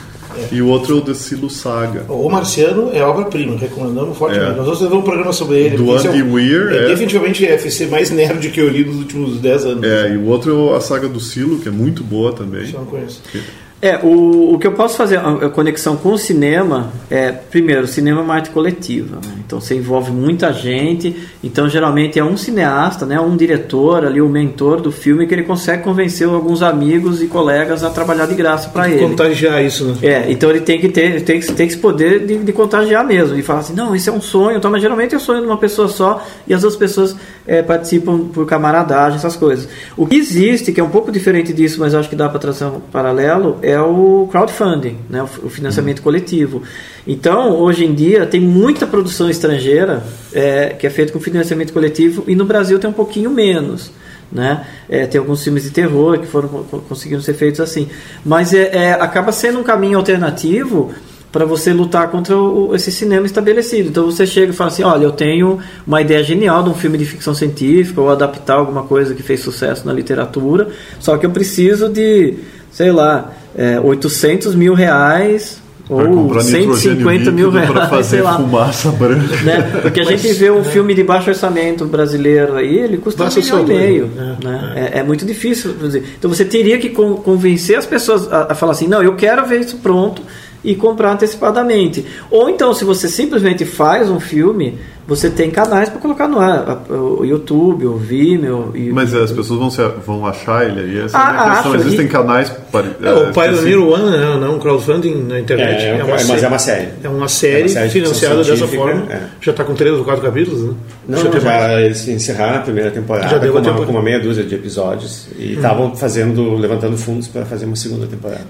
E 0.52 0.62
o 0.62 0.68
outro 0.68 0.96
é 0.96 0.98
o 0.98 1.02
The 1.02 1.14
Silo 1.14 1.50
Saga. 1.50 2.06
O 2.10 2.30
Marciano 2.30 2.90
é 2.94 3.02
obra-prima, 3.02 3.58
recomendamos 3.58 4.18
fortemente. 4.18 4.52
É. 4.52 4.56
Nós 4.56 4.66
vamos 4.66 4.80
fazer 4.80 4.94
um 4.94 5.02
programa 5.02 5.34
sobre 5.34 5.58
ele. 5.58 5.78
Do 5.78 5.92
Andy 5.92 6.20
é, 6.20 6.24
Weir. 6.24 6.68
É, 6.72 6.78
é, 6.78 6.88
definitivamente 6.88 7.46
é 7.46 7.54
FC 7.54 7.88
mais 7.88 8.10
nerd 8.12 8.50
que 8.50 8.60
eu 8.60 8.70
li 8.70 8.86
nos 8.86 8.98
últimos 8.98 9.40
10 9.40 9.66
anos. 9.66 9.84
É, 9.84 10.14
e 10.14 10.18
o 10.18 10.26
outro 10.28 10.74
é 10.74 10.78
a 10.78 10.80
saga 10.80 11.08
do 11.08 11.20
Silo, 11.20 11.60
que 11.60 11.68
é 11.68 11.72
muito 11.72 12.04
boa 12.04 12.34
também. 12.34 12.64
Isso 12.64 12.76
eu 12.76 12.80
não 12.80 12.88
conheço. 12.88 13.22
Que... 13.32 13.42
É, 13.86 14.00
o, 14.04 14.56
o 14.56 14.58
que 14.58 14.66
eu 14.66 14.72
posso 14.72 14.98
fazer 14.98 15.20
a 15.20 15.48
conexão 15.50 15.96
com 15.96 16.14
o 16.14 16.18
cinema 16.18 16.92
é, 17.08 17.32
primeiro, 17.32 17.84
o 17.84 17.88
cinema 17.88 18.20
é 18.20 18.24
uma 18.24 18.34
arte 18.34 18.50
coletiva, 18.50 19.18
né? 19.18 19.36
então 19.46 19.62
você 19.62 19.76
envolve 19.76 20.12
muita 20.12 20.52
gente, 20.52 21.16
então 21.44 21.70
geralmente 21.70 22.18
é 22.18 22.24
um 22.24 22.36
cineasta, 22.36 23.06
né, 23.06 23.20
um 23.20 23.38
diretor 23.38 24.04
ali, 24.04 24.20
o 24.20 24.28
mentor 24.28 24.82
do 24.82 24.92
filme, 24.92 25.28
que 25.28 25.36
ele 25.36 25.44
consegue 25.44 25.84
convencer 25.84 26.28
alguns 26.28 26.64
amigos 26.64 27.22
e 27.22 27.28
colegas 27.28 27.84
a 27.84 27.92
trabalhar 27.92 28.26
de 28.26 28.34
graça 28.34 28.70
para 28.70 28.90
ele. 28.90 29.02
Contagiar 29.02 29.64
isso, 29.64 29.86
né? 29.86 29.98
É, 30.02 30.32
então 30.32 30.50
ele 30.50 30.62
tem 30.62 30.80
que 30.80 30.90
ter, 30.90 31.22
tem 31.22 31.40
que 31.40 31.54
ter 31.54 31.66
esse 31.66 31.78
poder 31.78 32.26
de, 32.26 32.40
de 32.40 32.54
contagiar 32.54 33.06
mesmo, 33.06 33.36
de 33.36 33.44
falar 33.44 33.60
assim, 33.60 33.76
não, 33.76 33.96
isso 33.96 34.10
é 34.10 34.14
um 34.14 34.22
sonho, 34.22 34.58
então, 34.58 34.72
mas 34.72 34.82
geralmente 34.82 35.14
é 35.14 35.18
um 35.18 35.22
sonho 35.22 35.42
de 35.42 35.46
uma 35.46 35.58
pessoa 35.58 35.88
só 35.88 36.26
e 36.48 36.56
as 36.56 36.64
outras 36.64 36.80
pessoas 36.80 37.16
é, 37.48 37.62
participam 37.62 38.28
por 38.28 38.46
camaradagem, 38.46 39.18
essas 39.18 39.36
coisas. 39.36 39.68
O 39.96 40.06
que 40.06 40.16
existe, 40.16 40.72
que 40.72 40.80
é 40.80 40.84
um 40.84 40.90
pouco 40.90 41.12
diferente 41.12 41.54
disso, 41.54 41.80
mas 41.80 41.94
acho 41.94 42.10
que 42.10 42.16
dá 42.16 42.28
para 42.28 42.40
trazer 42.40 42.66
um 42.66 42.80
paralelo, 42.80 43.58
é 43.62 43.80
o 43.80 44.28
crowdfunding, 44.32 44.98
né, 45.10 45.24
o 45.24 45.50
financiamento 45.50 46.00
uhum. 46.00 46.04
coletivo. 46.04 46.64
Então, 47.08 47.52
hoje 47.52 47.86
em 47.86 47.94
dia, 47.94 48.26
tem 48.26 48.42
muita 48.42 48.88
produção 48.88 49.30
estrangeira 49.30 50.04
é, 50.34 50.70
que 50.70 50.88
é 50.88 50.90
feita 50.90 51.14
com 51.14 51.20
financiamento 51.20 51.72
coletivo 51.72 52.24
e 52.28 52.36
no 52.36 52.46
Brasil 52.46 52.80
tem 52.80 52.90
um 52.90 52.94
pouquinho 52.94 53.30
menos. 53.30 53.92
Né? 54.32 54.66
É, 54.90 55.06
tem 55.06 55.20
alguns 55.20 55.44
filmes 55.44 55.64
de 55.64 55.70
terror 55.70 56.20
que 56.20 56.26
foram 56.26 56.50
conseguindo 56.90 57.22
ser 57.22 57.36
feitos 57.36 57.60
assim, 57.60 57.88
mas 58.26 58.54
é, 58.54 58.76
é 58.76 58.94
acaba 58.94 59.32
sendo 59.32 59.60
um 59.60 59.64
caminho 59.64 60.00
alternativo 60.00 60.92
para 61.36 61.44
você 61.44 61.74
lutar 61.74 62.10
contra 62.10 62.38
o, 62.38 62.74
esse 62.74 62.90
cinema 62.90 63.26
estabelecido. 63.26 63.90
Então 63.90 64.06
você 64.06 64.26
chega 64.26 64.54
e 64.54 64.56
fala 64.56 64.70
assim: 64.70 64.84
olha, 64.84 65.04
eu 65.04 65.12
tenho 65.12 65.60
uma 65.86 66.02
ideia 66.02 66.24
genial 66.24 66.64
de 66.64 66.70
um 66.70 66.74
filme 66.74 66.98
de 66.98 67.04
ficção 67.04 67.36
científica 67.36 68.00
ou 68.00 68.10
adaptar 68.10 68.54
alguma 68.54 68.84
coisa 68.84 69.14
que 69.14 69.22
fez 69.22 69.42
sucesso 69.42 69.86
na 69.86 69.92
literatura, 69.92 70.70
só 70.98 71.18
que 71.18 71.26
eu 71.26 71.30
preciso 71.32 71.90
de, 71.90 72.36
sei 72.72 72.90
lá, 72.90 73.34
é, 73.54 73.78
800 73.82 74.56
mil 74.56 74.74
reais 74.74 75.62
ou 75.90 76.42
150 76.42 77.32
mil 77.32 77.52
reais 77.52 77.70
para 77.70 77.88
fazer 77.92 78.22
lá, 78.22 78.38
fumaça 78.38 78.90
branca. 78.92 79.36
Né? 79.44 79.80
Porque 79.82 80.00
a 80.00 80.06
gente 80.06 80.32
vê 80.32 80.50
um 80.50 80.64
filme 80.64 80.96
de 80.96 81.04
baixo 81.04 81.30
orçamento 81.30 81.84
brasileiro 81.84 82.56
aí, 82.56 82.78
ele 82.78 82.98
custa 82.98 83.26
Baixa 83.26 83.40
um 83.40 83.44
milhão 83.44 83.62
e 83.62 83.66
meio. 83.66 84.12
É, 84.18 84.46
né? 84.46 84.74
É. 84.94 85.00
é, 85.00 85.04
muito 85.04 85.26
difícil. 85.26 85.76
Então 86.18 86.34
você 86.34 86.46
teria 86.46 86.78
que 86.78 86.92
convencer 86.92 87.78
as 87.78 87.86
pessoas 87.86 88.32
a, 88.32 88.54
a 88.54 88.56
falar 88.56 88.72
assim: 88.72 88.88
não, 88.88 89.04
eu 89.04 89.18
quero 89.18 89.46
ver 89.46 89.60
isso 89.60 89.80
pronto 89.80 90.22
e 90.66 90.76
comprar 90.76 91.14
antecipadamente. 91.14 92.06
Ou 92.30 92.50
então, 92.50 92.74
se 92.74 92.84
você 92.84 93.08
simplesmente 93.08 93.64
faz 93.64 94.10
um 94.10 94.20
filme, 94.20 94.80
você 95.08 95.30
tem 95.30 95.52
canais 95.52 95.90
para 95.90 96.00
colocar 96.00 96.28
no 96.28 96.40
ar, 96.40 96.84
o 96.90 97.24
YouTube, 97.24 97.86
o 97.86 97.98
Vimeo. 97.98 98.72
E, 98.74 98.90
Mas 98.92 99.14
as 99.14 99.32
pessoas 99.32 99.60
vão, 99.60 99.70
se, 99.70 99.82
vão 100.06 100.26
achar 100.26 100.68
ele 100.68 100.80
aí? 100.82 101.00
Essa 101.06 101.18
Ah, 101.18 101.22
é 101.22 101.26
a 101.50 101.54
questão. 101.54 101.72
acho, 101.74 101.82
Existem 101.82 102.06
e- 102.06 102.10
canais 102.10 102.50
para. 102.72 102.88
É, 103.02 103.14
o 103.14 103.32
Pioneer 103.32 103.80
One 103.82 104.10
né, 104.10 104.38
não 104.40 104.46
é 104.48 104.50
um 104.50 104.60
crowdfunding 104.60 105.14
na 105.28 105.40
internet. 105.40 105.84
É, 105.84 105.90
é, 106.00 106.04
uma 106.04 106.12
mas 106.14 106.22
série. 106.24 106.44
é 106.44 106.48
uma 106.48 106.60
série. 106.60 106.88
É 107.04 107.10
uma 107.10 107.28
série, 107.28 107.56
É 107.56 107.62
uma 107.62 107.70
série 107.70 107.88
de 107.88 107.94
financiada 107.94 108.44
dessa 108.44 108.68
forma. 108.68 109.06
é. 109.12 109.20
Já 109.42 109.52
está 109.52 109.64
com 109.64 109.76
três 109.76 109.96
ou 109.96 110.04
quatro 110.04 110.24
capítulos, 110.24 110.62
né? 110.64 110.74
Não, 111.08 111.14
Deixa 111.22 111.28
eu 111.28 111.34
não, 111.34 111.40
já 111.42 111.82
eles 111.82 112.08
encerraram 112.08 112.58
a 112.58 112.62
primeira 112.62 112.90
temporada 112.92 113.28
Já 113.30 113.38
deu 113.38 113.52
com, 113.52 113.60
uma, 113.60 113.64
temporada. 113.64 113.86
com 113.86 113.92
uma 113.92 114.02
meia 114.02 114.20
dúzia 114.20 114.44
de 114.44 114.56
episódios 114.56 115.28
e 115.38 115.54
estavam 115.54 115.96
fazendo, 115.96 116.56
levantando 116.56 116.98
fundos 116.98 117.28
para 117.28 117.46
fazer 117.46 117.66
uma 117.66 117.76
segunda 117.76 118.08
temporada. 118.08 118.46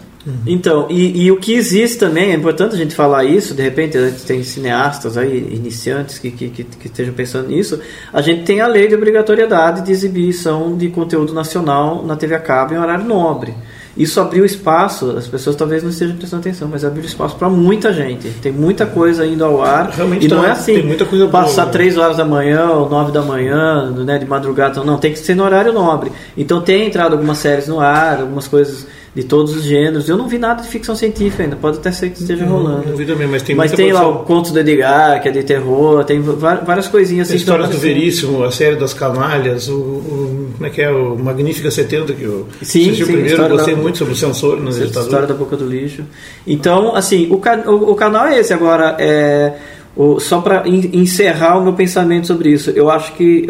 Então, 0.48 0.88
e, 0.90 1.26
e 1.26 1.32
o 1.32 1.38
que 1.38 1.54
existe 1.54 2.00
também, 2.00 2.32
é 2.32 2.34
importante 2.36 2.74
a 2.74 2.78
gente 2.78 2.96
falar 2.96 3.26
isso, 3.26 3.54
de 3.54 3.62
repente 3.62 3.96
a 3.96 4.10
gente 4.10 4.24
tem 4.24 4.42
cineastas 4.42 5.18
aí, 5.18 5.38
iniciantes 5.52 6.18
que, 6.18 6.32
que, 6.32 6.45
que, 6.50 6.64
que 6.64 6.88
estejam 6.88 7.14
pensando 7.14 7.48
nisso, 7.48 7.80
a 8.12 8.22
gente 8.22 8.44
tem 8.44 8.62
a 8.62 8.68
lei 8.68 8.88
de 8.88 8.96
obrigatoriedade 8.96 9.82
de 9.82 9.92
exibição 9.92 10.78
de 10.78 10.90
conteúdo 10.90 11.34
nacional 11.34 12.06
na 12.06 12.16
TV 12.16 12.36
a 12.36 12.40
cabo 12.40 12.74
em 12.74 12.78
horário 12.78 13.06
nobre. 13.06 13.54
Isso 13.98 14.20
abriu 14.20 14.44
espaço, 14.44 15.12
as 15.12 15.26
pessoas 15.26 15.56
talvez 15.56 15.82
não 15.82 15.90
estejam 15.90 16.18
prestando 16.18 16.42
atenção, 16.42 16.68
mas 16.70 16.84
abriu 16.84 17.06
espaço 17.06 17.38
para 17.38 17.50
muita 17.50 17.94
gente. 17.94 18.28
Tem 18.42 18.52
muita 18.52 18.86
coisa 18.86 19.26
indo 19.26 19.46
ao 19.46 19.64
ar. 19.64 19.90
Realmente 19.90 20.26
e 20.26 20.28
não 20.28 20.42
tá, 20.42 20.48
é 20.48 20.52
assim, 20.52 20.74
tem 20.74 20.86
muita 20.86 21.06
coisa 21.06 21.28
boa, 21.28 21.44
passar 21.44 21.68
né? 21.68 21.72
três 21.72 21.98
horas 21.98 22.18
da 22.18 22.26
manhã 22.26 22.72
ou 22.72 22.90
nove 22.90 23.14
da 23.14 23.22
manhã, 23.22 23.90
né, 23.92 24.18
de 24.18 24.26
madrugada, 24.26 24.84
não, 24.84 24.98
tem 24.98 25.14
que 25.14 25.20
ser 25.20 25.34
no 25.34 25.44
horário 25.46 25.72
nobre. 25.72 26.12
Então 26.36 26.62
tem 26.62 26.86
entrado 26.86 27.14
algumas 27.14 27.38
séries 27.38 27.70
no 27.70 27.80
ar, 27.80 28.20
algumas 28.20 28.50
coisas 28.50 28.86
de 29.16 29.24
todos 29.24 29.56
os 29.56 29.64
gêneros. 29.64 30.10
Eu 30.10 30.18
não 30.18 30.28
vi 30.28 30.38
nada 30.38 30.62
de 30.62 30.68
ficção 30.68 30.94
científica 30.96 31.42
ainda, 31.44 31.56
pode 31.56 31.78
até 31.78 31.90
ser 31.92 32.10
que 32.10 32.20
esteja 32.22 32.46
rolando. 32.46 32.90
Não 32.90 32.98
vi 32.98 33.06
também, 33.06 33.28
mas 33.28 33.42
tem 33.42 33.56
Mas 33.56 33.72
tem 33.72 33.92
lá 33.94 34.06
o 34.08 34.26
Contos 34.26 34.52
do 34.52 34.60
Edgar, 34.60 35.22
que 35.22 35.30
é 35.30 35.32
de 35.32 35.42
terror, 35.44 36.04
tem 36.04 36.20
várias 36.22 36.88
coisinhas 36.90 37.30
Tem 37.30 37.38
assim. 37.38 37.46
que 37.46 37.50
estão 37.52 37.56
histórias 37.56 37.70
do. 37.70 37.82
Veríssimo, 37.82 38.44
a 38.44 38.52
série 38.52 38.76
das 38.76 38.94
canalhas, 38.94 39.70
o, 39.70 39.74
o- 39.76 40.50
como 40.56 40.66
é 40.68 40.70
que 40.70 40.82
é, 40.82 40.90
o 40.92 41.16
Magnífica 41.18 41.72
70, 41.72 42.14
que 42.14 42.24
eu 42.24 42.46
Sim, 42.62 42.82
assisti 42.90 42.92
o 43.04 43.06
sim, 43.06 43.12
primeiro, 43.14 43.28
história 43.30 43.56
gostei 43.56 43.76
da- 43.76 43.82
muito 43.82 43.98
sobre 43.98 44.14
o 44.14 44.18
censor 44.18 44.60
nas 44.60 44.76
Essa 44.76 44.84
editadoras. 44.84 45.06
história 45.08 45.28
da 45.28 45.34
boca 45.34 45.56
do 45.56 45.66
lixo. 45.66 46.04
Então, 46.46 46.94
assim, 46.96 47.28
o, 47.32 47.36
o, 47.72 47.92
o 47.92 47.96
canal 47.96 48.26
é 48.28 48.40
esse. 48.40 48.54
Agora, 48.54 48.96
é, 49.00 49.54
o- 49.96 50.20
só 50.20 50.42
para 50.42 50.68
encerrar 50.68 51.58
o 51.58 51.64
meu 51.64 51.74
pensamento 51.74 52.28
sobre 52.28 52.50
isso, 52.50 52.70
eu 52.72 52.90
acho 52.90 53.14
que, 53.14 53.48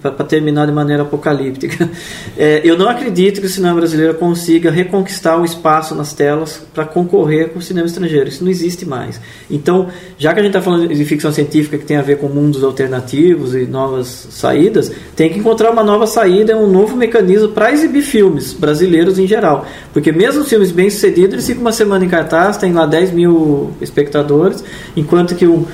para 0.00 0.12
terminar 0.24 0.66
de 0.66 0.72
maneira 0.72 1.02
apocalíptica, 1.02 1.88
é, 2.38 2.60
eu 2.64 2.78
não 2.78 2.88
acredito 2.88 3.40
que 3.40 3.46
o 3.46 3.50
cinema 3.50 3.74
brasileiro 3.74 4.14
consiga 4.14 4.70
reconquistar 4.70 5.36
o 5.40 5.44
espaço 5.44 5.94
nas 5.94 6.12
telas 6.12 6.62
para 6.72 6.84
concorrer 6.84 7.48
com 7.50 7.58
o 7.58 7.62
cinema 7.62 7.86
estrangeiro. 7.86 8.28
Isso 8.28 8.44
não 8.44 8.50
existe 8.50 8.86
mais. 8.86 9.20
Então, 9.50 9.88
já 10.16 10.32
que 10.32 10.40
a 10.40 10.42
gente 10.42 10.50
está 10.56 10.62
falando 10.62 10.86
de 10.86 11.04
ficção 11.04 11.32
científica 11.32 11.76
que 11.76 11.84
tem 11.84 11.96
a 11.96 12.02
ver 12.02 12.18
com 12.18 12.28
mundos 12.28 12.62
alternativos 12.62 13.54
e 13.54 13.66
novas 13.66 14.28
saídas, 14.30 14.92
tem 15.16 15.28
que 15.30 15.38
encontrar 15.38 15.70
uma 15.70 15.82
nova 15.82 16.06
saída, 16.06 16.56
um 16.56 16.70
novo 16.70 16.96
mecanismo 16.96 17.48
para 17.48 17.72
exibir 17.72 18.02
filmes 18.02 18.52
brasileiros 18.52 19.18
em 19.18 19.26
geral. 19.26 19.66
Porque 19.92 20.12
mesmo 20.12 20.44
filmes 20.44 20.70
bem 20.70 20.88
sucedidos, 20.88 21.32
eles 21.34 21.46
ficam 21.46 21.62
uma 21.62 21.72
semana 21.72 22.04
em 22.04 22.08
cartaz, 22.08 22.56
tem 22.56 22.72
lá 22.72 22.86
10 22.86 23.10
mil 23.12 23.70
espectadores, 23.80 24.62
enquanto 24.96 25.34
que 25.34 25.46
um, 25.46 25.64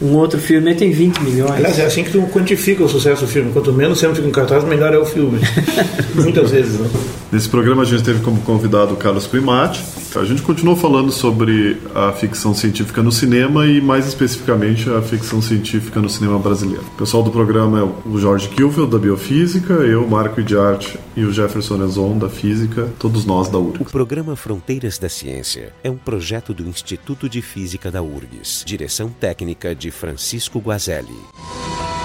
um 0.00 0.14
outro 0.14 0.38
filme 0.38 0.74
tem 0.74 0.90
20 0.90 1.18
milhões. 1.20 1.52
Aliás, 1.52 1.78
é 1.78 1.86
assim 1.86 2.04
que 2.04 2.10
tu 2.10 2.22
quantifica 2.32 2.84
o 2.84 2.88
sucesso 2.88 3.24
do 3.24 3.28
filme. 3.28 3.52
Quanto 3.52 3.72
menos 3.72 3.98
sempre 3.98 4.16
fica 4.16 4.28
em 4.28 4.32
cartaz, 4.32 4.64
melhor 4.64 4.92
é 4.94 4.98
o 4.98 5.04
filme. 5.04 5.40
Muitas 6.14 6.50
vezes, 6.50 6.78
né? 6.78 6.88
Nesse 7.30 7.48
programa 7.48 7.82
a 7.82 7.84
gente 7.84 8.02
teve 8.02 8.20
como 8.20 8.40
convidado 8.40 8.94
o 8.94 8.96
Carlos 8.96 9.26
Primati. 9.26 9.82
A 10.16 10.24
gente 10.24 10.40
continuou 10.40 10.74
falando 10.74 11.12
sobre 11.12 11.76
a 11.94 12.12
ficção 12.12 12.54
científica 12.54 13.02
no 13.02 13.12
cinema 13.12 13.66
e 13.66 13.80
mais 13.80 14.06
especificamente 14.08 14.88
a 14.88 15.02
ficção 15.02 15.42
científica 15.42 16.00
no 16.00 16.08
cinema 16.08 16.38
brasileiro. 16.38 16.82
O 16.94 16.98
pessoal 16.98 17.22
do 17.22 17.30
programa 17.30 17.80
é 17.80 18.08
o 18.08 18.18
Jorge 18.18 18.48
Kilfield, 18.48 18.90
da 18.90 18.98
Biofísica, 18.98 19.74
eu, 19.74 20.08
Marco 20.08 20.40
Idiarte 20.40 20.98
e 21.14 21.24
o 21.24 21.32
Jefferson 21.32 21.84
Ezon, 21.84 22.16
da 22.16 22.28
Física, 22.30 22.88
todos 22.98 23.26
nós 23.26 23.48
da 23.48 23.58
O 23.58 23.68
URGS. 23.68 23.90
programa 23.90 24.34
Fronteiras 24.34 24.98
da 24.98 25.08
Ciência 25.10 25.72
é 25.84 25.90
um 25.90 25.96
projeto 25.96 26.54
do 26.54 26.66
Instituto 26.66 27.28
de 27.28 27.42
Física 27.42 27.90
da 27.90 28.00
URGS. 28.00 28.62
Direção 28.64 29.10
técnica 29.10 29.74
de 29.88 29.92
Francisco 29.92 30.60
Guazelli. 30.60 31.97